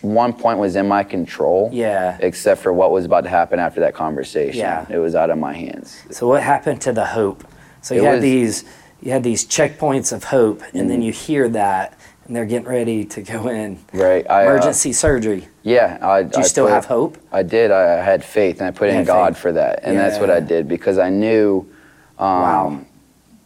one 0.00 0.32
point 0.32 0.58
was 0.58 0.76
in 0.76 0.86
my 0.88 1.02
control. 1.02 1.68
Yeah. 1.72 2.16
Except 2.20 2.60
for 2.62 2.72
what 2.72 2.90
was 2.92 3.04
about 3.04 3.24
to 3.24 3.30
happen 3.30 3.58
after 3.58 3.80
that 3.80 3.94
conversation. 3.94 4.60
Yeah. 4.60 4.86
It 4.88 4.98
was 4.98 5.14
out 5.14 5.30
of 5.30 5.38
my 5.38 5.52
hands. 5.52 6.00
So 6.10 6.28
what 6.28 6.42
happened 6.42 6.80
to 6.82 6.92
the 6.92 7.04
hope? 7.06 7.44
So 7.82 7.94
you 7.94 8.02
It 8.02 8.04
had 8.04 8.12
was- 8.14 8.22
these 8.22 8.64
you 9.02 9.10
had 9.12 9.22
these 9.22 9.44
checkpoints 9.44 10.14
of 10.14 10.24
hope, 10.24 10.62
and 10.72 10.84
Mm. 10.84 10.88
then 10.88 11.02
you 11.02 11.12
hear 11.12 11.46
that, 11.50 11.92
and 12.26 12.34
they're 12.34 12.46
getting 12.46 12.66
ready 12.68 13.04
to 13.04 13.20
go 13.20 13.48
in. 13.48 13.78
Right. 13.92 14.24
I, 14.30 14.46
uh, 14.46 14.50
Emergency 14.52 14.94
surgery. 14.94 15.48
Yeah. 15.62 15.98
I, 16.00 16.22
Do 16.22 16.38
you 16.38 16.44
I 16.44 16.46
still 16.46 16.64
put- 16.66 16.72
have 16.72 16.86
hope? 16.86 17.18
I 17.30 17.42
did. 17.42 17.70
I 17.70 18.02
had 18.02 18.24
faith, 18.24 18.60
and 18.60 18.68
I 18.68 18.70
put 18.70 18.88
in 18.88 18.94
had 18.94 19.06
God 19.06 19.34
faith. 19.34 19.42
for 19.42 19.52
that, 19.52 19.80
and 19.82 19.98
that's 19.98 20.18
what 20.18 20.30
I 20.30 20.40
did 20.40 20.68
because 20.68 20.96
I 20.98 21.10
knew, 21.10 21.66
um, 22.18 22.28
Wow. 22.42 22.78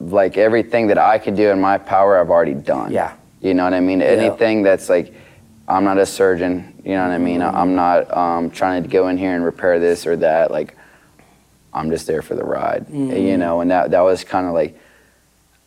Like 0.01 0.37
everything 0.37 0.87
that 0.89 0.99
I 0.99 1.19
could 1.19 1.37
do 1.37 1.51
in 1.51 1.61
my 1.61 1.79
power, 1.79 2.19
I've 2.19 2.31
already 2.31 2.55
done. 2.55 2.93
Yeah. 2.93 3.15
You 3.41 3.55
know 3.55 3.65
what 3.65 3.75
I 3.75 3.81
mean? 3.81 4.03
Anything 4.03 4.63
that's 4.63 4.89
like, 4.89 5.15
I'm 5.67 5.85
not 5.85 5.99
a 5.99 6.07
surgeon. 6.07 6.81
You 6.85 6.93
know 6.93 7.03
what 7.03 7.13
I 7.13 7.19
mean? 7.19 7.43
I'm 7.43 7.75
not 7.75 8.17
um, 8.17 8.51
trying 8.51 8.83
to 8.83 8.89
go 8.89 9.09
in 9.09 9.19
here 9.19 9.35
and 9.35 9.45
repair 9.45 9.79
this 9.79 10.07
or 10.07 10.17
that. 10.17 10.51
Like, 10.51 10.77
I'm 11.73 11.91
just 11.91 12.07
there 12.07 12.23
for 12.23 12.35
the 12.35 12.45
ride. 12.45 12.87
Mm-hmm. 12.87 13.17
You 13.17 13.37
know, 13.37 13.61
and 13.61 13.71
that 13.71 13.91
that 13.91 14.01
was 14.01 14.25
kind 14.25 14.47
of 14.47 14.55
like. 14.55 14.79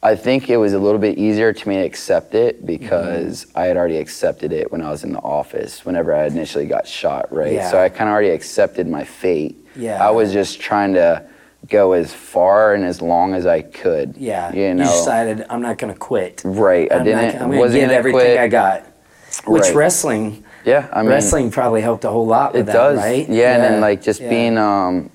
I 0.04 0.16
think 0.16 0.50
it 0.50 0.58
was 0.58 0.74
a 0.74 0.80
little 0.80 0.98
bit 1.00 1.20
easier 1.20 1.54
to 1.54 1.70
me 1.70 1.76
to 1.76 1.82
accept 1.82 2.34
it 2.34 2.66
because 2.66 3.46
Mm-hmm. 3.46 3.60
I 3.60 3.66
had 3.66 3.78
already 3.78 3.98
accepted 3.98 4.52
it 4.52 4.72
when 4.72 4.82
I 4.82 4.90
was 4.90 5.04
in 5.04 5.14
the 5.14 5.20
office, 5.20 5.86
whenever 5.86 6.12
I 6.16 6.26
initially 6.26 6.66
got 6.66 6.88
shot, 6.88 7.32
right? 7.32 7.54
Yeah. 7.54 7.70
So 7.70 7.80
I 7.80 7.88
kind 7.88 8.10
of 8.10 8.14
already 8.14 8.30
accepted 8.30 8.88
my 8.88 9.04
fate. 9.04 9.64
Yeah. 9.76 10.04
I 10.04 10.10
was 10.10 10.34
just 10.34 10.60
trying 10.60 10.96
to 10.96 11.24
go 11.68 11.94
as 11.94 12.14
far 12.14 12.74
and 12.74 12.84
as 12.84 13.02
long 13.02 13.34
as 13.34 13.46
I 13.46 13.62
could. 13.62 14.16
Yeah. 14.18 14.52
You 14.54 14.74
know. 14.74 14.84
decided 14.84 15.46
I'm 15.50 15.62
not 15.62 15.78
going 15.78 15.94
to 15.94 16.00
quit. 16.00 16.42
right. 16.44 16.92
I 16.92 16.98
I'm, 16.98 17.04
didn't. 17.06 17.34
not, 17.34 17.42
I'm 17.44 17.52
going 17.52 17.72
to 17.72 17.80
give 17.80 17.92
everything 17.92 18.20
quit. 18.20 18.38
I 18.40 18.48
got. 18.48 18.86
Which 19.46 19.64
Right. 19.64 19.76
wrestling, 19.76 20.44
Yeah. 20.66 20.88
I 20.92 21.02
mean, 21.02 21.10
wrestling 21.12 21.52
probably 21.52 21.82
helped 21.82 22.04
a 22.04 22.10
whole 22.10 22.26
lot 22.28 22.52
with 22.54 22.62
It 22.64 22.66
that, 22.68 22.74
does, 22.74 22.98
right? 22.98 23.28
yeah, 23.30 23.56
and 23.56 23.64
then 23.64 23.82
like 23.82 24.02
just 24.02 24.20
yeah. 24.22 24.30
being 24.30 24.58
um, 24.58 25.10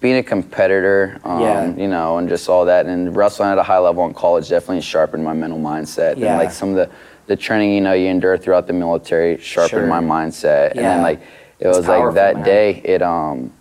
being 0.00 0.16
a 0.16 0.22
competitor, 0.22 1.18
um, 1.24 1.40
Yeah. 1.40 1.74
you 1.74 1.86
know, 1.88 2.18
and 2.18 2.28
just 2.28 2.48
all 2.48 2.64
that, 2.64 2.86
and 2.86 3.14
wrestling 3.16 3.48
at 3.50 3.56
a 3.58 3.62
high 3.62 3.78
level 3.78 4.04
in 4.06 4.14
college 4.14 4.48
definitely 4.48 4.82
sharpened 4.82 5.24
my 5.24 5.32
mental 5.32 5.58
mindset, 5.60 6.16
Yeah. 6.16 6.30
and 6.32 6.38
like 6.38 6.50
some 6.50 6.70
of 6.70 6.74
the 6.76 6.90
the 7.28 7.36
training 7.36 7.72
you 7.74 7.80
know 7.80 7.92
you 7.92 8.08
endure 8.08 8.36
throughout 8.36 8.66
the 8.66 8.72
military 8.72 9.38
sharpened 9.38 9.70
Sure. 9.70 9.86
my 9.86 10.00
mindset, 10.00 10.72
and 10.72 10.80
Yeah. 10.80 10.94
then 10.94 11.02
like 11.02 11.20
it 11.60 11.68
It's 11.68 11.76
was 11.78 11.86
like 11.88 12.14
that 12.14 12.34
man. 12.36 12.44
day 12.44 12.80
it 12.84 13.02
um 13.02 13.52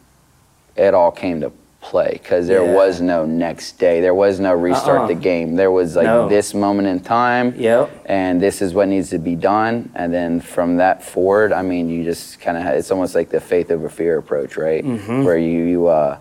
it 0.76 0.94
all 0.96 1.12
came 1.12 1.42
to 1.42 1.52
play 1.86 2.10
because 2.22 2.48
there 2.48 2.66
Yeah. 2.66 2.74
was 2.74 3.00
no 3.00 3.26
next 3.26 3.78
day, 3.78 4.02
there 4.02 4.16
was 4.16 4.40
no 4.40 4.54
restart 4.56 5.02
Uh-uh. 5.02 5.08
the 5.08 5.14
game, 5.16 5.56
there 5.56 5.70
was 5.70 5.96
like 5.96 6.06
No. 6.06 6.28
this 6.28 6.54
moment 6.56 6.88
in 6.88 7.00
time, 7.00 7.54
Yep. 7.56 7.90
and 8.08 8.42
this 8.42 8.62
is 8.64 8.74
what 8.74 8.88
needs 8.88 9.12
to 9.12 9.20
be 9.20 9.36
done 9.36 9.92
and 9.96 10.12
then 10.12 10.40
from 10.40 10.78
that 10.78 11.04
forward 11.04 11.54
i 11.54 11.62
mean 11.62 11.90
you 11.90 12.04
just 12.04 12.40
kind 12.42 12.58
of 12.58 12.66
it's 12.80 12.90
almost 12.92 13.14
like 13.16 13.30
the 13.30 13.40
faith 13.40 13.70
over 13.72 13.88
fear 13.90 14.18
approach 14.18 14.58
right 14.58 14.84
Mm-hmm. 14.84 15.24
where 15.26 15.38
you 15.38 15.64
you 15.74 15.88
uh 15.88 16.18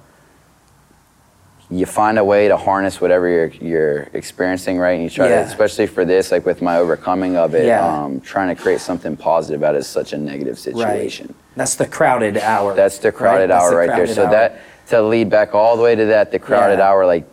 you 1.70 1.86
find 1.86 2.18
a 2.18 2.24
way 2.24 2.46
to 2.48 2.56
harness 2.56 3.00
whatever 3.00 3.26
you're 3.28 3.52
you're 3.70 4.00
experiencing 4.12 4.78
right 4.78 4.92
and 4.92 5.02
you 5.02 5.10
try 5.10 5.28
Yeah. 5.28 5.42
to 5.42 5.48
especially 5.48 5.86
for 5.86 6.04
this 6.04 6.30
like 6.30 6.44
with 6.44 6.60
my 6.60 6.76
overcoming 6.76 7.36
of 7.36 7.54
it 7.54 7.64
Yeah. 7.66 7.86
um 8.04 8.20
trying 8.20 8.54
to 8.54 8.60
create 8.62 8.80
something 8.80 9.16
positive 9.16 9.62
out 9.62 9.74
of 9.74 9.84
such 9.86 10.12
a 10.12 10.18
negative 10.18 10.58
situation 10.58 11.26
Right. 11.28 11.56
That's 11.56 11.76
the 11.76 11.86
crowded 11.86 12.36
hour. 12.36 12.74
that's 12.74 12.98
the 12.98 13.12
crowded 13.12 13.48
That's 13.50 13.62
hour 13.64 13.70
the 13.70 13.76
right 13.76 13.86
there 13.88 13.96
crowded 14.06 14.14
so 14.14 14.24
hour. 14.26 14.30
that 14.32 14.50
to 14.88 15.02
lead 15.02 15.30
back 15.30 15.54
all 15.54 15.76
the 15.76 15.82
way 15.82 15.94
to 15.94 16.04
that 16.06 16.30
the 16.32 16.38
crowded 16.38 16.78
Yeah. 16.78 16.88
hour 16.88 17.06
like 17.06 17.24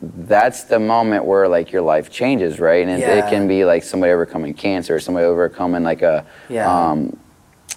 that's 0.00 0.64
the 0.64 0.78
moment 0.78 1.24
where 1.24 1.48
like 1.48 1.72
your 1.72 1.82
life 1.82 2.10
changes 2.10 2.60
right 2.60 2.82
and 2.86 2.90
it, 2.90 3.00
Yeah. 3.00 3.26
it 3.26 3.30
can 3.30 3.48
be 3.48 3.64
like 3.64 3.82
somebody 3.82 4.12
overcoming 4.12 4.54
cancer 4.54 5.00
somebody 5.00 5.26
overcoming 5.26 5.82
like 5.82 6.02
a 6.02 6.24
Yeah. 6.48 6.70
um 6.90 7.16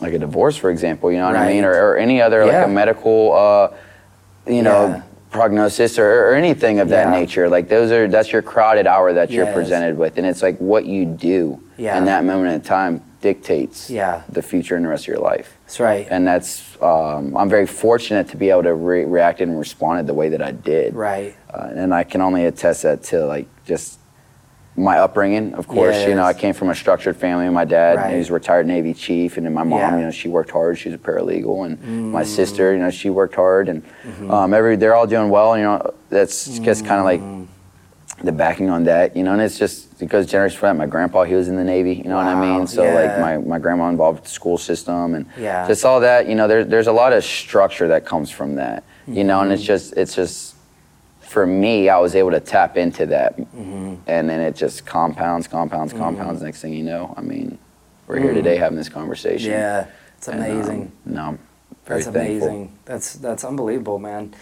like 0.01 0.13
a 0.13 0.19
divorce 0.19 0.55
for 0.57 0.69
example 0.69 1.11
you 1.11 1.17
know 1.17 1.27
what 1.27 1.35
i 1.37 1.47
mean 1.47 1.63
or, 1.65 1.71
or 1.73 1.97
any 1.97 2.21
other 2.21 2.45
like 2.45 2.65
a 2.65 2.67
medical 2.67 3.33
uh 3.33 3.69
you 4.47 4.61
know 4.61 5.01
prognosis 5.31 5.97
or, 5.99 6.29
or 6.29 6.33
anything 6.33 6.79
of 6.79 6.89
that 6.89 7.07
Yeah. 7.11 7.19
nature 7.19 7.49
like 7.49 7.69
those 7.69 7.91
are 7.91 8.07
that's 8.07 8.31
your 8.31 8.41
crowded 8.41 8.85
hour 8.87 9.13
that 9.13 9.31
you're 9.31 9.45
Yes. 9.45 9.53
presented 9.55 9.97
with 9.97 10.17
and 10.17 10.25
it's 10.27 10.41
like 10.41 10.57
what 10.57 10.85
you 10.85 11.05
do 11.05 11.61
Yeah. 11.77 11.97
in 11.97 12.05
that 12.05 12.23
moment 12.25 12.53
in 12.53 12.61
time 12.61 13.01
dictates 13.21 13.89
Yeah. 13.89 14.21
the 14.29 14.41
future 14.41 14.75
and 14.75 14.83
the 14.85 14.89
rest 14.89 15.03
of 15.05 15.09
your 15.09 15.19
life 15.19 15.55
That's 15.69 15.79
right. 15.79 16.08
and 16.10 16.25
that's 16.25 16.82
um, 16.82 17.38
I'm 17.38 17.47
very 17.47 17.67
fortunate 17.67 18.29
to 18.29 18.38
be 18.38 18.49
able 18.49 18.63
to 18.63 18.73
re- 18.73 19.05
react 19.05 19.39
and 19.39 19.60
responded 19.60 20.08
the 20.08 20.15
way 20.15 20.29
that 20.29 20.41
I 20.41 20.49
did. 20.51 20.95
Right. 20.95 21.36
Uh, 21.53 21.69
and 21.75 21.93
I 21.93 22.03
can 22.03 22.21
only 22.21 22.45
attest 22.45 22.82
that 22.82 23.03
to 23.05 23.23
like 23.27 23.47
just 23.65 23.99
my 24.75 24.97
upbringing. 24.97 25.53
Of 25.53 25.67
course, 25.67 26.08
you 26.08 26.15
know 26.15 26.23
I 26.23 26.34
came 26.34 26.55
from 26.55 26.71
a 26.71 26.75
structured 26.75 27.17
family. 27.17 27.47
My 27.49 27.65
dad, 27.65 27.97
Right. 27.97 28.15
he's 28.15 28.32
a 28.32 28.34
retired 28.34 28.65
Navy 28.65 28.95
chief, 28.95 29.38
and 29.38 29.45
then 29.45 29.53
my 29.53 29.62
mom, 29.63 29.77
Yeah. 29.77 29.91
Mm. 29.91 29.99
you 29.99 30.05
know, 30.05 30.12
she 30.12 30.27
worked 30.27 30.49
hard. 30.49 30.79
She's 30.79 30.93
a 30.93 30.97
paralegal, 30.97 31.67
and 31.67 32.12
my 32.12 32.23
sister, 32.23 32.73
you 32.73 32.79
know, 32.79 32.89
she 32.89 33.12
worked 33.12 33.36
hard, 33.36 33.69
and 33.69 33.84
um, 34.27 34.55
every 34.55 34.75
they're 34.75 34.95
all 34.95 35.05
doing 35.05 35.29
well. 35.29 35.55
You 35.55 35.65
know, 35.65 35.93
that's 36.10 36.47
just 36.58 36.84
kind 36.84 36.97
of 36.99 37.05
like 37.05 37.21
Mm. 37.21 37.45
The 38.23 38.32
backing 38.32 38.69
on 38.69 38.84
that, 38.84 39.15
you 39.15 39.23
know, 39.23 39.34
and 39.34 39.41
it's 39.41 39.58
just 39.58 39.97
because 39.99 40.25
generation 40.25 40.58
for 40.60 40.65
that. 40.67 40.75
My 40.75 40.86
grandpa, 40.86 41.23
he 41.23 41.36
was 41.36 41.47
in 41.47 41.55
the 41.55 41.63
Navy, 41.63 41.93
you 41.95 42.03
know 42.03 42.17
what 42.17 42.27
I 42.27 42.36
mean? 42.39 42.67
So 42.67 42.84
yeah. 42.84 42.93
like 42.93 43.19
my, 43.19 43.38
my 43.38 43.60
grandma 43.60 43.88
involved 43.89 44.25
the 44.25 44.29
school 44.29 44.58
system 44.58 45.15
and 45.15 45.25
Yeah. 45.38 45.67
just 45.67 45.86
all 45.86 45.99
that, 46.01 46.27
you 46.27 46.36
know, 46.36 46.47
there, 46.47 46.63
there's 46.65 46.88
a 46.88 46.91
lot 46.91 47.13
of 47.13 47.23
structure 47.23 47.88
that 47.89 48.05
comes 48.05 48.29
from 48.29 48.55
that, 48.55 48.84
you 49.08 49.23
know, 49.23 49.41
and 49.41 49.51
it's 49.51 49.62
Mm-hmm. 49.62 49.67
just, 49.67 49.93
it's 49.97 50.15
just, 50.15 50.55
for 51.21 51.45
me, 51.45 51.89
I 51.89 51.97
was 51.99 52.15
able 52.15 52.32
to 52.32 52.39
tap 52.39 52.75
into 52.75 53.05
that 53.08 53.38
Mm-hmm. 53.38 53.95
and 54.08 54.29
then 54.29 54.41
it 54.41 54.55
just 54.55 54.86
compounds, 54.86 55.47
compounds, 55.47 55.93
compounds. 55.93 56.41
Next 56.41 56.62
thing 56.62 56.73
you 56.73 56.84
know, 56.84 57.13
I 57.15 57.21
mean, 57.21 57.58
we're 58.08 58.19
here 58.19 58.34
today 58.34 58.58
having 58.58 58.77
this 58.77 58.89
conversation. 58.89 59.51
Yeah. 59.51 59.86
It's 60.17 60.27
And, 60.27 60.43
um, 60.43 60.51
amazing. 60.51 60.91
no, 61.05 61.21
I'm 61.21 61.39
very 61.86 62.01
That's 62.01 62.13
thankful. 62.13 62.47
amazing. 62.49 62.71
That's 62.84 63.13
that's 63.13 63.43
unbelievable, 63.45 63.99
man. 63.99 64.34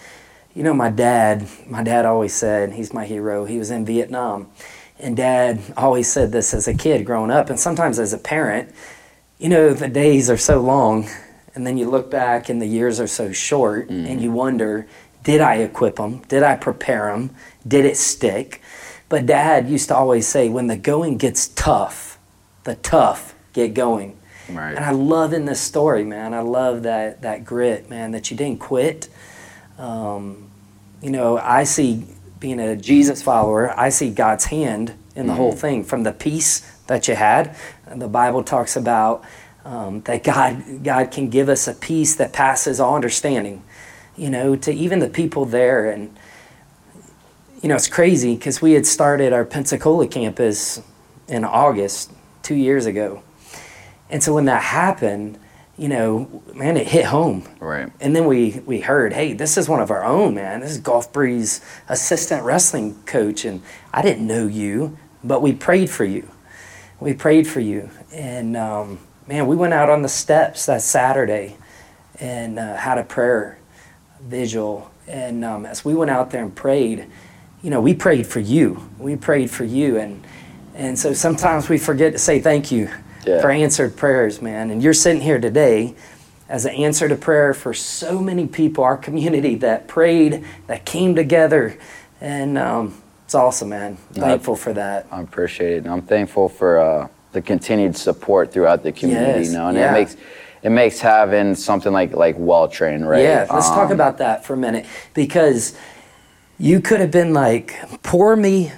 You 0.58 0.64
know, 0.64 0.74
my 0.74 0.90
dad. 0.90 1.48
My 1.68 1.84
dad 1.84 2.04
always 2.06 2.34
said 2.34 2.74
he's 2.74 2.92
my 2.92 3.06
hero. 3.06 3.46
He 3.46 3.60
was 3.60 3.70
in 3.70 3.86
Vietnam, 3.86 4.50
and 4.98 5.16
Dad 5.16 5.62
always 5.78 6.12
said 6.12 6.32
this 6.32 6.52
as 6.52 6.68
a 6.68 6.74
kid 6.74 7.06
growing 7.06 7.30
up, 7.30 7.52
and 7.52 7.60
sometimes 7.60 8.00
as 8.00 8.12
a 8.12 8.18
parent. 8.18 8.74
You 9.38 9.50
know, 9.50 9.74
the 9.74 9.88
days 9.88 10.32
are 10.32 10.38
so 10.38 10.60
long, 10.60 11.08
and 11.54 11.68
then 11.68 11.78
you 11.78 11.88
look 11.88 12.10
back, 12.10 12.50
and 12.50 12.60
the 12.60 12.66
years 12.66 13.00
are 13.00 13.06
so 13.06 13.32
short, 13.32 13.90
and 13.92 14.20
you 14.20 14.32
wonder, 14.32 14.88
did 15.24 15.42
I 15.42 15.58
equip 15.58 15.98
them? 15.98 16.24
Did 16.28 16.42
I 16.42 16.56
prepare 16.56 17.12
them? 17.12 17.36
Did 17.68 17.86
it 17.86 17.96
stick? 17.96 18.60
But 19.10 19.28
Dad 19.28 19.70
used 19.70 19.90
to 19.90 19.96
always 19.96 20.28
say, 20.28 20.50
when 20.50 20.66
the 20.66 20.76
going 20.76 21.20
gets 21.20 21.50
tough, 21.50 22.18
the 22.64 22.74
tough 22.74 23.36
get 23.54 23.76
going. 23.76 24.18
Right. 24.50 24.74
And 24.76 24.84
I 24.84 24.90
love 24.90 25.34
in 25.34 25.46
this 25.46 25.62
story, 25.62 26.04
man. 26.04 26.34
I 26.34 26.40
love 26.40 26.82
that 26.82 27.22
that 27.22 27.46
grit, 27.46 27.92
man. 27.92 28.10
That 28.10 28.32
you 28.32 28.38
didn't 28.38 28.60
quit. 28.60 29.08
Um, 29.78 30.47
you 31.02 31.12
know, 31.12 31.38
I 31.38 31.64
see 31.64 32.06
being 32.40 32.60
a 32.60 32.76
Jesus 32.76 33.22
follower. 33.22 33.78
I 33.78 33.90
see 33.90 34.10
God's 34.10 34.46
hand 34.46 34.94
in 35.16 35.28
the 35.28 35.34
whole 35.34 35.52
thing, 35.52 35.84
from 35.84 36.04
the 36.04 36.12
peace 36.12 36.60
that 36.88 37.08
you 37.08 37.16
had. 37.16 37.56
The 37.94 38.08
Bible 38.08 38.44
talks 38.44 38.76
about 38.76 39.24
um, 39.66 40.02
that 40.02 40.24
God 40.24 40.84
God 40.84 41.12
can 41.12 41.30
give 41.30 41.50
us 41.50 41.68
a 41.68 41.74
peace 41.74 42.16
that 42.16 42.34
passes 42.34 42.80
all 42.80 42.96
understanding. 42.96 43.64
You 44.16 44.30
know, 44.30 44.56
to 44.56 44.72
even 44.72 45.00
the 45.00 45.10
people 45.10 45.46
there, 45.46 45.90
and 45.92 46.18
you 47.62 47.70
know, 47.70 47.76
it's 47.76 47.88
crazy 47.88 48.36
because 48.36 48.62
we 48.62 48.74
had 48.74 48.86
started 48.86 49.34
our 49.34 49.46
Pensacola 49.46 50.08
campus 50.08 50.82
in 51.28 51.44
August 51.44 52.12
two 52.44 52.56
years 52.56 52.86
ago. 52.86 53.22
And 54.10 54.24
so 54.24 54.34
when 54.34 54.46
that 54.46 54.62
happened, 54.64 55.38
you 55.78 55.88
know, 55.88 56.42
man, 56.56 56.76
it 56.76 56.88
hit 56.88 57.06
home. 57.06 57.48
Right. 57.60 57.92
And 58.00 58.16
then 58.16 58.26
we 58.26 58.62
we 58.66 58.82
heard, 58.82 59.14
hey, 59.14 59.34
this 59.34 59.58
is 59.58 59.70
one 59.70 59.80
of 59.80 59.92
our 59.92 60.04
own, 60.04 60.34
man. 60.34 60.62
This 60.62 60.72
is 60.72 60.80
Gulf 60.80 61.14
Breeze 61.14 61.62
assistant 61.88 62.44
wrestling 62.44 63.02
coach, 63.06 63.46
and 63.46 63.62
I 63.94 64.02
didn't 64.02 64.26
know 64.26 64.48
you, 64.48 64.98
but 65.24 65.42
we 65.42 65.54
prayed 65.54 65.90
for 65.90 66.04
you. 66.04 66.30
We 67.00 67.14
prayed 67.14 67.48
for 67.48 67.60
you, 67.60 67.92
and 68.12 68.58
um, 68.58 69.00
man, 69.28 69.46
we 69.46 69.56
went 69.56 69.74
out 69.74 69.90
on 69.90 70.02
the 70.02 70.10
steps 70.10 70.66
that 70.66 70.82
Saturday 70.82 71.58
and 72.20 72.58
uh, 72.58 72.76
had 72.76 72.98
a 72.98 73.04
prayer 73.04 73.60
vigil. 74.20 74.90
And 75.08 75.46
um, 75.46 75.66
as 75.68 75.86
we 75.86 75.94
went 75.94 76.10
out 76.10 76.32
there 76.32 76.42
and 76.42 76.54
prayed, 76.56 77.06
you 77.62 77.70
know, 77.70 77.80
we 77.80 77.94
prayed 77.94 78.26
for 78.26 78.40
you. 78.40 78.90
We 78.98 79.16
prayed 79.16 79.52
for 79.52 79.64
you, 79.64 79.98
and 79.98 80.26
and 80.74 80.98
so 80.98 81.14
sometimes 81.14 81.70
we 81.70 81.78
forget 81.78 82.14
to 82.14 82.20
say 82.20 82.40
thank 82.40 82.72
you 82.72 82.90
Yeah. 83.28 83.42
for 83.42 83.52
answered 83.52 83.96
prayers, 83.96 84.42
man. 84.42 84.72
And 84.72 84.82
you're 84.82 84.94
sitting 84.94 85.22
here 85.22 85.40
today 85.40 85.96
as 86.50 86.66
an 86.66 86.74
answer 86.76 87.10
to 87.10 87.16
prayer 87.16 87.54
for 87.54 87.74
so 87.74 88.20
many 88.20 88.48
people, 88.48 88.84
our 88.84 88.98
community 88.98 89.56
that 89.56 89.88
prayed, 89.88 90.46
that 90.68 90.86
came 90.86 91.14
together, 91.16 91.78
and 92.22 92.58
um, 92.58 93.02
it's 93.26 93.36
awesome, 93.36 93.70
man. 93.70 93.98
Thankful 94.14 94.56
for 94.56 94.74
that. 94.74 95.08
I 95.12 95.22
appreciate 95.22 95.74
it. 95.74 95.78
And 95.84 95.90
I'm 95.90 96.02
thankful 96.02 96.48
for 96.48 96.80
uh, 96.80 97.08
the 97.34 97.42
continued 97.42 97.98
support 97.98 98.54
throughout 98.54 98.84
the 98.84 98.94
community. 98.94 99.40
Yes, 99.40 99.48
you 99.48 99.58
know, 99.58 99.68
and 99.68 99.78
yeah. 99.78 99.90
it 99.90 99.94
makes 99.94 100.18
it 100.64 100.70
makes 100.70 101.00
having 101.00 101.54
something 101.56 101.92
like 101.92 102.14
like 102.14 102.36
well 102.38 102.68
trained, 102.70 103.08
right? 103.08 103.24
Yeah, 103.24 103.46
let's 103.52 103.68
talk 103.68 103.88
Um, 103.88 103.92
about 103.92 104.18
that 104.20 104.46
for 104.46 104.54
a 104.54 104.58
minute 104.58 104.86
because 105.14 105.78
you 106.58 106.80
could 106.80 107.02
have 107.02 107.12
been 107.12 107.34
like, 107.34 107.76
"Poor 108.02 108.36
me, 108.38 108.72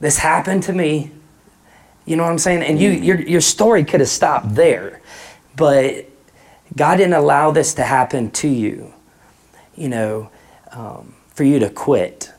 this 0.00 0.18
happened 0.18 0.62
to 0.64 0.72
me." 0.72 1.10
You 2.08 2.16
know 2.16 2.22
what 2.22 2.32
I'm 2.32 2.38
saying? 2.38 2.62
And 2.62 2.80
you, 2.80 2.88
your 2.90 3.20
your 3.20 3.42
story 3.42 3.84
could 3.84 4.00
have 4.00 4.08
stopped 4.08 4.54
there, 4.54 5.02
but 5.56 6.06
God 6.74 6.96
didn't 6.96 7.12
allow 7.12 7.50
this 7.50 7.74
to 7.74 7.82
happen 7.82 8.30
to 8.30 8.48
you. 8.48 8.94
You 9.74 9.90
know, 9.90 10.30
um, 10.72 11.14
for 11.28 11.44
you 11.44 11.58
to 11.58 11.68
quit, 11.68 12.32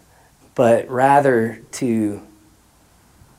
but 0.56 0.90
rather 0.90 1.62
to 1.74 2.22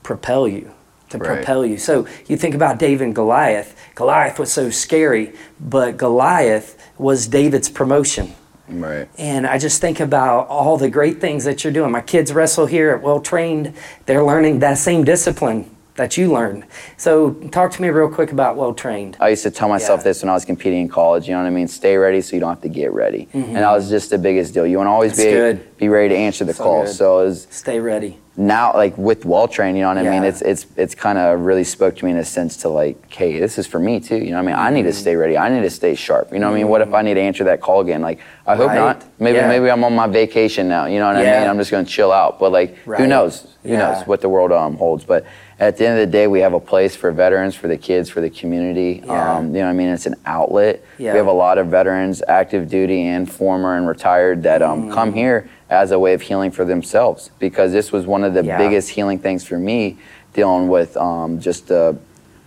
propel 0.04 0.46
you. 0.46 0.70
to 1.10 1.18
Right. 1.18 1.26
propel 1.38 1.66
you. 1.66 1.76
So 1.76 2.06
you 2.28 2.36
think 2.36 2.54
about 2.54 2.78
David 2.78 3.02
and 3.04 3.14
Goliath. 3.14 3.74
Goliath 3.96 4.38
was 4.38 4.52
so 4.52 4.70
scary, 4.70 5.32
but 5.58 5.96
Goliath 5.96 6.76
was 6.96 7.26
David's 7.26 7.68
promotion. 7.68 8.34
Right. 8.68 9.08
And 9.18 9.44
I 9.48 9.58
just 9.58 9.80
think 9.80 9.98
about 9.98 10.46
all 10.46 10.76
the 10.76 10.88
great 10.88 11.20
things 11.20 11.42
that 11.42 11.64
you're 11.64 11.72
doing. 11.72 11.90
My 11.90 12.00
kids 12.00 12.32
wrestle 12.32 12.66
here 12.66 12.90
at 12.90 13.02
Well 13.02 13.18
Trained. 13.20 13.74
They're 14.06 14.22
learning 14.22 14.60
that 14.60 14.78
same 14.78 15.02
discipline 15.02 15.68
that 15.96 16.16
you 16.16 16.32
learned. 16.32 16.64
So 16.96 17.32
talk 17.50 17.72
to 17.72 17.82
me 17.82 17.88
real 17.88 18.08
quick 18.08 18.32
about 18.32 18.56
Well 18.56 18.72
Trained. 18.72 19.16
I 19.20 19.28
used 19.30 19.42
to 19.42 19.50
tell 19.50 19.68
myself 19.68 20.00
Yeah. 20.00 20.04
this 20.04 20.22
when 20.22 20.30
I 20.30 20.34
was 20.34 20.44
competing 20.44 20.82
in 20.82 20.88
college. 20.88 21.26
You 21.28 21.34
know 21.34 21.40
what 21.42 21.46
I 21.48 21.50
mean? 21.50 21.68
Stay 21.68 21.96
ready 21.96 22.20
so 22.22 22.36
you 22.36 22.40
don't 22.40 22.50
have 22.50 22.62
to 22.62 22.68
get 22.68 22.92
ready. 22.92 23.28
And 23.34 23.56
that 23.56 23.70
was 23.72 23.90
just 23.90 24.10
the 24.10 24.18
biggest 24.18 24.54
deal. 24.54 24.66
You 24.66 24.78
want 24.78 24.86
to 24.88 24.92
always 24.92 25.12
Mm-hmm. 25.12 25.16
That's 25.22 25.56
be 25.56 25.60
good. 25.62 25.76
be 25.78 25.88
ready 25.88 26.08
to 26.10 26.16
answer 26.16 26.44
the 26.44 26.54
So 26.54 26.64
call. 26.64 26.84
good. 26.84 26.94
So 26.94 27.16
was 27.16 27.46
Stay 27.50 27.80
ready. 27.80 28.18
now 28.36 28.72
like 28.74 28.96
with 28.96 29.24
well 29.24 29.48
trained, 29.48 29.76
you 29.76 29.82
know 29.82 29.88
what 29.88 29.98
I 29.98 30.02
mean? 30.08 30.24
It's 30.24 30.40
it's 30.42 30.66
it's 30.76 30.94
kind 30.94 31.18
of 31.18 31.40
really 31.40 31.64
spoke 31.64 31.96
to 31.96 32.04
me 32.04 32.12
in 32.12 32.16
a 32.18 32.24
sense 32.24 32.56
to 32.58 32.68
like, 32.68 33.12
hey, 33.12 33.38
this 33.40 33.58
is 33.58 33.66
for 33.66 33.78
me 33.78 33.98
too. 34.00 34.16
You 34.16 34.30
know 34.30 34.36
what 34.36 34.42
I 34.42 34.46
mean? 34.46 34.54
I 34.54 34.70
need 34.70 34.80
Mm-hmm. 34.80 34.88
to 34.88 34.92
stay 34.94 35.16
ready. 35.16 35.36
I 35.36 35.48
need 35.48 35.62
to 35.62 35.70
stay 35.70 35.94
sharp. 35.94 36.32
You 36.32 36.38
know 36.38 36.48
what 36.48 36.54
I 36.54 36.58
mean? 36.58 36.68
What 36.68 36.80
if 36.80 36.94
I 36.94 37.02
need 37.02 37.14
to 37.14 37.20
answer 37.20 37.44
that 37.44 37.60
call 37.60 37.80
again? 37.80 38.00
Like, 38.00 38.20
I 38.46 38.54
hope 38.56 38.68
Right. 38.68 38.76
not. 38.76 39.04
Maybe 39.18 39.38
Yeah. 39.38 39.48
maybe 39.48 39.70
I'm 39.70 39.82
on 39.84 39.94
my 39.94 40.06
vacation 40.06 40.68
now. 40.68 40.86
You 40.86 40.98
know 41.00 41.08
what 41.08 41.16
I 41.16 41.24
mean? 41.40 41.48
I'm 41.50 41.58
just 41.58 41.70
gonna 41.70 41.84
chill 41.84 42.12
out. 42.12 42.38
But 42.38 42.52
like, 42.52 42.76
Right. 42.86 43.00
who 43.00 43.06
knows? 43.06 43.46
Who 43.64 43.76
knows 43.76 44.06
what 44.06 44.20
the 44.22 44.28
world 44.28 44.52
um, 44.52 44.76
holds? 44.76 45.04
But 45.04 45.24
at 45.60 45.76
the 45.76 45.86
end 45.86 46.00
of 46.00 46.06
the 46.08 46.10
day, 46.10 46.26
we 46.26 46.40
have 46.40 46.54
a 46.54 46.58
place 46.60 46.96
for 46.96 47.12
veterans, 47.12 47.54
for 47.54 47.68
the 47.68 47.76
kids, 47.76 48.08
for 48.08 48.22
the 48.22 48.30
community. 48.30 49.02
Yeah. 49.04 49.36
Um, 49.36 49.48
you 49.48 49.60
know 49.60 49.66
what 49.66 49.70
I 49.70 49.72
mean? 49.74 49.88
It's 49.88 50.06
an 50.06 50.16
outlet. 50.24 50.82
Yeah. 50.96 51.12
We 51.12 51.18
have 51.18 51.26
a 51.26 51.32
lot 51.32 51.58
of 51.58 51.66
veterans, 51.66 52.22
active 52.26 52.70
duty 52.70 53.02
and 53.02 53.30
former 53.30 53.76
and 53.76 53.86
retired, 53.86 54.42
that 54.44 54.62
um, 54.62 54.88
Mm. 54.88 54.94
come 54.94 55.12
here 55.12 55.50
as 55.68 55.90
a 55.90 55.98
way 55.98 56.14
of 56.14 56.22
healing 56.22 56.50
for 56.50 56.64
themselves. 56.64 57.30
Because 57.38 57.72
this 57.72 57.92
was 57.92 58.06
one 58.06 58.24
of 58.24 58.32
the 58.32 58.42
Yeah. 58.42 58.56
biggest 58.56 58.88
healing 58.88 59.18
things 59.18 59.44
for 59.46 59.58
me, 59.58 59.98
dealing 60.32 60.68
with 60.68 60.96
um, 60.96 61.38
just 61.40 61.70
uh, 61.70 61.92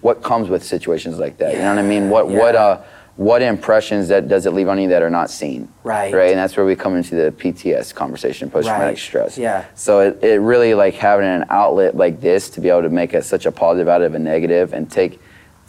what 0.02 0.24
comes 0.24 0.50
with 0.50 0.64
situations 0.64 1.20
like 1.20 1.38
that. 1.38 1.54
You 1.54 1.60
know 1.60 1.70
what 1.70 1.78
I 1.80 1.84
mean? 1.84 2.10
What 2.10 2.28
what 2.30 2.56
uh, 2.56 2.80
what 3.16 3.42
impressions 3.44 4.08
that 4.08 4.28
does 4.28 4.46
it 4.48 4.52
leave 4.54 4.68
on 4.68 4.80
you 4.80 4.90
that 4.90 5.04
are 5.04 5.10
not 5.10 5.30
seen? 5.30 5.68
Right. 5.84 6.12
Right. 6.14 6.32
And 6.32 6.40
that's 6.40 6.58
where 6.58 6.66
we 6.66 6.76
come 6.76 6.96
into 6.96 7.16
the 7.16 7.32
PTS 7.32 7.94
conversation, 7.94 8.50
post 8.50 8.68
traumatic 8.68 8.94
Right. 8.94 8.98
stress. 8.98 9.38
Yeah. 9.38 9.66
So 9.76 10.00
it, 10.00 10.24
it 10.24 10.40
really 10.42 10.74
like 10.74 10.96
having 10.96 11.26
an 11.28 11.46
outlet 11.50 11.96
like 11.96 12.22
this 12.22 12.50
to 12.52 12.62
be 12.62 12.70
able 12.70 12.82
to 12.84 12.90
make 12.90 13.14
it 13.14 13.24
such 13.24 13.46
a 13.46 13.52
positive 13.52 13.88
out 13.88 14.02
of 14.02 14.16
a 14.16 14.20
negative 14.20 14.74
and 14.74 14.90
take 14.92 15.20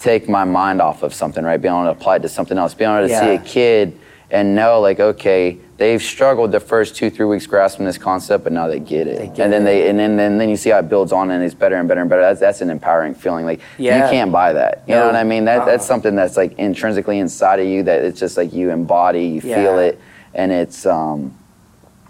take 0.00 0.28
my 0.28 0.44
mind 0.44 0.80
off 0.82 1.02
of 1.02 1.14
something, 1.14 1.44
right? 1.44 1.60
Be 1.60 1.68
able 1.68 1.84
to 1.84 1.90
apply 1.90 2.16
it 2.16 2.22
to 2.22 2.28
something 2.28 2.58
else. 2.58 2.74
Be 2.74 2.84
able 2.84 3.06
to 3.06 3.14
see 3.14 3.34
a 3.34 3.38
kid 3.38 3.98
and 4.30 4.54
know 4.54 4.80
like, 4.80 5.00
okay, 5.00 5.58
they've 5.76 6.02
struggled 6.02 6.50
the 6.52 6.60
first 6.60 6.96
two, 6.96 7.10
three 7.10 7.26
weeks 7.26 7.46
grasping 7.46 7.84
this 7.84 7.98
concept, 7.98 8.44
but 8.44 8.52
now 8.52 8.66
they 8.68 8.80
get 8.80 9.06
it. 9.06 9.18
They 9.18 9.26
get 9.28 9.40
and 9.40 9.52
then 9.52 9.62
it. 9.62 9.64
they 9.64 9.88
and 9.90 9.98
then, 9.98 10.16
then 10.16 10.38
then 10.38 10.48
you 10.48 10.56
see 10.56 10.70
how 10.70 10.78
it 10.78 10.88
builds 10.88 11.12
on 11.12 11.30
and 11.30 11.42
it's 11.44 11.54
better 11.54 11.76
and 11.76 11.86
better 11.86 12.00
and 12.00 12.08
better. 12.10 12.22
That's 12.22 12.40
that's 12.40 12.60
an 12.60 12.70
empowering 12.70 13.14
feeling. 13.14 13.44
Like 13.44 13.60
Yeah. 13.78 14.04
you 14.04 14.10
can't 14.10 14.32
buy 14.32 14.52
that. 14.54 14.82
You 14.86 14.94
know 14.94 15.06
what 15.06 15.16
I 15.16 15.24
mean? 15.24 15.44
That 15.44 15.66
that's 15.66 15.82
Uh-uh. 15.82 15.86
something 15.86 16.14
that's 16.16 16.36
like 16.36 16.58
intrinsically 16.58 17.18
inside 17.18 17.60
of 17.60 17.66
you 17.66 17.82
that 17.84 18.02
it's 18.04 18.18
just 18.18 18.36
like 18.36 18.52
you 18.52 18.70
embody, 18.70 19.26
you 19.26 19.40
feel 19.40 19.78
it, 19.78 20.00
and 20.34 20.50
it's 20.52 20.86
um 20.86 21.36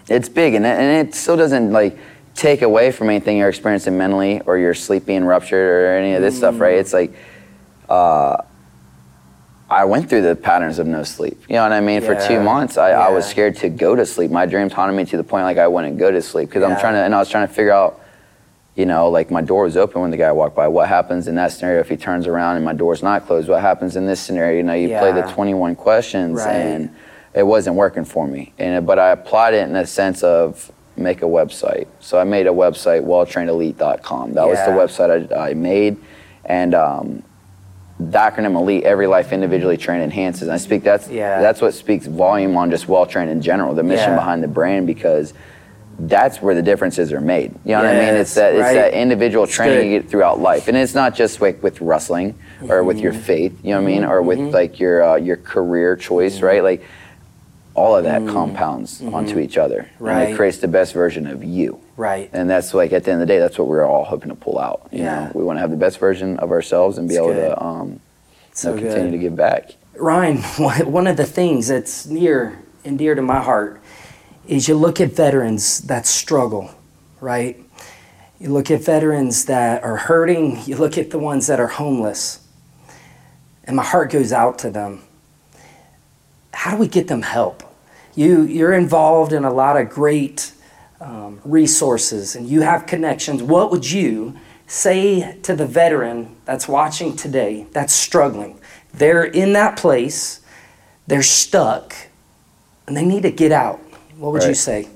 it's 0.09 0.29
big 0.29 0.55
and 0.55 0.65
it, 0.67 0.79
and 0.79 1.09
it 1.09 1.15
still 1.15 1.37
doesn't 1.37 1.73
like 1.73 1.97
take 2.35 2.63
away 2.63 2.91
from 2.91 3.09
anything 3.11 3.39
you're 3.39 3.49
experiencing 3.49 3.97
mentally 3.97 4.41
or 4.45 4.59
your 4.59 4.75
sleep 4.75 5.07
being 5.07 5.25
ruptured 5.25 5.83
or 5.83 5.97
any 5.97 6.15
of 6.15 6.21
this 6.23 6.37
stuff 6.37 6.55
Mm. 6.57 6.61
right 6.61 6.75
it's 6.79 6.93
like 6.93 7.13
uh, 7.89 8.37
I 9.71 9.85
went 9.87 10.09
through 10.11 10.23
the 10.23 10.37
patterns 10.37 10.79
of 10.79 10.87
no 10.87 11.03
sleep. 11.05 11.43
You 11.49 11.57
know 11.57 11.63
what 11.63 11.73
I 11.73 11.81
mean? 11.81 12.03
For 12.03 12.15
two 12.15 12.41
months, 12.41 12.77
I, 12.77 12.91
I 12.91 13.09
was 13.11 13.25
scared 13.27 13.57
to 13.57 13.69
go 13.69 13.95
to 13.97 14.05
sleep. 14.05 14.31
My 14.31 14.47
dreams 14.47 14.73
haunted 14.73 14.97
me 14.97 15.05
to 15.07 15.17
the 15.17 15.25
point 15.25 15.45
like 15.45 15.57
I 15.59 15.67
wouldn't 15.67 15.99
go 15.99 16.11
to 16.11 16.21
sleep 16.23 16.49
because 16.51 16.63
I'm 16.63 16.79
trying 16.79 16.95
to, 16.95 17.01
and 17.01 17.15
I 17.15 17.19
was 17.19 17.31
trying 17.31 17.49
to 17.49 17.53
figure 17.53 17.73
out, 17.73 18.01
you 18.77 18.85
know, 18.87 19.09
like 19.09 19.31
my 19.31 19.41
door 19.41 19.65
was 19.65 19.77
open 19.77 20.03
when 20.03 20.11
the 20.11 20.17
guy 20.17 20.31
walked 20.33 20.55
by. 20.55 20.69
What 20.69 20.89
happens 20.89 21.29
in 21.29 21.35
that 21.37 21.53
scenario 21.53 21.81
if 21.81 21.89
he 21.89 21.97
turns 21.97 22.27
around 22.27 22.57
and 22.57 22.65
my 22.65 22.73
door's 22.75 23.03
not 23.03 23.27
closed? 23.27 23.49
What 23.49 23.63
happens 23.63 23.97
in 23.97 24.05
this 24.07 24.21
scenario? 24.21 24.59
You 24.59 24.63
know, 24.65 24.75
you 24.75 24.89
play 24.89 25.13
the 25.13 25.23
21 25.23 25.77
questions 25.77 26.37
Right. 26.41 26.53
and 26.55 26.95
it 27.35 27.45
wasn't 27.45 27.77
working 27.77 28.05
for 28.05 28.27
me. 28.27 28.53
And 28.59 28.87
but 28.87 28.99
I 28.99 29.11
applied 29.11 29.55
it 29.55 29.63
in 29.67 29.73
the 29.73 29.87
sense 29.87 30.23
of 30.23 30.71
make 30.97 31.23
a 31.23 31.27
website. 31.27 31.87
So 32.01 32.19
I 32.19 32.25
made 32.25 32.47
a 32.47 32.51
website, 32.51 33.03
welltrainedelite.com. 33.05 34.35
That 34.35 34.47
was 34.47 34.59
the 34.59 34.73
website 34.73 35.33
I, 35.33 35.51
I 35.51 35.55
made, 35.55 35.97
and 36.45 36.75
um, 36.75 37.23
the 38.11 38.19
acronym 38.19 38.57
elite 38.57 38.85
every 38.85 39.07
life 39.07 39.33
individually 39.33 39.77
trained 39.77 40.03
enhances 40.03 40.43
and 40.43 40.53
i 40.53 40.57
speak 40.57 40.83
that's 40.83 41.09
Yeah. 41.09 41.41
that's 41.41 41.61
what 41.61 41.75
speaks 41.75 42.07
volume 42.07 42.57
on 42.57 42.71
just 42.71 42.89
well 42.89 43.07
trained 43.07 43.31
in 43.31 43.41
general 43.41 43.75
the 43.75 43.83
mission 43.83 44.11
Yeah. 44.11 44.17
behind 44.17 44.43
the 44.43 44.49
brand 44.49 44.87
because 44.87 45.33
that's 45.97 46.43
where 46.43 46.57
the 46.57 46.63
differences 46.63 47.13
are 47.13 47.21
made 47.21 47.55
you 47.65 47.71
know 47.73 47.77
what 47.79 47.87
i 47.87 47.95
mean 47.95 48.15
it's 48.15 48.35
that 48.35 48.53
it's 48.55 48.63
right. 48.63 48.75
that 48.75 48.95
individual 48.95 49.47
training 49.47 49.79
good. 49.89 49.93
you 49.93 50.01
get 50.01 50.11
throughout 50.11 50.41
life 50.41 50.67
and 50.67 50.77
it's 50.77 50.95
not 50.95 51.15
just 51.15 51.41
like 51.41 51.63
with 51.63 51.81
wrestling 51.81 52.35
or 52.69 52.83
with 52.83 52.97
Mm-hmm. 52.97 53.05
your 53.05 53.13
faith 53.13 53.57
you 53.63 53.71
know 53.71 53.81
what 53.81 53.89
i 53.89 53.93
mean 53.93 54.05
or 54.05 54.21
with 54.21 54.41
like 54.53 54.81
your 54.81 55.03
uh, 55.05 55.15
your 55.17 55.37
career 55.37 55.95
choice 55.97 56.41
right 56.43 56.63
like 56.65 56.83
all 57.77 57.97
of 57.97 58.05
that 58.05 58.27
compounds 58.27 59.03
onto 59.03 59.39
each 59.39 59.57
other 59.57 59.79
and 59.81 59.89
Mm-hmm. 59.95 60.05
Right. 60.05 60.29
it 60.31 60.37
creates 60.37 60.59
the 60.59 60.69
best 60.69 60.93
version 60.95 61.27
of 61.29 61.45
you 61.45 61.81
Right. 61.97 62.29
and 62.33 62.51
that's 62.51 62.75
like 62.75 62.93
at 62.93 63.05
the 63.05 63.13
end 63.13 63.23
of 63.23 63.29
the 63.29 63.33
day 63.33 63.39
that's 63.39 63.57
what 63.59 63.69
we're 63.69 63.85
all 63.87 64.05
hoping 64.05 64.31
to 64.31 64.35
pull 64.35 64.59
out 64.59 64.89
you 64.91 65.01
Yeah. 65.05 65.27
know 65.27 65.31
we 65.35 65.45
want 65.45 65.57
to 65.57 65.61
have 65.61 65.71
the 65.71 65.77
best 65.77 65.99
version 65.99 66.39
of 66.39 66.51
ourselves 66.51 66.99
and 66.99 67.09
be 67.09 67.15
It's 67.15 67.23
able 67.23 67.35
good. 67.35 67.49
to 67.55 67.63
um, 67.63 68.01
So 68.53 68.75
know, 68.75 68.81
continue 68.81 69.11
to 69.13 69.19
give 69.19 69.37
back 69.37 69.75
Ryan, 69.97 70.39
one 70.59 70.91
one 70.93 71.07
of 71.07 71.17
the 71.17 71.27
things 71.27 71.69
that's 71.69 72.07
near 72.07 72.59
and 72.85 72.99
dear 72.99 73.15
to 73.15 73.23
my 73.23 73.41
heart 73.41 73.81
is 74.49 74.67
you 74.69 74.75
look 74.75 75.01
at 75.01 75.13
veterans 75.13 75.81
that 75.83 76.05
struggle, 76.07 76.71
right? 77.21 77.59
You 78.39 78.51
look 78.51 78.71
at 78.71 78.83
veterans 78.83 79.47
that 79.47 79.83
are 79.83 79.97
hurting, 79.97 80.59
you 80.67 80.77
look 80.77 80.99
at 80.99 81.11
the 81.11 81.19
ones 81.19 81.47
that 81.47 81.61
are 81.61 81.69
homeless, 81.69 82.41
and 83.65 83.75
my 83.77 83.85
heart 83.85 84.11
goes 84.11 84.33
out 84.33 84.59
to 84.59 84.71
them. 84.71 85.01
How 86.53 86.73
do 86.73 86.77
we 86.77 86.89
get 86.89 87.09
them 87.09 87.23
help? 87.23 87.63
You, 88.15 88.43
you're 88.43 88.75
involved 88.75 89.33
in 89.33 89.45
a 89.45 89.53
lot 89.53 89.77
of 89.81 89.89
great 89.89 90.53
um, 91.05 91.41
resources 91.45 92.35
and 92.35 92.49
you 92.49 92.63
have 92.63 92.87
connections. 92.87 93.43
What 93.43 93.71
would 93.71 93.89
you 93.91 94.37
say 94.67 95.39
to 95.43 95.55
the 95.55 95.67
veteran 95.67 96.35
that's 96.47 96.67
watching 96.67 97.15
today 97.15 97.67
that's 97.73 97.93
struggling? 97.93 98.59
They're 98.95 99.25
in 99.25 99.53
that 99.53 99.77
place, 99.77 100.41
they're 101.07 101.23
stuck, 101.23 101.95
and 102.87 102.97
they 102.97 103.05
need 103.05 103.23
to 103.25 103.31
get 103.31 103.53
out. 103.53 103.79
What 104.17 104.33
would 104.33 104.45
you 104.45 104.55
say? 104.55 104.89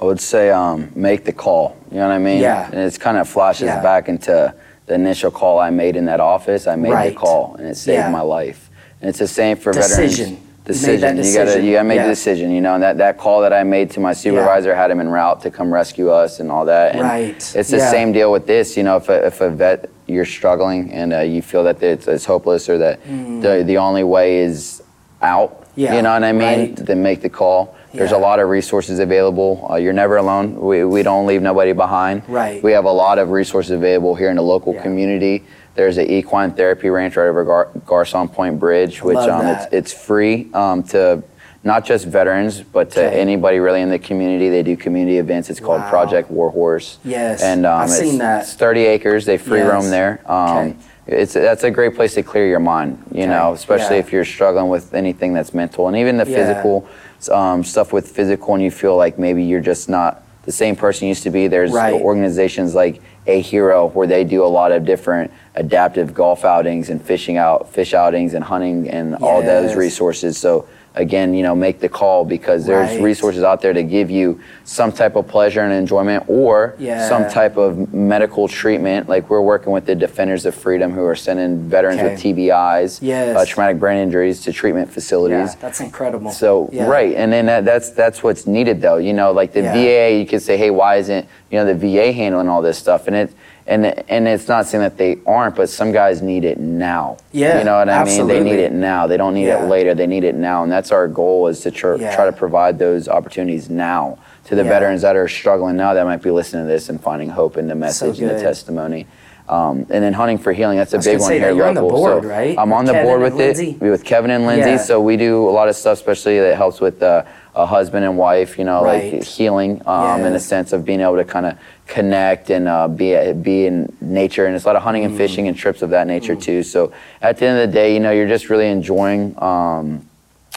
I 0.00 0.04
would 0.04 0.20
say 0.20 0.50
um, 0.50 0.90
make 0.94 1.24
the 1.24 1.32
call. 1.32 1.76
You 1.90 1.98
know 1.98 2.08
what 2.08 2.14
I 2.14 2.18
mean? 2.18 2.40
Yeah. 2.40 2.66
And 2.66 2.74
it's 2.80 2.98
kind 2.98 3.18
of 3.18 3.28
flashes 3.28 3.66
Yeah. 3.66 3.82
back 3.82 4.08
into 4.08 4.54
the 4.86 4.94
initial 4.94 5.30
call 5.30 5.58
I 5.60 5.70
made 5.70 5.94
in 5.96 6.06
that 6.06 6.20
office. 6.20 6.66
I 6.66 6.76
made 6.76 6.90
Right. 6.92 7.10
the 7.14 7.16
call, 7.18 7.54
and 7.58 7.68
it 7.68 7.76
saved 7.76 7.98
Yeah. 7.98 8.10
my 8.10 8.20
life. 8.20 8.70
And 9.00 9.08
it's 9.08 9.18
the 9.18 9.28
same 9.28 9.56
for 9.56 9.72
Decision. 9.72 10.24
veterans. 10.36 10.41
You 10.66 10.72
Decision. 10.74 11.16
You 11.16 11.34
gotta, 11.34 11.62
you 11.62 11.72
gotta 11.72 11.84
make 11.88 11.96
Yeah. 11.96 12.04
the 12.06 12.12
decision. 12.12 12.50
You 12.52 12.60
know, 12.60 12.74
and 12.74 12.82
that, 12.84 12.98
that 12.98 13.18
call 13.18 13.40
that 13.40 13.52
I 13.52 13.64
made 13.64 13.90
to 13.92 14.00
my 14.00 14.12
supervisor 14.12 14.74
had 14.76 14.90
him 14.92 15.00
en 15.00 15.08
route 15.08 15.40
to 15.42 15.50
come 15.50 15.72
rescue 15.74 16.10
us 16.10 16.38
and 16.38 16.52
all 16.52 16.64
that. 16.66 16.92
And 16.92 17.02
Right. 17.02 17.52
It's 17.56 17.70
the 17.70 17.78
Yeah. 17.78 17.90
same 17.90 18.12
deal 18.12 18.30
with 18.30 18.46
this. 18.46 18.76
You 18.76 18.84
know, 18.84 18.96
if 18.96 19.08
a, 19.08 19.26
if 19.26 19.40
a 19.40 19.50
vet 19.50 19.90
you're 20.06 20.24
struggling 20.24 20.92
and 20.92 21.12
uh, 21.12 21.20
you 21.20 21.42
feel 21.42 21.64
that 21.64 21.82
it's, 21.82 22.06
it's 22.06 22.24
hopeless 22.26 22.68
or 22.68 22.78
that 22.78 23.00
the 23.04 23.64
the 23.66 23.78
only 23.78 24.04
way 24.04 24.38
is 24.38 24.82
out. 25.20 25.50
Mm. 25.62 25.66
Yeah. 25.74 25.94
You 25.96 26.02
know 26.02 26.12
what 26.12 26.22
I 26.24 26.32
mean? 26.32 26.58
Right. 26.60 26.76
Then 26.76 27.02
make 27.02 27.22
the 27.22 27.28
call. 27.30 27.74
There's 27.94 28.10
Yeah. 28.10 28.16
a 28.16 28.18
lot 28.18 28.40
of 28.40 28.48
resources 28.48 28.98
available. 28.98 29.66
Uh, 29.70 29.76
you're 29.76 29.92
never 29.92 30.16
alone. 30.16 30.56
We, 30.60 30.84
we 30.84 31.02
don't 31.02 31.26
leave 31.26 31.42
nobody 31.42 31.72
behind. 31.72 32.22
Right. 32.28 32.62
We 32.62 32.72
have 32.72 32.84
a 32.84 32.90
lot 32.92 33.18
of 33.18 33.30
resources 33.30 33.70
available 33.72 34.14
here 34.14 34.30
in 34.30 34.36
the 34.36 34.42
local 34.42 34.74
Yeah. 34.74 34.82
community. 34.82 35.44
There's 35.74 35.98
an 35.98 36.06
equine 36.10 36.52
therapy 36.52 36.88
ranch 36.90 37.16
right 37.16 37.28
over 37.28 37.44
Gar- 37.44 37.68
Garcon 37.86 38.28
Point 38.28 38.58
Bridge, 38.58 39.02
which 39.02 39.16
um, 39.16 39.46
it's, 39.46 39.66
it's 39.72 39.92
free 39.92 40.48
um, 40.54 40.82
to 40.84 41.22
not 41.64 41.84
just 41.84 42.06
veterans, 42.06 42.60
but 42.60 42.90
to 42.92 43.06
Okay. 43.06 43.20
anybody 43.20 43.58
really 43.58 43.80
in 43.82 43.88
the 43.90 43.98
community. 43.98 44.48
They 44.48 44.62
do 44.62 44.76
community 44.76 45.18
events. 45.18 45.48
It's 45.48 45.60
called 45.60 45.80
Wow. 45.82 45.90
Project 45.90 46.30
Warhorse. 46.30 46.98
Yes, 47.04 47.42
and 47.42 47.64
um, 47.64 47.80
I've 47.82 47.88
it's, 47.88 47.98
seen 48.00 48.18
that. 48.18 48.42
It's 48.42 48.54
30 48.54 48.80
acres. 48.84 49.24
They 49.26 49.38
free 49.38 49.60
Yes. 49.60 49.70
roam 49.72 49.90
there. 49.90 50.20
Um, 50.26 50.56
Okay. 50.58 50.74
It's 51.04 51.32
that's 51.34 51.64
a 51.64 51.70
great 51.70 51.96
place 51.96 52.14
to 52.14 52.22
clear 52.22 52.46
your 52.46 52.60
mind. 52.60 52.96
You 53.10 53.22
Okay. 53.22 53.26
know, 53.30 53.52
especially 53.54 53.96
Yeah. 53.96 54.02
if 54.02 54.12
you're 54.12 54.24
struggling 54.24 54.68
with 54.68 54.94
anything 54.94 55.34
that's 55.34 55.52
mental 55.52 55.88
and 55.88 55.96
even 55.96 56.16
the 56.16 56.24
Yeah. 56.28 56.36
physical 56.36 56.84
um, 57.28 57.64
stuff 57.64 57.92
with 57.92 58.08
physical, 58.08 58.54
and 58.54 58.62
you 58.62 58.70
feel 58.70 58.96
like 58.96 59.18
maybe 59.18 59.42
you're 59.42 59.60
just 59.60 59.88
not 59.88 60.22
the 60.44 60.52
same 60.52 60.74
person 60.74 61.04
you 61.06 61.10
used 61.10 61.22
to 61.22 61.30
be. 61.30 61.46
There's 61.46 61.72
Right. 61.72 62.00
organizations 62.00 62.74
like 62.74 63.00
A 63.26 63.40
Hero 63.40 63.88
where 63.88 64.06
they 64.06 64.24
do 64.24 64.44
a 64.44 64.46
lot 64.48 64.72
of 64.72 64.84
different 64.84 65.30
adaptive 65.54 66.12
golf 66.14 66.44
outings 66.44 66.88
and 66.90 67.00
fishing 67.00 67.36
out, 67.36 67.68
fish 67.70 67.94
outings 67.94 68.34
and 68.34 68.42
hunting 68.42 68.88
and 68.88 69.14
all 69.16 69.40
those 69.42 69.74
resources. 69.76 70.36
So 70.36 70.66
again, 70.94 71.32
you 71.32 71.42
know, 71.42 71.54
make 71.54 71.80
the 71.80 71.88
call 71.88 72.24
because 72.24 72.66
there's 72.66 72.90
Right. 72.90 73.00
resources 73.00 73.42
out 73.42 73.62
there 73.62 73.72
to 73.72 73.82
give 73.82 74.10
you 74.10 74.38
some 74.64 74.92
type 74.92 75.16
of 75.16 75.26
pleasure 75.26 75.60
and 75.62 75.72
enjoyment 75.72 76.24
or 76.28 76.74
Yeah. 76.78 77.08
some 77.08 77.26
type 77.28 77.56
of 77.56 77.94
medical 77.94 78.46
treatment. 78.46 79.08
Like 79.08 79.30
we're 79.30 79.40
working 79.40 79.72
with 79.72 79.86
the 79.86 79.94
Defenders 79.94 80.44
of 80.44 80.54
Freedom 80.54 80.92
who 80.92 81.04
are 81.06 81.14
sending 81.14 81.58
veterans 81.60 82.00
Okay. 82.00 82.10
with 82.10 82.18
TBIs, 82.20 82.98
Yes. 83.02 83.34
uh, 83.36 83.44
traumatic 83.46 83.78
brain 83.80 83.98
injuries 84.02 84.42
to 84.42 84.52
treatment 84.52 84.88
Yeah, 84.88 84.94
facilities. 84.94 85.54
that's 85.56 85.80
incredible. 85.80 86.30
So 86.30 86.68
Yeah. 86.72 86.86
right, 86.86 87.14
and 87.16 87.32
then 87.32 87.46
that, 87.46 87.64
that's 87.64 87.90
that's 87.90 88.22
what's 88.22 88.46
needed 88.46 88.82
though. 88.82 88.96
You 88.98 89.14
know, 89.14 89.32
like 89.32 89.52
the 89.52 89.62
Yeah. 89.62 89.72
VA, 89.72 90.18
you 90.18 90.26
could 90.26 90.42
say, 90.42 90.56
hey, 90.58 90.70
why 90.70 90.96
isn't 90.96 91.26
you 91.50 91.58
know 91.58 91.64
the 91.64 91.74
VA 91.74 92.12
handling 92.12 92.48
all 92.48 92.60
this 92.62 92.76
stuff? 92.76 93.06
And 93.06 93.16
it 93.16 93.30
and 93.66 93.86
and 94.10 94.26
it's 94.28 94.48
not 94.48 94.66
saying 94.66 94.82
that 94.82 94.96
they 94.96 95.18
aren't, 95.26 95.54
but 95.56 95.68
some 95.68 95.92
guys 95.92 96.20
need 96.22 96.44
it 96.44 96.58
now. 96.58 97.16
Yeah, 97.32 97.58
you 97.58 97.64
know 97.64 97.78
what 97.78 97.88
I 97.88 98.04
mean. 98.04 98.26
They 98.26 98.42
need 98.42 98.58
it 98.58 98.72
now. 98.72 99.06
They 99.06 99.16
don't 99.16 99.34
need 99.34 99.46
Yeah. 99.46 99.64
it 99.64 99.68
later. 99.68 99.94
They 99.94 100.06
need 100.06 100.24
it 100.24 100.34
now, 100.34 100.62
and 100.62 100.70
that's 100.72 100.90
our 100.92 101.06
goal 101.08 101.46
is 101.48 101.60
to 101.60 101.70
tr- 101.70 101.94
Yeah. 101.96 102.14
try 102.14 102.24
to 102.26 102.32
provide 102.32 102.78
those 102.78 103.08
opportunities 103.08 103.70
now 103.70 104.18
to 104.46 104.54
the 104.56 104.64
Yeah. 104.64 104.68
veterans 104.70 105.02
that 105.02 105.16
are 105.16 105.28
struggling 105.28 105.76
now 105.76 105.94
that 105.94 106.04
might 106.04 106.22
be 106.22 106.30
listening 106.30 106.64
to 106.66 106.68
this 106.72 106.88
and 106.88 107.00
finding 107.00 107.28
hope 107.30 107.56
in 107.56 107.68
the 107.68 107.74
message 107.76 108.20
and 108.20 108.30
the 108.30 108.40
testimony. 108.40 109.06
Um, 109.48 109.86
and 109.90 110.02
then 110.04 110.12
hunting 110.12 110.38
for 110.38 110.52
healing, 110.52 110.78
that's 110.78 110.94
a 110.94 110.98
big 110.98 111.18
one 111.20 111.32
here 111.32 111.50
you're 111.50 111.66
on 111.66 111.74
the 111.74 111.82
local. 111.82 111.98
board, 111.98 112.22
so 112.22 112.28
right? 112.28 112.56
I'm 112.56 112.72
on 112.72 112.84
With 112.84 112.86
the 112.86 112.92
Kevin 112.92 113.06
board 113.06 113.20
with 113.22 113.32
it 113.34 113.36
Lindsay? 113.58 113.76
with 113.80 114.04
Kevin 114.04 114.30
and 114.30 114.46
Lindsay. 114.46 114.78
So 114.78 115.00
we 115.00 115.16
do 115.16 115.48
a 115.48 115.50
lot 115.50 115.68
of 115.68 115.74
stuff, 115.76 115.98
especially 115.98 116.38
that 116.40 116.56
helps 116.56 116.80
with 116.80 117.02
uh, 117.02 117.24
a 117.54 117.66
husband 117.66 118.04
and 118.04 118.16
wife, 118.16 118.58
you 118.58 118.64
know, 118.64 118.82
Right. 118.82 119.12
like 119.14 119.22
healing 119.24 119.82
um, 119.86 120.20
in 120.20 120.24
Yeah. 120.26 120.30
the 120.30 120.40
sense 120.40 120.72
of 120.72 120.84
being 120.84 121.00
able 121.00 121.16
to 121.16 121.24
kind 121.24 121.46
of 121.46 121.54
connect 121.86 122.48
and 122.50 122.66
uh, 122.66 122.88
be 122.88 123.32
be 123.34 123.66
in 123.66 123.92
nature. 124.00 124.46
And 124.46 124.56
it's 124.56 124.64
a 124.64 124.68
lot 124.68 124.76
of 124.76 124.82
hunting 124.82 125.02
Mm. 125.02 125.06
and 125.06 125.16
fishing 125.16 125.48
and 125.48 125.56
trips 125.56 125.82
of 125.82 125.90
that 125.90 126.06
nature 126.06 126.34
too. 126.34 126.62
So 126.62 126.92
at 127.20 127.36
the 127.36 127.46
end 127.46 127.58
of 127.60 127.68
the 127.68 127.72
day, 127.74 127.92
you 127.92 128.00
know, 128.00 128.10
you're 128.10 128.28
just 128.28 128.48
really 128.50 128.68
enjoying. 128.68 129.34
Um, 129.38 130.06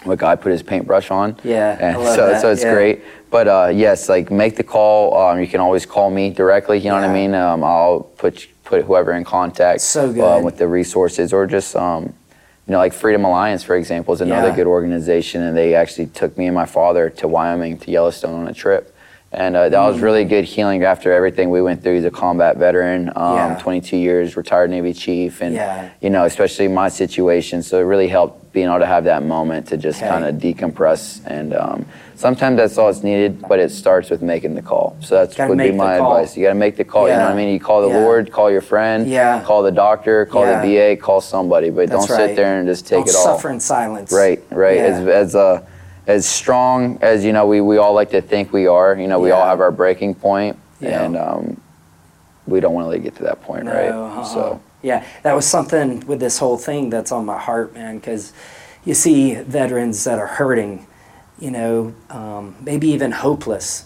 what 0.03 0.19
God 0.19 0.39
put 0.39 0.51
his 0.51 0.61
paintbrush 0.61 1.09
on. 1.09 1.35
Yeah, 1.43 1.77
and 1.79 1.95
I 1.97 1.99
love 1.99 2.15
so 2.15 2.27
that, 2.27 2.41
so 2.41 2.51
it's 2.51 2.61
yeah. 2.63 2.73
great. 2.75 3.01
But 3.31 3.47
uh, 3.47 3.71
yes, 3.73 4.07
like 4.07 4.29
make 4.29 4.55
the 4.55 4.63
call. 4.63 5.17
Um, 5.17 5.39
you 5.39 5.47
can 5.47 5.59
always 5.59 5.83
call 5.87 6.11
me 6.11 6.29
directly. 6.29 6.77
You 6.77 6.89
know 6.89 6.95
what 6.95 7.05
I 7.05 7.13
mean? 7.13 7.33
Um, 7.33 7.63
I'll 7.63 8.01
put 8.01 8.47
put 8.65 8.83
whoever 8.83 9.13
in 9.13 9.23
contact 9.23 9.81
So 9.81 10.01
uh, 10.09 10.39
with 10.41 10.57
the 10.57 10.67
resources, 10.67 11.33
or 11.33 11.47
just 11.47 11.75
um, 11.75 12.13
you 12.67 12.71
know, 12.71 12.77
like 12.79 12.93
Freedom 12.93 13.23
Alliance, 13.25 13.63
for 13.63 13.75
example, 13.75 14.13
is 14.13 14.21
another 14.21 14.49
Yeah. 14.49 14.55
good 14.55 14.67
organization, 14.67 15.43
and 15.43 15.55
they 15.55 15.75
actually 15.75 16.07
took 16.07 16.35
me 16.37 16.47
and 16.47 16.55
my 16.55 16.65
father 16.65 17.09
to 17.11 17.27
Wyoming 17.27 17.77
to 17.79 17.91
Yellowstone 17.91 18.39
on 18.41 18.47
a 18.47 18.53
trip. 18.53 18.91
And 19.31 19.55
uh, 19.55 19.69
that 19.69 19.77
Mm. 19.77 19.87
was 19.91 20.01
really 20.01 20.23
good 20.23 20.45
healing 20.45 20.83
after 20.83 21.11
everything 21.11 21.49
we 21.49 21.61
went 21.61 21.83
through. 21.83 21.95
He's 21.95 22.05
a 22.05 22.11
combat 22.11 22.57
veteran, 22.57 23.09
um, 23.15 23.35
Yeah. 23.51 23.55
22 23.59 23.97
years, 23.97 24.37
retired 24.37 24.69
Navy 24.71 24.93
chief, 24.93 25.41
and 25.41 25.55
Yeah. 25.55 25.89
you 25.99 26.09
know, 26.09 26.23
especially 26.23 26.67
my 26.69 26.87
situation. 26.89 27.61
So 27.61 27.77
it 27.79 27.83
really 27.83 28.07
helped 28.07 28.53
being 28.53 28.67
able 28.67 28.79
to 28.79 28.85
have 28.85 29.03
that 29.03 29.23
moment 29.23 29.67
to 29.67 29.77
just 29.77 30.01
Okay. 30.01 30.09
kind 30.09 30.23
of 30.25 30.35
decompress. 30.35 31.19
And 31.27 31.53
um, 31.53 31.85
sometimes 32.15 32.57
that's 32.57 32.77
all 32.77 32.89
it's 32.89 33.03
needed, 33.03 33.41
but 33.47 33.59
it 33.59 33.69
starts 33.71 34.09
with 34.09 34.21
making 34.21 34.55
the 34.55 34.61
call. 34.61 34.95
So 35.01 35.15
that's 35.15 35.37
would 35.37 35.57
be 35.57 35.71
my 35.71 35.95
advice. 35.95 36.35
You 36.35 36.43
got 36.43 36.49
to 36.49 36.55
make 36.55 36.77
the 36.77 36.83
call. 36.83 37.07
You 37.07 37.13
know 37.15 37.21
what 37.23 37.31
I 37.31 37.35
mean? 37.35 37.53
You 37.53 37.59
call 37.59 37.81
the 37.81 37.89
Yeah. 37.89 37.99
Lord, 37.99 38.31
call 38.31 38.49
your 38.51 38.61
friend, 38.61 39.07
Yeah. 39.07 39.41
call 39.43 39.63
the 39.63 39.71
doctor, 39.71 40.25
call 40.25 40.43
Yeah. 40.45 40.61
the 40.61 40.67
VA, 40.67 40.95
call 40.95 41.21
somebody, 41.21 41.69
but 41.69 41.89
That's 41.89 42.07
don't 42.07 42.17
right. 42.17 42.27
sit 42.29 42.35
there 42.35 42.57
and 42.59 42.67
just 42.67 42.85
take 42.87 42.99
Don't 43.05 43.09
it 43.09 43.15
all. 43.15 43.23
suffer 43.23 43.49
in 43.49 43.59
silence. 43.59 44.11
Right, 44.11 44.41
right. 44.49 44.77
Yeah. 44.77 44.83
As 44.83 45.07
as 45.07 45.35
uh, 45.35 45.61
as 46.07 46.25
strong 46.25 46.97
as 47.01 47.25
you 47.25 47.33
know, 47.33 47.45
we, 47.47 47.61
we 47.61 47.77
all 47.77 47.93
like 47.93 48.11
to 48.11 48.21
think 48.21 48.53
we 48.53 48.67
are. 48.67 48.95
You 48.95 49.07
know, 49.07 49.19
we 49.19 49.31
all 49.31 49.45
have 49.45 49.59
our 49.59 49.71
breaking 49.71 50.15
point, 50.15 50.57
Yeah. 50.79 51.03
and 51.03 51.17
um, 51.17 51.57
we 52.47 52.59
don't 52.59 52.73
want 52.73 52.91
to 52.91 52.99
get 52.99 53.15
to 53.17 53.23
that 53.23 53.41
point, 53.41 53.65
No, 53.65 53.73
right? 53.73 53.89
uh-uh. 53.91 54.23
So 54.23 54.59
yeah, 54.83 55.03
that 55.23 55.33
was 55.35 55.45
something 55.45 56.05
with 56.05 56.19
this 56.19 56.37
whole 56.37 56.57
thing 56.57 56.89
that's 56.91 57.11
on 57.11 57.25
my 57.25 57.39
heart, 57.39 57.73
man. 57.73 57.97
Because 57.97 58.33
you 58.85 58.93
see 58.93 59.33
veterans 59.33 60.03
that 60.03 60.19
are 60.19 60.27
hurting, 60.27 60.85
you 61.39 61.51
know, 61.51 61.93
um, 62.09 62.55
maybe 62.61 62.87
even 62.89 63.11
hopeless, 63.11 63.85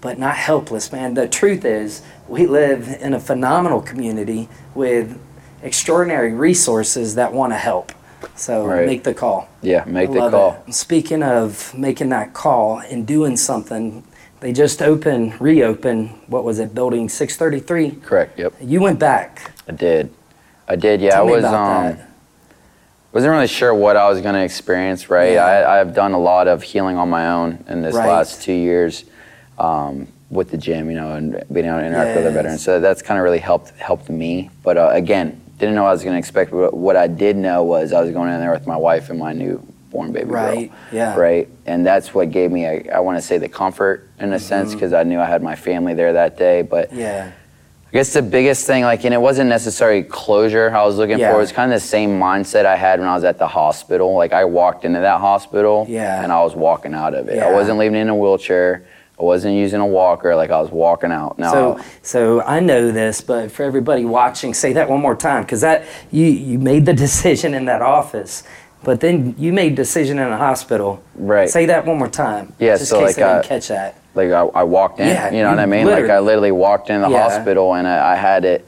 but 0.00 0.18
not 0.18 0.36
helpless, 0.36 0.92
man. 0.92 1.14
The 1.14 1.28
truth 1.28 1.64
is, 1.64 2.02
we 2.28 2.46
live 2.46 2.88
in 3.00 3.14
a 3.14 3.20
phenomenal 3.20 3.80
community 3.80 4.48
with 4.74 5.18
extraordinary 5.62 6.32
resources 6.32 7.14
that 7.16 7.32
want 7.32 7.52
to 7.52 7.56
help. 7.56 7.92
So 8.34 8.64
Right. 8.66 8.86
make 8.86 9.04
the 9.04 9.14
call. 9.14 9.48
yeah, 9.62 9.84
make 9.86 10.10
I 10.10 10.14
the 10.14 10.30
call. 10.30 10.62
it. 10.66 10.74
Speaking 10.74 11.22
of 11.22 11.72
making 11.76 12.08
that 12.10 12.32
call 12.32 12.78
and 12.78 13.06
doing 13.06 13.36
something, 13.36 14.02
they 14.40 14.52
just 14.52 14.82
opened, 14.82 15.40
reopened. 15.40 16.10
What 16.28 16.44
was 16.44 16.58
it? 16.58 16.74
Building 16.74 17.08
633. 17.08 17.90
Correct. 18.04 18.38
Yep. 18.38 18.54
You 18.60 18.80
went 18.80 18.98
back. 18.98 19.52
I 19.68 19.72
did. 19.72 20.10
I 20.68 20.76
did. 20.76 21.00
Yeah, 21.00 21.10
Tell 21.10 21.28
I 21.28 21.30
was 21.30 21.44
um 21.44 21.52
that. 21.96 22.07
Wasn't 23.18 23.32
really 23.32 23.48
sure 23.48 23.74
what 23.74 23.96
I 23.96 24.08
was 24.08 24.20
going 24.20 24.34
to 24.36 24.42
experience. 24.44 25.10
Right. 25.10 25.32
Yeah. 25.32 25.44
I 25.44 25.80
I've 25.80 25.92
done 25.94 26.12
a 26.12 26.18
lot 26.20 26.46
of 26.46 26.62
healing 26.62 26.96
on 26.96 27.10
my 27.10 27.28
own 27.28 27.64
in 27.68 27.82
this 27.82 27.94
Right. 27.96 28.06
last 28.08 28.42
two 28.42 28.52
years. 28.52 29.04
Um, 29.58 30.06
with 30.30 30.50
the 30.50 30.58
gym, 30.58 30.90
you 30.90 30.94
know, 30.94 31.12
and 31.14 31.42
being 31.50 31.64
able 31.66 31.78
to 31.78 31.86
interact 31.86 32.14
with 32.14 32.26
other 32.26 32.30
veterans, 32.34 32.62
so 32.62 32.80
that's 32.80 33.00
kind 33.00 33.18
of 33.18 33.24
really 33.24 33.38
helped 33.38 33.70
helped 33.78 34.10
me. 34.10 34.50
But 34.62 34.76
uh, 34.76 34.90
again, 34.92 35.40
didn't 35.58 35.74
know 35.74 35.84
what 35.84 35.88
I 35.88 35.92
was 35.92 36.04
going 36.04 36.12
to 36.14 36.18
expect. 36.18 36.50
But 36.50 36.74
what 36.74 36.96
I 36.96 37.06
did 37.08 37.34
know 37.34 37.64
was 37.64 37.94
I 37.94 38.00
was 38.02 38.10
going 38.10 38.30
in 38.30 38.38
there 38.38 38.52
with 38.52 38.66
my 38.66 38.76
wife 38.76 39.08
and 39.08 39.18
my 39.18 39.32
newborn 39.32 40.12
baby 40.12 40.26
Right, 40.26 40.68
girl. 40.70 40.78
yeah. 40.92 41.16
Right. 41.16 41.48
And 41.64 41.84
that's 41.86 42.12
what 42.14 42.30
gave 42.30 42.52
me, 42.52 42.66
a, 42.66 42.90
I 42.94 43.00
want 43.00 43.16
to 43.18 43.22
say, 43.22 43.38
the 43.38 43.48
comfort 43.48 44.06
in 44.20 44.32
a 44.34 44.38
sense, 44.38 44.68
Mm-hmm. 44.68 44.76
because 44.76 44.92
I 44.92 45.02
knew 45.02 45.18
I 45.18 45.24
had 45.24 45.42
my 45.42 45.56
family 45.56 45.94
there 45.94 46.12
that 46.12 46.36
day. 46.36 46.60
But 46.60 46.92
Yeah. 46.92 47.32
I 47.88 47.92
guess 47.92 48.12
the 48.12 48.20
biggest 48.20 48.66
thing, 48.66 48.84
like, 48.84 49.04
and 49.06 49.14
it 49.14 49.20
wasn't 49.20 49.48
necessarily 49.48 50.02
closure 50.02 50.70
I 50.74 50.84
was 50.84 50.98
looking 50.98 51.18
Yeah. 51.18 51.30
for. 51.32 51.38
It 51.38 51.40
was 51.40 51.52
kind 51.52 51.72
of 51.72 51.80
the 51.80 51.86
same 51.86 52.20
mindset 52.20 52.66
I 52.66 52.76
had 52.76 53.00
when 53.00 53.08
I 53.08 53.14
was 53.14 53.24
at 53.24 53.38
the 53.38 53.46
hospital. 53.48 54.14
Like, 54.14 54.34
I 54.34 54.44
walked 54.44 54.84
into 54.84 55.00
that 55.00 55.20
hospital 55.20 55.86
Yeah. 55.88 56.22
and 56.22 56.30
I 56.30 56.42
was 56.42 56.54
walking 56.54 56.92
out 56.92 57.14
of 57.14 57.28
it. 57.30 57.36
Yeah. 57.36 57.46
I 57.48 57.52
wasn't 57.52 57.78
leaving 57.78 57.98
in 57.98 58.10
a 58.10 58.14
wheelchair. 58.14 58.82
I 59.18 59.24
wasn't 59.24 59.54
using 59.54 59.80
a 59.80 59.86
walker. 59.86 60.36
Like, 60.36 60.50
I 60.50 60.60
was 60.60 60.70
walking 60.70 61.10
out. 61.12 61.38
Now, 61.38 61.50
So, 61.52 61.78
so 62.02 62.42
I 62.42 62.60
know 62.60 62.92
this, 62.92 63.22
but 63.22 63.50
for 63.50 63.62
everybody 63.62 64.04
watching, 64.04 64.52
say 64.52 64.74
that 64.74 64.90
one 64.90 65.00
more 65.00 65.16
time, 65.16 65.42
because 65.44 65.62
that 65.62 65.84
you 66.10 66.26
you 66.26 66.58
made 66.58 66.84
the 66.84 66.92
decision 67.06 67.54
in 67.54 67.64
that 67.64 67.80
office, 67.80 68.44
but 68.84 69.00
then 69.00 69.34
you 69.38 69.50
made 69.52 69.74
decision 69.76 70.18
in 70.18 70.28
a 70.28 70.36
hospital. 70.36 71.00
Right. 71.16 71.48
Say 71.48 71.64
that 71.66 71.86
one 71.86 71.96
more 71.98 72.08
time. 72.08 72.52
Yeah, 72.58 72.76
Just 72.76 72.90
so 72.90 73.00
in 73.00 73.06
case 73.06 73.16
like, 73.16 73.26
I 73.26 73.32
didn't 73.32 73.44
uh, 73.46 73.48
catch 73.48 73.68
that. 73.68 73.94
Like 74.18 74.30
I, 74.32 74.42
I 74.60 74.64
walked 74.64 75.00
in. 75.00 75.08
Yeah, 75.08 75.30
you 75.32 75.42
know 75.42 75.50
what 75.50 75.58
I 75.60 75.66
mean? 75.66 75.86
Like, 75.86 75.94
I 75.96 76.00
literally- 76.00 76.24
literally 76.26 76.52
walked 76.52 76.90
in 76.90 77.00
the 77.00 77.08
Yeah. 77.08 77.22
hospital 77.22 77.74
and 77.74 77.86
I, 77.88 78.12
I 78.12 78.16
had 78.16 78.44
it. 78.44 78.66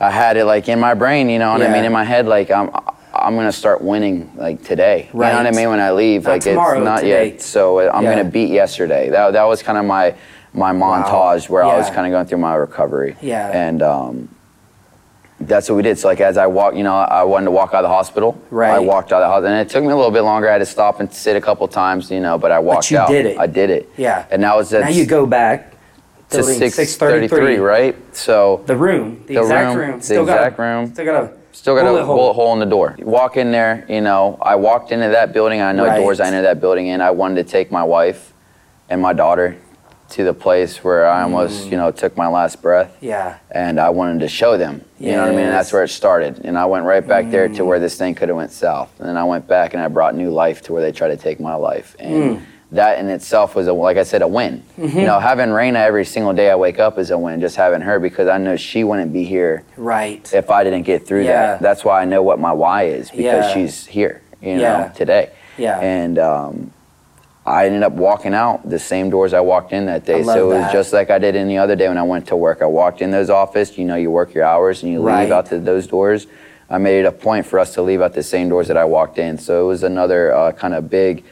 I 0.00 0.10
had 0.10 0.36
it 0.36 0.44
like 0.44 0.68
in 0.68 0.80
my 0.80 0.94
brain. 0.94 1.28
You 1.30 1.38
know 1.38 1.52
what 1.52 1.62
I 1.62 1.72
mean? 1.72 1.84
In 1.84 1.92
my 1.92 2.04
head, 2.04 2.26
like 2.26 2.50
I'm. 2.50 2.70
I'm 3.14 3.36
gonna 3.36 3.52
start 3.52 3.82
winning 3.82 4.32
like 4.36 4.64
today. 4.64 5.10
You 5.12 5.20
know 5.20 5.36
what 5.36 5.46
I 5.46 5.50
mean? 5.50 5.68
When 5.68 5.80
I 5.80 5.92
leave, 5.92 6.24
Not 6.24 6.30
like 6.30 6.42
tomorrow, 6.42 6.78
it's 6.78 6.84
not 6.84 7.00
today. 7.00 7.32
yet. 7.32 7.42
So 7.42 7.78
uh, 7.80 7.90
I'm 7.92 8.04
Yeah. 8.04 8.16
gonna 8.16 8.30
beat 8.30 8.48
yesterday. 8.50 9.10
That 9.10 9.34
that 9.34 9.44
was 9.44 9.62
kind 9.62 9.76
of 9.76 9.84
my 9.84 10.14
my 10.54 10.72
montage 10.72 11.46
where 11.50 11.62
I 11.62 11.76
was 11.76 11.90
kind 11.90 12.06
of 12.06 12.10
going 12.10 12.24
through 12.26 12.38
my 12.38 12.54
recovery. 12.54 13.16
Yeah. 13.20 13.50
And 13.52 13.82
um, 13.82 14.28
that's 15.46 15.68
what 15.68 15.76
we 15.76 15.82
did. 15.82 15.98
So 15.98 16.08
like 16.08 16.20
as 16.20 16.36
I 16.36 16.46
walked, 16.46 16.76
you 16.76 16.82
know, 16.84 16.94
I 16.94 17.22
wanted 17.24 17.46
to 17.46 17.50
walk 17.50 17.70
out 17.74 17.84
of 17.84 17.90
the 17.90 17.94
hospital. 17.94 18.40
Right. 18.50 18.70
I 18.74 18.78
walked 18.78 19.12
out 19.12 19.22
of 19.22 19.26
the 19.26 19.28
hospital, 19.28 19.52
and 19.56 19.60
it 19.66 19.70
took 19.70 19.82
me 19.82 19.90
a 19.90 19.96
little 19.96 20.10
bit 20.10 20.22
longer. 20.22 20.48
I 20.48 20.52
had 20.52 20.58
to 20.58 20.66
stop 20.66 21.00
and 21.00 21.12
sit 21.12 21.36
a 21.36 21.40
couple 21.40 21.66
times, 21.68 22.10
you 22.10 22.20
know, 22.20 22.38
but 22.38 22.50
I 22.52 22.58
walked 22.58 22.84
but 22.84 22.90
you 22.90 22.98
out. 22.98 23.08
did 23.08 23.26
it. 23.26 23.38
I 23.38 23.46
did 23.46 23.70
it. 23.70 23.88
Yeah. 23.96 24.26
And 24.30 24.42
that 24.42 24.56
was 24.56 24.72
now 24.72 24.88
you 24.88 25.06
go 25.06 25.26
back. 25.26 25.74
to 26.30 26.42
633, 26.42 27.28
633, 27.28 27.56
right? 27.58 28.16
So 28.16 28.62
The 28.66 28.76
room, 28.76 29.22
the, 29.26 29.34
The 29.34 29.40
exact 29.42 29.66
room, 29.76 29.88
room, 29.88 29.98
the 29.98 30.04
still 30.04 30.22
exact 30.22 30.56
got 30.56 30.62
a, 30.62 30.66
room. 30.66 30.92
Still 30.94 31.04
got 31.04 31.24
a 31.24 31.32
still 31.52 31.74
got 31.76 31.82
bullet 31.84 32.02
a 32.02 32.06
bullet 32.06 32.32
hole 32.32 32.52
in 32.54 32.58
the 32.60 32.66
door. 32.66 32.94
You 32.98 33.04
walk 33.06 33.36
in 33.36 33.50
there, 33.52 33.84
you 33.88 34.00
know, 34.00 34.38
I 34.40 34.56
walked 34.56 34.92
into 34.92 35.08
that 35.08 35.32
building. 35.34 35.60
I 35.60 35.72
know 35.72 35.84
Right. 35.86 35.98
doors 35.98 36.20
I 36.20 36.26
entered 36.28 36.42
that 36.42 36.60
building 36.60 36.86
in. 36.86 37.00
I 37.02 37.10
wanted 37.10 37.44
to 37.44 37.50
take 37.50 37.70
my 37.70 37.82
wife 37.82 38.32
and 38.88 39.00
my 39.02 39.12
daughter 39.12 39.56
to 40.12 40.24
the 40.24 40.34
place 40.34 40.84
where 40.84 41.06
I 41.06 41.22
almost, 41.22 41.66
Mm. 41.66 41.70
you 41.72 41.76
know, 41.78 41.90
took 41.90 42.16
my 42.16 42.26
last 42.28 42.60
breath. 42.62 42.96
Yeah. 43.00 43.34
And 43.50 43.80
I 43.80 43.90
wanted 43.90 44.20
to 44.20 44.28
show 44.28 44.56
them, 44.56 44.82
you 44.98 45.12
know 45.12 45.20
what 45.20 45.28
I 45.28 45.30
mean? 45.32 45.40
And 45.46 45.52
that's 45.52 45.72
where 45.72 45.82
it 45.84 45.88
started. 45.88 46.42
And 46.44 46.58
I 46.58 46.64
went 46.66 46.84
right 46.84 47.06
back 47.06 47.30
there 47.30 47.48
Mm. 47.48 47.56
to 47.56 47.64
where 47.64 47.78
this 47.78 47.96
thing 47.96 48.14
could 48.14 48.28
have 48.28 48.36
went 48.36 48.52
south. 48.52 48.90
And 48.98 49.08
then 49.08 49.16
I 49.16 49.24
went 49.24 49.46
back 49.48 49.74
and 49.74 49.82
I 49.82 49.88
brought 49.88 50.14
new 50.14 50.30
life 50.30 50.62
to 50.62 50.72
where 50.72 50.82
they 50.82 50.92
tried 50.92 51.08
to 51.08 51.16
take 51.16 51.40
my 51.40 51.54
life. 51.54 51.96
And 51.98 52.14
Mm. 52.14 52.38
that 52.72 52.98
in 52.98 53.08
itself 53.08 53.54
was, 53.54 53.66
a, 53.68 53.72
like 53.72 53.96
I 53.96 54.02
said, 54.02 54.20
a 54.22 54.28
win. 54.28 54.62
Mm-hmm. 54.78 54.98
You 54.98 55.06
know, 55.06 55.18
having 55.18 55.48
Raina 55.48 55.76
every 55.86 56.04
single 56.04 56.32
day 56.34 56.50
I 56.50 56.56
wake 56.56 56.78
up 56.78 56.98
is 56.98 57.10
a 57.10 57.16
win. 57.18 57.40
Just 57.40 57.56
having 57.56 57.80
her 57.80 57.98
because 57.98 58.28
I 58.28 58.36
know 58.38 58.56
she 58.56 58.84
wouldn't 58.84 59.12
be 59.12 59.24
here 59.24 59.62
Right. 59.78 60.30
if 60.34 60.50
I 60.50 60.62
didn't 60.64 60.82
get 60.82 61.06
through 61.06 61.22
Yeah. 61.24 61.32
that. 61.52 61.62
That's 61.62 61.84
why 61.86 62.02
I 62.02 62.04
know 62.04 62.22
what 62.22 62.38
my 62.38 62.52
why 62.52 62.84
is 62.84 63.10
because 63.10 63.46
Yeah. 63.46 63.54
she's 63.54 63.86
here, 63.86 64.20
you 64.42 64.56
know, 64.56 64.60
Yeah. 64.62 64.88
today. 64.94 65.30
Yeah. 65.56 65.78
And 65.80 66.18
um, 66.18 66.70
I 67.44 67.66
ended 67.66 67.82
up 67.82 67.92
walking 67.92 68.34
out 68.34 68.68
the 68.68 68.78
same 68.78 69.10
doors 69.10 69.32
I 69.34 69.40
walked 69.40 69.72
in 69.72 69.86
that 69.86 70.04
day. 70.04 70.22
So 70.22 70.50
it 70.50 70.54
was 70.54 70.64
that. 70.64 70.72
just 70.72 70.92
like 70.92 71.10
I 71.10 71.18
did 71.18 71.34
any 71.34 71.58
other 71.58 71.74
day 71.74 71.88
when 71.88 71.98
I 71.98 72.02
went 72.04 72.28
to 72.28 72.36
work. 72.36 72.62
I 72.62 72.66
walked 72.66 73.02
in 73.02 73.10
those 73.10 73.30
office, 73.30 73.76
you 73.76 73.84
know, 73.84 73.96
you 73.96 74.10
work 74.12 74.32
your 74.32 74.44
hours 74.44 74.82
and 74.84 74.92
you 74.92 75.02
Right. 75.02 75.24
leave 75.24 75.32
out 75.32 75.46
to 75.46 75.58
those 75.58 75.86
doors. 75.88 76.26
I 76.70 76.78
made 76.78 77.00
it 77.00 77.04
a 77.06 77.12
point 77.12 77.44
for 77.46 77.58
us 77.58 77.74
to 77.74 77.82
leave 77.82 78.00
out 78.00 78.14
the 78.14 78.22
same 78.22 78.48
doors 78.48 78.68
that 78.68 78.76
I 78.76 78.84
walked 78.84 79.18
in. 79.18 79.38
So 79.38 79.64
it 79.64 79.66
was 79.66 79.82
another 79.82 80.32
uh, 80.32 80.52
kind 80.52 80.72
of 80.72 80.88
big, 80.88 81.24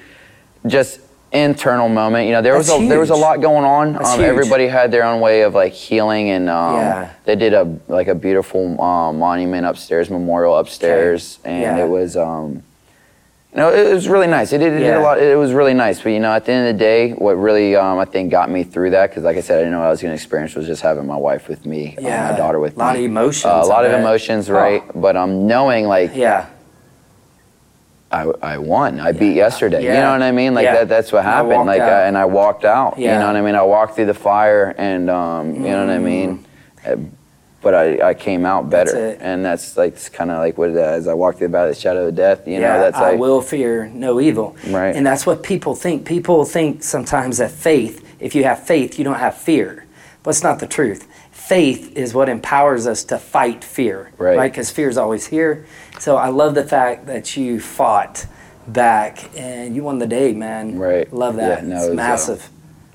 just 0.66 0.98
internal 1.32 1.88
moment. 1.88 2.26
You 2.26 2.32
know, 2.32 2.42
there 2.42 2.56
was 2.56 2.66
That's 2.66 2.80
a 2.82 2.88
there 2.88 2.98
was 2.98 3.10
a 3.10 3.14
lot 3.14 3.40
going 3.40 3.64
on. 3.64 3.94
Um, 4.04 4.20
everybody 4.20 4.66
had 4.66 4.90
their 4.90 5.04
own 5.04 5.20
way 5.20 5.42
of 5.42 5.54
like 5.54 5.72
healing, 5.72 6.28
and 6.30 6.50
um, 6.50 6.74
Yeah. 6.74 7.10
they 7.24 7.36
did 7.36 7.54
a 7.54 7.78
like 7.86 8.08
a 8.08 8.16
beautiful 8.16 8.78
um, 8.82 9.20
monument 9.20 9.64
upstairs, 9.64 10.10
memorial 10.10 10.56
upstairs, 10.58 11.38
and 11.44 11.62
Yeah. 11.62 11.84
it 11.84 11.88
was. 11.88 12.16
You 13.52 13.56
know, 13.58 13.72
it 13.74 13.92
was 13.92 14.08
really 14.08 14.28
nice. 14.28 14.52
It 14.52 14.58
did, 14.58 14.74
it 14.74 14.78
did 14.78 14.94
a 14.94 15.00
lot. 15.00 15.20
It 15.20 15.36
was 15.36 15.52
really 15.52 15.74
nice. 15.74 16.00
But 16.00 16.10
you 16.10 16.20
know, 16.20 16.32
at 16.32 16.44
the 16.44 16.52
end 16.52 16.68
of 16.68 16.74
the 16.74 16.78
day, 16.78 17.10
what 17.14 17.32
really 17.32 17.74
um, 17.74 17.98
I 17.98 18.04
think 18.04 18.30
got 18.30 18.48
me 18.48 18.62
through 18.62 18.90
that, 18.90 19.10
because 19.10 19.24
like 19.24 19.36
I 19.36 19.40
said, 19.40 19.56
I 19.56 19.60
didn't 19.62 19.72
know 19.72 19.80
what 19.80 19.86
I 19.88 19.90
was 19.90 20.00
going 20.00 20.12
to 20.12 20.14
experience, 20.14 20.54
was 20.54 20.66
just 20.68 20.82
having 20.82 21.04
my 21.04 21.16
wife 21.16 21.48
with 21.48 21.66
me, 21.66 21.96
um, 21.98 22.04
my 22.04 22.36
daughter 22.36 22.60
with 22.60 22.76
me. 22.76 22.82
A 22.82 22.86
lot 22.86 22.94
me. 22.96 23.04
of 23.06 23.10
emotions, 23.10 23.44
Uh, 23.46 23.60
a 23.64 23.66
lot 23.66 23.84
of 23.84 23.90
emotions, 23.92 24.48
Oh. 24.48 24.54
right? 24.54 24.84
But 24.94 25.16
um, 25.16 25.48
knowing 25.48 25.86
like 25.88 26.14
Yeah. 26.14 26.46
I, 28.12 28.22
I 28.42 28.58
won. 28.58 29.00
I 29.00 29.10
beat 29.12 29.34
yesterday. 29.34 29.82
Yeah. 29.84 29.94
You 29.94 30.00
know 30.00 30.12
what 30.12 30.22
I 30.22 30.30
mean? 30.32 30.54
Like 30.54 30.64
Yeah. 30.64 30.74
that. 30.74 30.88
That's 30.88 31.10
what 31.12 31.24
happened. 31.24 31.50
walked 31.54 31.66
Like. 31.66 31.80
I, 31.80 32.06
and 32.06 32.16
I 32.18 32.24
walked 32.26 32.64
out. 32.64 32.98
You 32.98 33.08
know 33.08 33.26
what 33.26 33.36
I 33.36 33.40
mean? 33.40 33.54
I 33.56 33.62
walked 33.62 33.96
through 33.96 34.06
the 34.06 34.14
fire, 34.14 34.74
and 34.78 35.10
um, 35.10 35.54
you 35.56 35.70
know 35.70 35.86
what 35.86 35.94
I 35.94 35.98
mean. 35.98 36.44
Mm. 36.84 37.10
Uh, 37.60 37.62
but 37.62 37.74
I, 37.74 38.10
I 38.10 38.14
came 38.14 38.46
out 38.46 38.70
better, 38.70 38.96
it. 38.96 39.18
and 39.20 39.44
that's 39.44 39.76
like 39.76 40.12
kind 40.12 40.30
of 40.30 40.38
like 40.38 40.58
what 40.58 40.70
as 40.70 41.06
I 41.06 41.14
walked 41.14 41.38
through 41.38 41.48
the 41.48 41.52
valley 41.52 41.70
of 41.70 41.76
the 41.76 41.80
shadow 41.80 42.08
of 42.08 42.14
death. 42.14 42.46
You 42.46 42.54
yeah, 42.54 42.60
know, 42.60 42.80
that's 42.80 42.96
I 42.96 43.10
like 43.12 43.20
will 43.20 43.40
fear 43.40 43.88
no 43.88 44.20
evil. 44.20 44.56
Right. 44.68 44.94
And 44.94 45.06
that's 45.06 45.26
what 45.26 45.42
people 45.42 45.74
think. 45.74 46.06
People 46.06 46.44
think 46.44 46.82
sometimes 46.82 47.38
that 47.38 47.50
faith, 47.50 48.06
if 48.18 48.34
you 48.34 48.44
have 48.44 48.66
faith, 48.66 48.98
you 48.98 49.04
don't 49.04 49.18
have 49.18 49.36
fear. 49.36 49.86
But 50.22 50.30
it's 50.30 50.42
not 50.42 50.58
the 50.58 50.66
truth. 50.66 51.06
Faith 51.30 51.96
is 51.96 52.14
what 52.14 52.28
empowers 52.28 52.86
us 52.86 53.02
to 53.04 53.18
fight 53.18 53.64
fear, 53.64 54.12
Right. 54.18 54.50
Because 54.50 54.70
fear 54.70 54.88
is 54.88 54.96
always 54.98 55.26
here. 55.26 55.66
So 55.98 56.16
I 56.16 56.28
love 56.28 56.54
the 56.54 56.64
fact 56.64 57.06
that 57.06 57.36
you 57.36 57.60
fought 57.60 58.26
back 58.68 59.30
and 59.36 59.74
you 59.74 59.82
won 59.82 59.98
the 59.98 60.06
day, 60.06 60.32
man. 60.32 60.78
Right. 60.78 61.12
Love 61.12 61.36
that. 61.36 61.62
Yeah, 61.62 61.68
no, 61.68 61.76
it's 61.76 61.86
it 61.86 61.90
uh, 61.92 61.94
massive. 61.94 62.50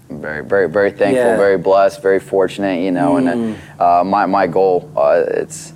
Very, 0.10 0.44
very, 0.44 0.70
very 0.70 0.92
thankful, 0.92 1.32
Yeah. 1.32 1.38
very 1.38 1.58
blessed, 1.58 2.02
very 2.02 2.20
fortunate, 2.20 2.82
you 2.84 2.92
know. 2.92 3.18
And 3.18 3.58
uh, 3.80 4.04
my 4.06 4.26
my 4.26 4.48
goal, 4.48 4.90
uh, 4.96 5.24
it's 5.28 5.74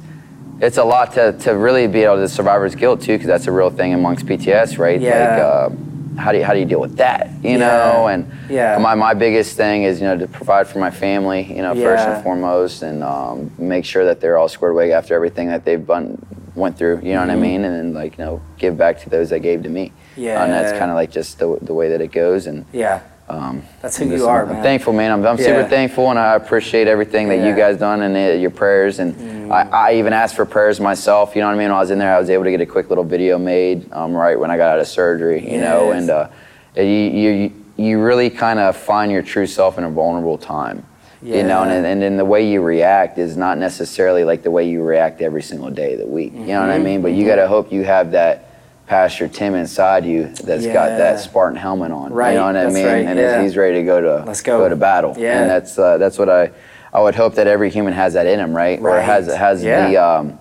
it's 0.61 0.77
a 0.77 0.83
lot 0.83 1.13
to, 1.13 1.31
to 1.39 1.55
really 1.55 1.87
be 1.87 2.03
able 2.03 2.17
to 2.17 2.27
survivor's 2.27 2.75
guilt 2.75 3.01
too, 3.01 3.13
because 3.13 3.27
that's 3.27 3.47
a 3.47 3.51
real 3.51 3.69
thing 3.69 3.93
amongst 3.93 4.25
PTS, 4.25 4.77
right? 4.77 4.99
Yeah. 4.99 5.19
Like, 5.19 5.39
uh, 5.39 6.21
how 6.21 6.31
do 6.33 6.37
you 6.37 6.43
how 6.43 6.53
do 6.53 6.59
you 6.59 6.65
deal 6.65 6.81
with 6.81 6.97
that, 6.97 7.29
you 7.41 7.51
Yeah. 7.51 7.57
know? 7.57 8.07
And 8.07 8.29
Yeah. 8.49 8.77
my 8.77 8.93
my 8.95 9.13
biggest 9.13 9.55
thing 9.57 9.83
is 9.83 10.01
you 10.01 10.07
know 10.07 10.17
to 10.17 10.27
provide 10.27 10.67
for 10.67 10.79
my 10.79 10.91
family, 10.91 11.43
you 11.43 11.61
know, 11.61 11.73
first 11.75 12.07
and 12.07 12.21
foremost, 12.23 12.81
and 12.83 13.03
um, 13.03 13.51
make 13.57 13.85
sure 13.85 14.03
that 14.05 14.19
they're 14.21 14.37
all 14.37 14.49
squared 14.49 14.73
away 14.73 14.91
after 14.91 15.15
everything 15.15 15.47
that 15.47 15.63
they've 15.65 15.85
been, 15.85 16.17
went 16.55 16.77
through, 16.77 16.99
you 17.03 17.13
know 17.13 17.19
Mm-hmm. 17.21 17.27
what 17.29 17.45
I 17.45 17.49
mean? 17.49 17.63
And 17.63 17.73
then 17.75 17.93
like 17.93 18.17
you 18.17 18.25
know 18.25 18.41
give 18.57 18.77
back 18.77 18.99
to 19.03 19.09
those 19.09 19.29
that 19.31 19.39
gave 19.39 19.63
to 19.63 19.69
me. 19.69 19.91
Yeah. 20.17 20.43
and 20.43 20.51
that's 20.51 20.77
kind 20.77 20.91
of 20.91 20.95
like 20.95 21.11
just 21.11 21.39
the, 21.39 21.57
the 21.61 21.73
way 21.73 21.87
that 21.89 22.01
it 22.01 22.11
goes, 22.11 22.45
and 22.47 22.65
Yeah. 22.73 22.99
Um, 23.29 23.61
That's 23.81 23.97
who 23.97 24.05
you 24.09 24.27
are, 24.27 24.43
I'm 24.43 24.49
man. 24.53 24.63
thankful, 24.63 24.91
man. 24.93 25.11
I'm, 25.11 25.25
I'm 25.25 25.37
super 25.37 25.63
thankful, 25.63 26.09
and 26.09 26.17
I 26.17 26.33
appreciate 26.35 26.87
everything 26.87 27.29
that 27.29 27.35
Yeah. 27.37 27.45
Mm. 27.45 27.49
you 27.49 27.55
guys 27.55 27.77
done 27.77 28.01
and 28.01 28.15
uh, 28.15 28.33
your 28.39 28.49
prayers. 28.49 28.99
And 28.99 29.51
I, 29.53 29.61
I 29.71 29.93
even 29.95 30.13
asked 30.13 30.35
for 30.35 30.45
prayers 30.45 30.79
myself. 30.79 31.35
You 31.35 31.41
know 31.41 31.47
what 31.47 31.53
I 31.53 31.57
mean? 31.57 31.69
When 31.69 31.77
I 31.77 31.79
was 31.79 31.91
in 31.91 31.99
there, 31.99 32.15
I 32.15 32.19
was 32.19 32.29
able 32.29 32.43
to 32.45 32.51
get 32.51 32.61
a 32.61 32.65
quick 32.65 32.89
little 32.89 33.03
video 33.03 33.37
made 33.37 33.91
um, 33.93 34.13
right 34.13 34.37
when 34.39 34.49
I 34.51 34.57
got 34.57 34.71
out 34.73 34.79
of 34.79 34.87
surgery. 34.87 35.47
You 35.51 35.59
know, 35.59 35.91
and 35.91 36.09
uh, 36.09 36.27
you, 36.75 36.83
you 36.83 37.53
you 37.77 38.01
really 38.01 38.29
kind 38.29 38.59
of 38.59 38.75
find 38.75 39.11
your 39.11 39.21
true 39.21 39.47
self 39.47 39.77
in 39.77 39.83
a 39.85 39.89
vulnerable 39.89 40.37
time. 40.37 40.85
You 41.21 41.43
know, 41.43 41.63
Yeah. 41.63 41.71
and, 41.73 41.85
and 41.85 42.01
then 42.01 42.17
the 42.17 42.25
way 42.25 42.49
you 42.49 42.61
react 42.61 43.17
is 43.17 43.37
not 43.37 43.57
necessarily 43.57 44.23
like 44.23 44.41
the 44.43 44.51
way 44.51 44.67
you 44.69 44.81
react 44.83 45.21
every 45.21 45.41
single 45.41 45.69
day 45.69 45.93
of 45.93 45.99
the 45.99 46.05
week. 46.07 46.33
You 46.33 46.39
know 46.47 46.61
what 46.61 46.69
I 46.69 46.75
Mm-hmm. 46.75 46.83
mean? 46.83 47.01
But 47.01 47.11
you 47.11 47.25
got 47.25 47.35
to 47.35 47.47
hope 47.47 47.71
you 47.71 47.83
have 47.83 48.11
that 48.11 48.48
Pastor 48.89 49.27
Tim 49.27 49.53
inside 49.53 50.03
you 50.03 50.29
that's 50.43 50.65
got 50.65 50.89
that 50.97 51.19
Spartan 51.19 51.55
helmet 51.55 51.91
on. 51.91 52.11
Right, 52.11 52.31
You 52.31 52.37
know 52.39 52.45
what 52.47 52.55
I 52.55 52.63
that's 52.63 52.73
mean? 52.73 52.85
right, 52.87 53.05
And 53.05 53.19
yeah. 53.19 53.39
he's 53.43 53.55
ready 53.55 53.77
to 53.77 53.83
go 53.83 54.01
to 54.01 54.23
Let's 54.25 54.41
go. 54.41 54.67
to 54.67 54.75
battle. 54.75 55.13
Yeah. 55.15 55.41
And 55.41 55.49
that's 55.49 55.77
uh, 55.77 55.99
that's 55.99 56.17
what 56.17 56.27
I 56.27 56.49
I 56.91 56.99
would 56.99 57.13
hope 57.13 57.35
that 57.35 57.45
every 57.45 57.69
human 57.69 57.93
has 57.93 58.13
that 58.13 58.25
in 58.25 58.39
him, 58.39 58.51
right? 58.51 58.79
Or 58.79 58.99
has 58.99 59.27
has 59.27 59.63
Yeah. 59.63 59.87
the 59.91 59.97
um, 59.97 60.39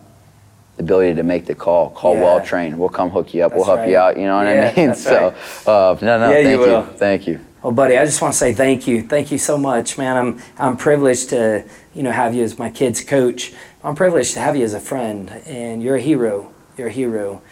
ability 0.79 1.15
to 1.17 1.23
make 1.23 1.45
the 1.45 1.55
call. 1.55 1.91
Call 1.91 2.15
Yeah. 2.15 2.23
well 2.23 2.41
trained. 2.41 2.79
We'll 2.79 2.89
come 2.89 3.11
hook 3.11 3.35
you 3.35 3.45
up. 3.45 3.53
we'll 3.53 3.65
That's 3.67 3.77
help 3.81 3.91
you 3.91 3.99
out. 3.99 4.17
You 4.17 4.25
know 4.25 4.37
what 4.39 4.47
Yeah, 4.47 4.73
I 4.75 4.81
mean? 4.81 4.95
so 4.95 5.35
uh, 5.67 5.99
no, 6.01 6.19
no, 6.19 6.31
Yeah, 6.31 6.49
you 6.49 6.65
thank. 6.65 6.97
Thank 6.97 7.27
you. 7.27 7.41
Well, 7.63 7.73
buddy, 7.75 7.99
I 7.99 8.07
just 8.07 8.23
want 8.23 8.33
to 8.33 8.39
say 8.39 8.55
thank 8.55 8.87
you. 8.87 9.03
Thank 9.03 9.31
you 9.31 9.37
so 9.37 9.59
much, 9.59 9.99
man. 9.99 10.17
I'm 10.17 10.43
I'm 10.59 10.77
privileged 10.79 11.29
to 11.31 11.65
you 11.95 12.03
know 12.03 12.13
have 12.13 12.35
you 12.35 12.45
as 12.45 12.59
my 12.59 12.71
kid's 12.71 13.05
coach. 13.05 13.53
I'm 13.85 13.95
privileged 13.95 14.33
to 14.35 14.41
have 14.41 14.57
you 14.57 14.65
as 14.65 14.73
a 14.73 14.81
friend, 14.81 15.31
and 15.45 15.83
you're 15.83 15.97
a 15.97 16.01
hero. 16.01 16.51
You're 16.79 16.89
a 16.89 16.93
hero, 16.93 17.43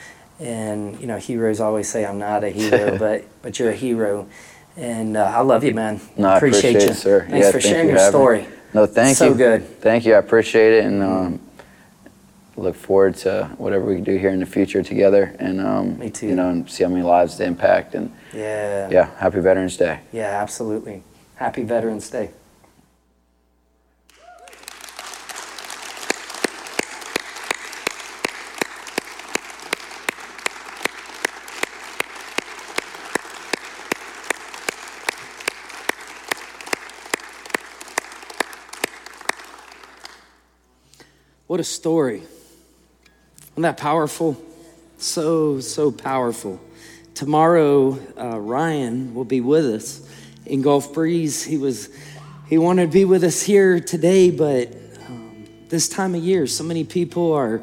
and 0.40 1.00
you 1.00 1.06
know 1.06 1.18
heroes 1.18 1.60
always 1.60 1.88
say 1.88 2.04
I'm 2.04 2.18
not 2.18 2.44
a 2.44 2.50
hero, 2.50 2.98
but 2.98 3.24
but 3.42 3.58
you're 3.58 3.70
a 3.70 3.74
hero, 3.76 4.28
and 4.76 5.16
uh, 5.16 5.24
I 5.24 5.40
love 5.40 5.64
you, 5.64 5.74
man. 5.74 6.00
No, 6.16 6.28
I 6.28 6.36
appreciate, 6.36 6.74
you, 6.74 6.78
it, 6.90 6.94
sir. 6.94 7.26
Thanks 7.28 7.46
Yeah, 7.46 7.52
for 7.52 7.60
thank 7.60 7.62
sharing 7.62 7.86
you 7.88 7.92
your 7.94 8.00
having 8.00 8.20
me. 8.20 8.22
story. 8.22 8.46
No, 8.74 8.86
thank 8.86 9.16
So 9.16 9.26
you. 9.26 9.30
So 9.32 9.36
good. 9.38 9.80
Thank 9.80 10.04
you. 10.04 10.14
I 10.14 10.18
appreciate 10.18 10.74
it, 10.74 10.84
and 10.84 11.02
um, 11.02 11.40
look 12.56 12.74
forward 12.74 13.14
to 13.16 13.50
whatever 13.58 13.84
we 13.84 13.94
can 13.96 14.04
do 14.04 14.16
here 14.16 14.30
in 14.30 14.40
the 14.40 14.46
future 14.46 14.82
together. 14.82 15.34
And 15.38 15.60
um, 15.60 15.98
Me 15.98 16.10
too. 16.10 16.26
You 16.28 16.34
know, 16.34 16.48
and 16.50 16.68
see 16.70 16.84
how 16.84 16.90
many 16.90 17.02
lives 17.02 17.36
to 17.36 17.44
impact. 17.44 17.94
And 17.94 18.12
Yeah. 18.34 18.88
yeah, 18.90 19.10
happy 19.18 19.40
Veterans 19.40 19.76
Day. 19.76 20.00
Yeah, 20.12 20.40
absolutely. 20.42 21.02
Happy 21.36 21.62
Veterans 21.62 22.08
Day. 22.10 22.30
What 41.56 41.60
a 41.62 41.64
story. 41.64 42.22
Isn't 43.52 43.62
that 43.62 43.78
powerful? 43.78 44.36
So, 44.98 45.60
so 45.60 45.90
powerful. 45.90 46.60
Tomorrow, 47.14 47.98
uh, 48.20 48.38
Ryan 48.38 49.14
will 49.14 49.24
be 49.24 49.40
with 49.40 49.64
us 49.64 50.06
in 50.44 50.60
Gulf 50.60 50.92
Breeze. 50.92 51.42
He 51.42 51.56
was, 51.56 51.88
he 52.46 52.58
wanted 52.58 52.82
to 52.88 52.92
be 52.92 53.06
with 53.06 53.24
us 53.24 53.40
here 53.40 53.80
today, 53.80 54.30
but 54.30 54.70
um, 55.06 55.46
this 55.70 55.88
time 55.88 56.14
of 56.14 56.22
year, 56.22 56.46
so 56.46 56.62
many 56.62 56.84
people 56.84 57.32
are 57.32 57.62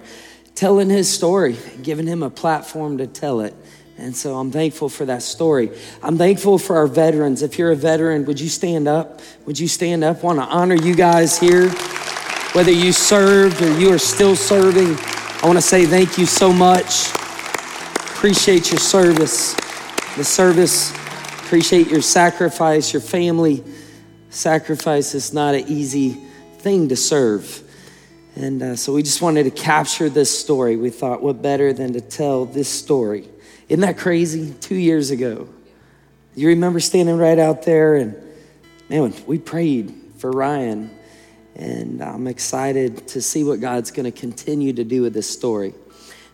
telling 0.55 0.89
his 0.89 1.07
story, 1.07 1.55
giving 1.83 2.07
him 2.07 2.23
a 2.23 2.31
platform 2.31 2.97
to 2.97 3.05
tell 3.05 3.41
it. 3.41 3.53
And 3.99 4.15
so 4.15 4.39
I'm 4.39 4.49
thankful 4.49 4.89
for 4.89 5.05
that 5.05 5.21
story. 5.21 5.69
I'm 6.01 6.17
thankful 6.17 6.57
for 6.57 6.77
our 6.77 6.87
veterans. 6.87 7.43
If 7.43 7.59
you're 7.59 7.71
a 7.71 7.75
veteran, 7.75 8.25
would 8.25 8.41
you 8.41 8.49
stand 8.49 8.87
up? 8.87 9.21
Would 9.45 9.59
you 9.59 9.67
stand 9.67 10.03
up? 10.03 10.23
Want 10.23 10.39
to 10.39 10.45
honor 10.45 10.73
you 10.73 10.95
guys 10.95 11.37
here 11.37 11.71
whether 12.53 12.71
you 12.71 12.91
served 12.91 13.61
or 13.63 13.79
you 13.79 13.91
are 13.91 13.97
still 13.97 14.35
serving, 14.35 14.95
I 15.41 15.47
want 15.47 15.57
to 15.57 15.61
say 15.61 15.87
thank 15.87 16.19
you 16.19 16.27
so 16.27 16.53
much. 16.53 17.09
Appreciate 18.15 18.69
your 18.69 18.79
service. 18.79 19.55
The 20.15 20.23
service, 20.23 20.91
appreciate 21.41 21.87
your 21.87 22.03
sacrifice, 22.03 22.93
your 22.93 23.01
family. 23.01 23.63
Sacrifice 24.29 25.15
is 25.15 25.33
not 25.33 25.55
an 25.55 25.67
easy 25.67 26.11
thing 26.59 26.89
to 26.89 26.95
serve. 26.95 27.61
And 28.35 28.61
uh, 28.61 28.75
so 28.75 28.93
we 28.93 29.01
just 29.01 29.23
wanted 29.23 29.43
to 29.45 29.51
capture 29.51 30.07
this 30.07 30.39
story. 30.39 30.75
We 30.75 30.91
thought, 30.91 31.23
what 31.23 31.41
better 31.41 31.73
than 31.73 31.93
to 31.93 32.01
tell 32.01 32.45
this 32.45 32.69
story? 32.69 33.27
Isn't 33.67 33.81
that 33.81 33.97
crazy? 33.97 34.53
Two 34.61 34.75
years 34.75 35.09
ago. 35.09 35.49
You 36.35 36.49
remember 36.49 36.79
standing 36.79 37.17
right 37.17 37.39
out 37.39 37.63
there 37.63 37.95
and 37.95 38.15
man, 38.89 39.11
we 39.25 39.39
prayed 39.39 39.91
for 40.17 40.29
Ryan. 40.29 40.91
And 41.55 42.01
I'm 42.01 42.27
excited 42.27 43.07
to 43.09 43.21
see 43.21 43.43
what 43.43 43.59
God's 43.59 43.91
going 43.91 44.11
to 44.11 44.19
continue 44.19 44.73
to 44.73 44.83
do 44.83 45.01
with 45.01 45.13
this 45.13 45.29
story. 45.29 45.73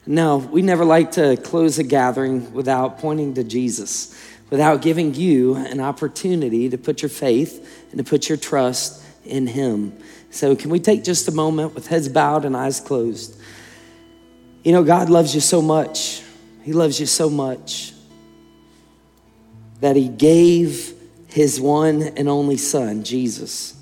Now, 0.06 0.38
we 0.38 0.62
never 0.62 0.86
like 0.86 1.12
to 1.14 1.38
close 1.38 1.78
a 1.78 1.84
gathering 1.84 2.54
without 2.54 3.00
pointing 3.00 3.34
to 3.36 3.44
Jesus, 3.44 4.16
without 4.50 4.82
giving 4.82 5.14
you 5.14 5.56
an 5.56 5.80
opportunity 5.80 6.70
to 6.70 6.78
put 6.78 7.02
your 7.02 7.10
faith 7.10 7.86
and 7.92 7.98
to 7.98 8.04
put 8.04 8.30
your 8.30 8.38
trust 8.38 9.04
in 9.26 9.46
Him. 9.46 9.98
So, 10.32 10.56
can 10.56 10.70
we 10.70 10.80
take 10.80 11.04
just 11.04 11.28
a 11.28 11.32
moment 11.32 11.76
with 11.76 11.88
heads 11.88 12.08
bowed 12.08 12.46
and 12.46 12.56
eyes 12.56 12.80
closed? 12.80 13.40
You 14.64 14.72
know, 14.72 14.84
God 14.84 15.10
loves 15.10 15.36
you 15.36 15.42
so 15.42 15.62
much. 15.62 16.24
He 16.64 16.74
loves 16.74 17.00
you 17.00 17.06
so 17.06 17.30
much 17.30 17.94
that 19.82 19.96
He 19.96 20.08
gave 20.08 20.94
His 21.28 21.60
one 21.60 22.02
and 22.02 22.30
only 22.30 22.58
Son, 22.58 23.04
Jesus. 23.04 23.79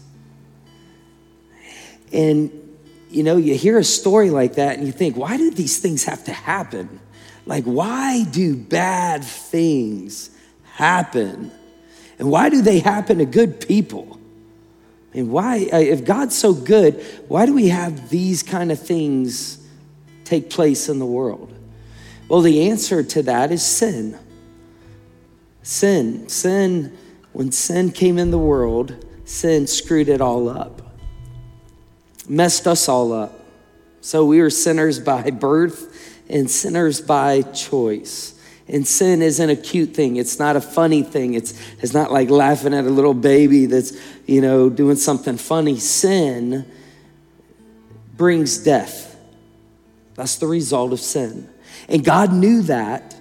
And 2.12 2.52
you 3.10 3.24
know, 3.24 3.38
you 3.38 3.56
hear 3.56 3.78
a 3.78 3.84
story 3.84 4.30
like 4.30 4.56
that 4.56 4.78
and 4.78 4.86
you 4.86 4.92
think, 4.92 5.16
why 5.16 5.38
do 5.38 5.52
these 5.52 5.80
things 5.80 6.04
have 6.06 6.24
to 6.26 6.34
happen? 6.34 7.00
Like, 7.46 7.64
why 7.64 8.24
do 8.26 8.56
bad 8.56 9.24
things 9.24 10.30
happen? 10.74 11.52
And 12.20 12.30
why 12.30 12.50
do 12.50 12.62
they 12.62 12.80
happen 12.80 13.20
to 13.20 13.26
good 13.26 13.66
people? 13.66 14.20
And 15.14 15.32
why, 15.32 15.68
uh, 15.72 15.80
if 15.80 16.04
God's 16.04 16.38
so 16.38 16.54
good, 16.54 17.04
why 17.28 17.46
do 17.46 17.54
we 17.54 17.70
have 17.70 18.10
these 18.10 18.44
kind 18.44 18.72
of 18.72 18.80
things 18.80 19.66
take 20.26 20.50
place 20.50 20.90
in 20.90 21.00
the 21.00 21.06
world? 21.06 21.54
Well, 22.28 22.42
the 22.42 22.70
answer 22.70 23.04
to 23.04 23.24
that 23.24 23.52
is 23.52 23.64
sin. 23.64 24.20
Sin. 25.64 26.28
Sin, 26.28 26.98
when 27.32 27.54
sin 27.54 27.92
came 27.92 28.18
in 28.18 28.32
the 28.32 28.38
world, 28.38 29.06
sin 29.24 29.66
screwed 29.66 30.10
it 30.10 30.20
all 30.20 30.50
up 30.50 30.87
messed 32.28 32.68
us 32.68 32.90
all 32.90 33.14
up. 33.14 33.40
So 34.02 34.26
we 34.26 34.42
were 34.42 34.50
sinners 34.50 35.00
by 35.00 35.32
birth 35.32 36.24
and 36.30 36.50
sinners 36.50 37.02
by 37.02 37.42
choice. 37.42 38.34
And 38.68 38.86
sin 38.86 39.22
isn't 39.22 39.50
a 39.50 39.56
cute 39.56 39.94
thing. 39.94 40.18
It's 40.18 40.40
not 40.40 40.56
a 40.56 40.62
funny 40.62 41.02
thing. 41.02 41.36
It's, 41.36 41.54
it's 41.80 41.94
not 41.94 42.12
like 42.12 42.30
laughing 42.30 42.74
at 42.74 42.84
a 42.84 42.90
little 42.90 43.14
baby 43.14 43.66
that's, 43.66 43.98
you 44.26 44.42
know, 44.42 44.70
doing 44.70 44.98
something 44.98 45.38
funny. 45.38 45.78
Sin 45.78 46.70
brings 48.18 48.58
death. 48.58 49.16
That's 50.16 50.38
the 50.38 50.48
result 50.48 50.92
of 50.92 51.00
sin. 51.00 51.50
And 51.88 52.04
God 52.04 52.34
knew 52.34 52.64
that. 52.64 53.16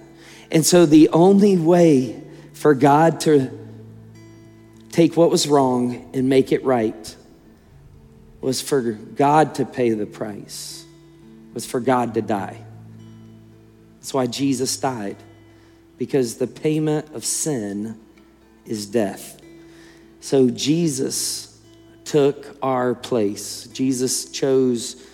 And 0.51 0.65
so 0.65 0.85
the 0.85 1.09
only 1.09 1.57
way 1.57 2.21
for 2.53 2.73
God 2.73 3.21
to 3.21 3.51
take 4.91 5.15
what 5.15 5.29
was 5.29 5.47
wrong 5.47 6.09
and 6.13 6.27
make 6.27 6.51
it 6.51 6.63
right 6.65 7.15
was 8.47 8.61
for 8.61 8.93
God 8.93 9.55
to 9.55 9.65
pay 9.65 9.89
the 9.89 10.05
price, 10.05 10.85
was 11.53 11.65
for 11.65 11.81
God 11.81 12.13
to 12.13 12.21
die. 12.21 12.57
That's 13.95 14.13
why 14.13 14.25
Jesus 14.27 14.77
died, 14.77 15.17
because 15.97 16.37
the 16.37 16.47
payment 16.47 17.13
of 17.13 17.25
sin 17.25 17.99
is 18.65 18.85
death. 18.85 19.41
So 20.21 20.49
Jesus 20.49 21.59
took 22.05 22.55
our 22.63 22.95
place. 22.95 23.67
Jesus 23.73 24.31
chose 24.31 25.05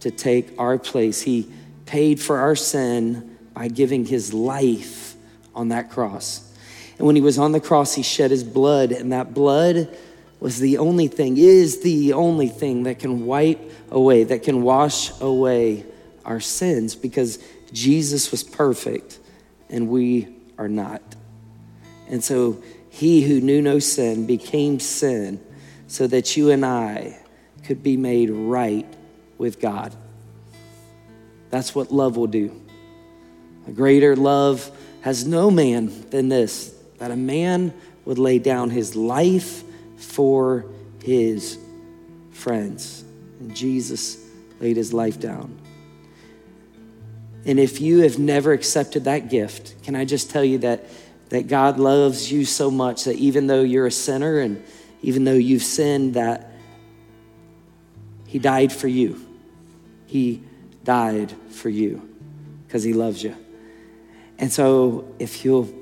to 0.00 0.10
take 0.10 0.58
our 0.58 0.76
place. 0.76 1.22
He 1.22 1.48
paid 1.84 2.20
for 2.20 2.38
our 2.38 2.56
sin 2.56 3.38
by 3.54 3.68
giving 3.68 4.04
his 4.04 4.34
life 4.34 5.14
on 5.54 5.68
that 5.68 5.88
cross. 5.88 6.52
And 6.98 7.06
when 7.06 7.14
he 7.14 7.22
was 7.22 7.38
on 7.38 7.52
the 7.52 7.60
cross, 7.60 7.94
he 7.94 8.02
shed 8.02 8.32
his 8.32 8.42
blood, 8.42 8.90
and 8.90 9.12
that 9.12 9.34
blood 9.34 9.96
was 10.40 10.60
the 10.60 10.78
only 10.78 11.08
thing, 11.08 11.36
is 11.36 11.80
the 11.80 12.12
only 12.12 12.48
thing 12.48 12.84
that 12.84 12.98
can 12.98 13.26
wipe 13.26 13.60
away, 13.90 14.24
that 14.24 14.42
can 14.42 14.62
wash 14.62 15.18
away 15.20 15.84
our 16.24 16.40
sins 16.40 16.94
because 16.94 17.38
Jesus 17.72 18.30
was 18.30 18.42
perfect 18.42 19.18
and 19.70 19.88
we 19.88 20.28
are 20.58 20.68
not. 20.68 21.02
And 22.08 22.22
so 22.22 22.62
he 22.90 23.22
who 23.22 23.40
knew 23.40 23.62
no 23.62 23.78
sin 23.78 24.26
became 24.26 24.78
sin 24.80 25.40
so 25.86 26.06
that 26.06 26.36
you 26.36 26.50
and 26.50 26.64
I 26.64 27.18
could 27.64 27.82
be 27.82 27.96
made 27.96 28.30
right 28.30 28.86
with 29.38 29.60
God. 29.60 29.94
That's 31.50 31.74
what 31.74 31.92
love 31.92 32.16
will 32.16 32.26
do. 32.26 32.60
A 33.66 33.72
greater 33.72 34.16
love 34.16 34.70
has 35.00 35.26
no 35.26 35.50
man 35.50 36.08
than 36.10 36.28
this 36.28 36.74
that 36.98 37.10
a 37.10 37.16
man 37.16 37.74
would 38.04 38.18
lay 38.18 38.38
down 38.38 38.70
his 38.70 38.96
life 38.96 39.62
for 39.96 40.66
his 41.02 41.58
friends. 42.30 43.04
And 43.40 43.54
Jesus 43.54 44.18
laid 44.60 44.76
his 44.76 44.92
life 44.92 45.20
down. 45.20 45.58
And 47.44 47.60
if 47.60 47.80
you 47.80 48.00
have 48.00 48.18
never 48.18 48.52
accepted 48.52 49.04
that 49.04 49.30
gift, 49.30 49.82
can 49.84 49.94
I 49.94 50.04
just 50.04 50.30
tell 50.30 50.44
you 50.44 50.58
that, 50.58 50.86
that 51.28 51.46
God 51.46 51.78
loves 51.78 52.30
you 52.30 52.44
so 52.44 52.70
much 52.70 53.04
that 53.04 53.16
even 53.16 53.46
though 53.46 53.62
you're 53.62 53.86
a 53.86 53.92
sinner 53.92 54.40
and 54.40 54.62
even 55.02 55.24
though 55.24 55.34
you've 55.34 55.62
sinned, 55.62 56.14
that 56.14 56.50
He 58.26 58.38
died 58.38 58.72
for 58.72 58.88
you. 58.88 59.24
He 60.06 60.42
died 60.82 61.32
for 61.50 61.68
you 61.68 62.08
because 62.66 62.82
He 62.82 62.92
loves 62.92 63.22
you. 63.22 63.36
And 64.38 64.52
so 64.52 65.14
if 65.18 65.44
you'll 65.44 65.72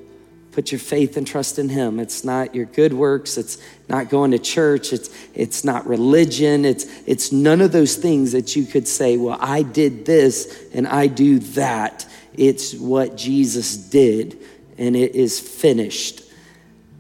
put 0.54 0.70
your 0.70 0.78
faith 0.78 1.16
and 1.16 1.26
trust 1.26 1.58
in 1.58 1.68
him. 1.68 1.98
It's 1.98 2.24
not 2.24 2.54
your 2.54 2.66
good 2.66 2.92
works. 2.92 3.36
It's 3.36 3.58
not 3.88 4.08
going 4.08 4.30
to 4.30 4.38
church. 4.38 4.92
It's 4.92 5.10
it's 5.34 5.64
not 5.64 5.86
religion. 5.86 6.64
It's 6.64 6.84
it's 7.06 7.32
none 7.32 7.60
of 7.60 7.72
those 7.72 7.96
things 7.96 8.32
that 8.32 8.54
you 8.54 8.64
could 8.64 8.86
say 8.86 9.16
well 9.16 9.36
i 9.40 9.62
did 9.62 10.06
this 10.06 10.64
and 10.72 10.86
i 10.86 11.08
do 11.08 11.40
that. 11.40 12.06
It's 12.34 12.74
what 12.74 13.16
jesus 13.16 13.76
did 13.76 14.38
and 14.78 14.94
it 14.94 15.14
is 15.16 15.40
finished. 15.40 16.22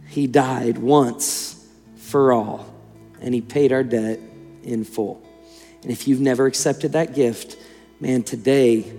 He 0.08 0.26
died 0.26 0.78
once 0.78 1.64
for 1.96 2.32
all 2.32 2.72
and 3.20 3.32
he 3.32 3.40
paid 3.40 3.72
our 3.72 3.84
debt 3.84 4.18
in 4.64 4.84
full. 4.84 5.22
And 5.82 5.92
if 5.92 6.08
you've 6.08 6.20
never 6.20 6.46
accepted 6.46 6.92
that 6.92 7.14
gift 7.14 7.56
man 8.00 8.24
today 8.24 8.92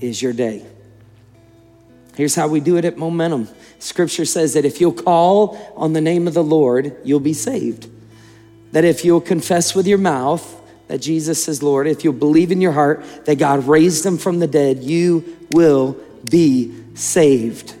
is 0.00 0.20
your 0.20 0.32
day 0.32 0.66
Here's 2.18 2.34
how 2.34 2.48
we 2.48 2.58
do 2.58 2.76
it 2.76 2.84
at 2.84 2.98
Momentum. 2.98 3.46
Scripture 3.78 4.24
says 4.24 4.54
that 4.54 4.64
if 4.64 4.80
you'll 4.80 4.92
call 4.92 5.56
on 5.76 5.92
the 5.92 6.00
name 6.00 6.26
of 6.26 6.34
the 6.34 6.42
Lord, 6.42 6.96
you'll 7.04 7.20
be 7.20 7.32
saved. 7.32 7.88
That 8.72 8.84
if 8.84 9.04
you'll 9.04 9.20
confess 9.20 9.72
with 9.72 9.86
your 9.86 9.98
mouth 9.98 10.60
that 10.88 10.98
Jesus 10.98 11.46
is 11.46 11.62
Lord, 11.62 11.86
if 11.86 12.02
you'll 12.02 12.12
believe 12.12 12.50
in 12.50 12.60
your 12.60 12.72
heart 12.72 13.04
that 13.26 13.38
God 13.38 13.68
raised 13.68 14.04
him 14.04 14.18
from 14.18 14.40
the 14.40 14.48
dead, 14.48 14.82
you 14.82 15.46
will 15.52 15.96
be 16.28 16.74
saved. 16.96 17.76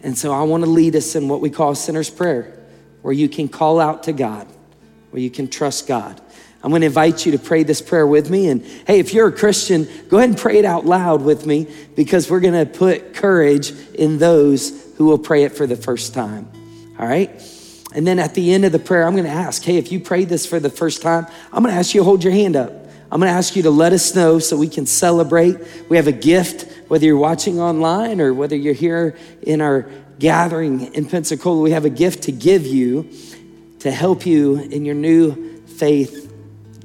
And 0.00 0.16
so 0.16 0.32
I 0.32 0.44
want 0.44 0.64
to 0.64 0.70
lead 0.70 0.96
us 0.96 1.14
in 1.14 1.28
what 1.28 1.42
we 1.42 1.50
call 1.50 1.74
sinner's 1.74 2.08
prayer, 2.08 2.58
where 3.02 3.12
you 3.12 3.28
can 3.28 3.46
call 3.46 3.78
out 3.78 4.04
to 4.04 4.14
God, 4.14 4.48
where 5.10 5.20
you 5.20 5.28
can 5.28 5.48
trust 5.48 5.86
God. 5.86 6.18
I'm 6.66 6.70
going 6.70 6.80
to 6.80 6.86
invite 6.86 7.24
you 7.24 7.30
to 7.30 7.38
pray 7.38 7.62
this 7.62 7.80
prayer 7.80 8.08
with 8.08 8.28
me. 8.28 8.48
And 8.48 8.60
hey, 8.88 8.98
if 8.98 9.14
you're 9.14 9.28
a 9.28 9.32
Christian, 9.32 9.86
go 10.08 10.18
ahead 10.18 10.30
and 10.30 10.36
pray 10.36 10.58
it 10.58 10.64
out 10.64 10.84
loud 10.84 11.22
with 11.22 11.46
me 11.46 11.68
because 11.94 12.28
we're 12.28 12.40
going 12.40 12.54
to 12.54 12.66
put 12.66 13.14
courage 13.14 13.70
in 13.94 14.18
those 14.18 14.92
who 14.96 15.04
will 15.04 15.16
pray 15.16 15.44
it 15.44 15.52
for 15.52 15.68
the 15.68 15.76
first 15.76 16.12
time. 16.12 16.50
All 16.98 17.06
right? 17.06 17.30
And 17.94 18.04
then 18.04 18.18
at 18.18 18.34
the 18.34 18.52
end 18.52 18.64
of 18.64 18.72
the 18.72 18.80
prayer, 18.80 19.06
I'm 19.06 19.12
going 19.12 19.26
to 19.26 19.30
ask, 19.30 19.62
hey, 19.62 19.76
if 19.76 19.92
you 19.92 20.00
prayed 20.00 20.28
this 20.28 20.44
for 20.44 20.58
the 20.58 20.68
first 20.68 21.02
time, 21.02 21.28
I'm 21.52 21.62
going 21.62 21.72
to 21.72 21.78
ask 21.78 21.94
you 21.94 22.00
to 22.00 22.04
hold 22.04 22.24
your 22.24 22.32
hand 22.32 22.56
up. 22.56 22.72
I'm 23.12 23.20
going 23.20 23.30
to 23.30 23.38
ask 23.38 23.54
you 23.54 23.62
to 23.62 23.70
let 23.70 23.92
us 23.92 24.16
know 24.16 24.40
so 24.40 24.56
we 24.56 24.66
can 24.66 24.86
celebrate. 24.86 25.58
We 25.88 25.98
have 25.98 26.08
a 26.08 26.12
gift, 26.12 26.68
whether 26.88 27.06
you're 27.06 27.16
watching 27.16 27.60
online 27.60 28.20
or 28.20 28.34
whether 28.34 28.56
you're 28.56 28.74
here 28.74 29.16
in 29.40 29.60
our 29.60 29.88
gathering 30.18 30.92
in 30.94 31.06
Pensacola, 31.06 31.62
we 31.62 31.70
have 31.70 31.84
a 31.84 31.90
gift 31.90 32.24
to 32.24 32.32
give 32.32 32.66
you 32.66 33.08
to 33.78 33.92
help 33.92 34.26
you 34.26 34.56
in 34.56 34.84
your 34.84 34.96
new 34.96 35.60
faith 35.66 36.26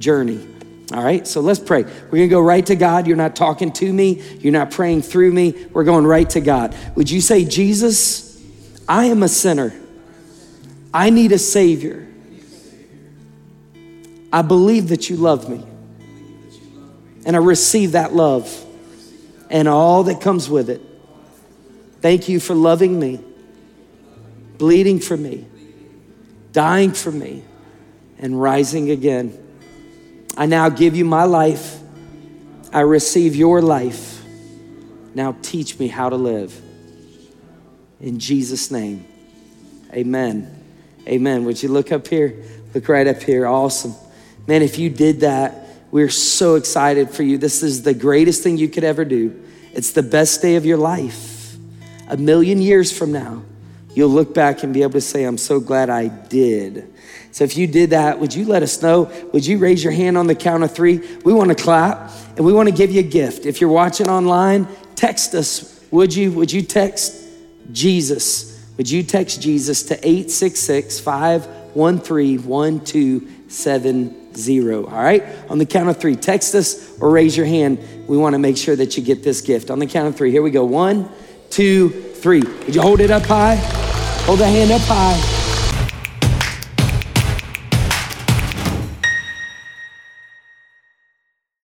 journey. 0.02 0.46
All 0.92 1.02
right, 1.02 1.26
so 1.26 1.40
let's 1.40 1.60
pray. 1.60 1.84
We're 1.84 2.10
gonna 2.10 2.28
go 2.28 2.40
right 2.40 2.66
to 2.66 2.76
God. 2.76 3.06
You're 3.06 3.16
not 3.16 3.34
talking 3.34 3.72
to 3.72 3.90
me, 3.90 4.20
you're 4.40 4.52
not 4.52 4.70
praying 4.70 5.02
through 5.02 5.32
me. 5.32 5.66
We're 5.72 5.84
going 5.84 6.04
right 6.04 6.28
to 6.30 6.40
God. 6.40 6.76
Would 6.96 7.10
you 7.10 7.22
say, 7.22 7.46
Jesus, 7.46 8.38
I 8.86 9.06
am 9.06 9.22
a 9.22 9.28
sinner, 9.28 9.72
I 10.92 11.08
need 11.08 11.32
a 11.32 11.38
Savior. 11.38 12.08
I 14.34 14.40
believe 14.42 14.88
that 14.88 15.10
you 15.10 15.16
love 15.16 15.48
me, 15.48 15.64
and 17.24 17.36
I 17.36 17.38
receive 17.38 17.92
that 17.92 18.14
love 18.14 18.66
and 19.50 19.68
all 19.68 20.04
that 20.04 20.22
comes 20.22 20.48
with 20.48 20.70
it. 20.70 20.80
Thank 22.00 22.28
you 22.28 22.40
for 22.40 22.54
loving 22.54 22.98
me, 22.98 23.20
bleeding 24.56 24.98
for 24.98 25.16
me, 25.16 25.46
dying 26.52 26.92
for 26.92 27.12
me, 27.12 27.44
and 28.18 28.40
rising 28.40 28.90
again. 28.90 29.38
I 30.36 30.46
now 30.46 30.68
give 30.68 30.96
you 30.96 31.04
my 31.04 31.24
life. 31.24 31.78
I 32.72 32.80
receive 32.80 33.36
your 33.36 33.60
life. 33.60 34.22
Now 35.14 35.36
teach 35.42 35.78
me 35.78 35.88
how 35.88 36.08
to 36.08 36.16
live. 36.16 36.58
In 38.00 38.18
Jesus' 38.18 38.70
name, 38.70 39.04
amen. 39.92 40.58
Amen. 41.06 41.44
Would 41.44 41.62
you 41.62 41.68
look 41.68 41.92
up 41.92 42.06
here? 42.06 42.42
Look 42.74 42.88
right 42.88 43.06
up 43.06 43.22
here. 43.22 43.46
Awesome. 43.46 43.94
Man, 44.46 44.62
if 44.62 44.78
you 44.78 44.88
did 44.88 45.20
that, 45.20 45.68
we're 45.90 46.08
so 46.08 46.54
excited 46.54 47.10
for 47.10 47.22
you. 47.22 47.38
This 47.38 47.62
is 47.62 47.82
the 47.82 47.92
greatest 47.92 48.42
thing 48.42 48.56
you 48.56 48.68
could 48.68 48.84
ever 48.84 49.04
do. 49.04 49.40
It's 49.72 49.92
the 49.92 50.02
best 50.02 50.40
day 50.40 50.56
of 50.56 50.64
your 50.64 50.78
life. 50.78 51.54
A 52.08 52.16
million 52.16 52.60
years 52.60 52.96
from 52.96 53.12
now, 53.12 53.42
you'll 53.94 54.08
look 54.08 54.34
back 54.34 54.62
and 54.62 54.72
be 54.72 54.82
able 54.82 54.92
to 54.92 55.00
say, 55.00 55.24
I'm 55.24 55.38
so 55.38 55.60
glad 55.60 55.90
I 55.90 56.08
did. 56.08 56.92
So 57.32 57.44
if 57.44 57.56
you 57.56 57.66
did 57.66 57.90
that, 57.90 58.18
would 58.18 58.34
you 58.34 58.44
let 58.44 58.62
us 58.62 58.82
know? 58.82 59.10
Would 59.32 59.46
you 59.46 59.58
raise 59.58 59.82
your 59.82 59.92
hand 59.92 60.18
on 60.18 60.26
the 60.26 60.34
count 60.34 60.62
of 60.62 60.74
three? 60.74 60.98
We 61.24 61.32
want 61.32 61.48
to 61.48 61.54
clap 61.54 62.10
and 62.36 62.44
we 62.44 62.52
want 62.52 62.68
to 62.68 62.74
give 62.74 62.92
you 62.92 63.00
a 63.00 63.04
gift. 63.04 63.46
If 63.46 63.60
you're 63.60 63.70
watching 63.70 64.08
online, 64.08 64.68
text 64.96 65.34
us. 65.34 65.80
Would 65.90 66.14
you? 66.14 66.32
Would 66.32 66.52
you 66.52 66.62
text 66.62 67.26
Jesus? 67.72 68.70
Would 68.76 68.90
you 68.90 69.02
text 69.02 69.40
Jesus 69.40 69.82
to 69.84 69.94
866 69.96 71.00
513 71.00 72.44
1270? 72.44 74.70
All 74.70 74.84
right? 74.84 75.24
On 75.50 75.58
the 75.58 75.66
count 75.66 75.90
of 75.90 75.98
three, 75.98 76.16
text 76.16 76.54
us 76.54 76.98
or 76.98 77.10
raise 77.10 77.36
your 77.36 77.46
hand. 77.46 77.78
We 78.08 78.16
want 78.16 78.34
to 78.34 78.38
make 78.38 78.56
sure 78.56 78.74
that 78.76 78.96
you 78.96 79.02
get 79.02 79.22
this 79.22 79.42
gift. 79.42 79.70
On 79.70 79.78
the 79.78 79.86
count 79.86 80.08
of 80.08 80.16
three, 80.16 80.30
here 80.30 80.42
we 80.42 80.50
go. 80.50 80.64
One, 80.64 81.10
two, 81.50 82.11
three. 82.22 82.42
Would 82.42 82.74
you 82.74 82.80
hold 82.80 83.00
it 83.00 83.10
up 83.10 83.24
high? 83.24 83.56
Hold 84.26 84.38
the 84.38 84.46
hand 84.46 84.70
up 84.70 84.80
high. 84.82 85.41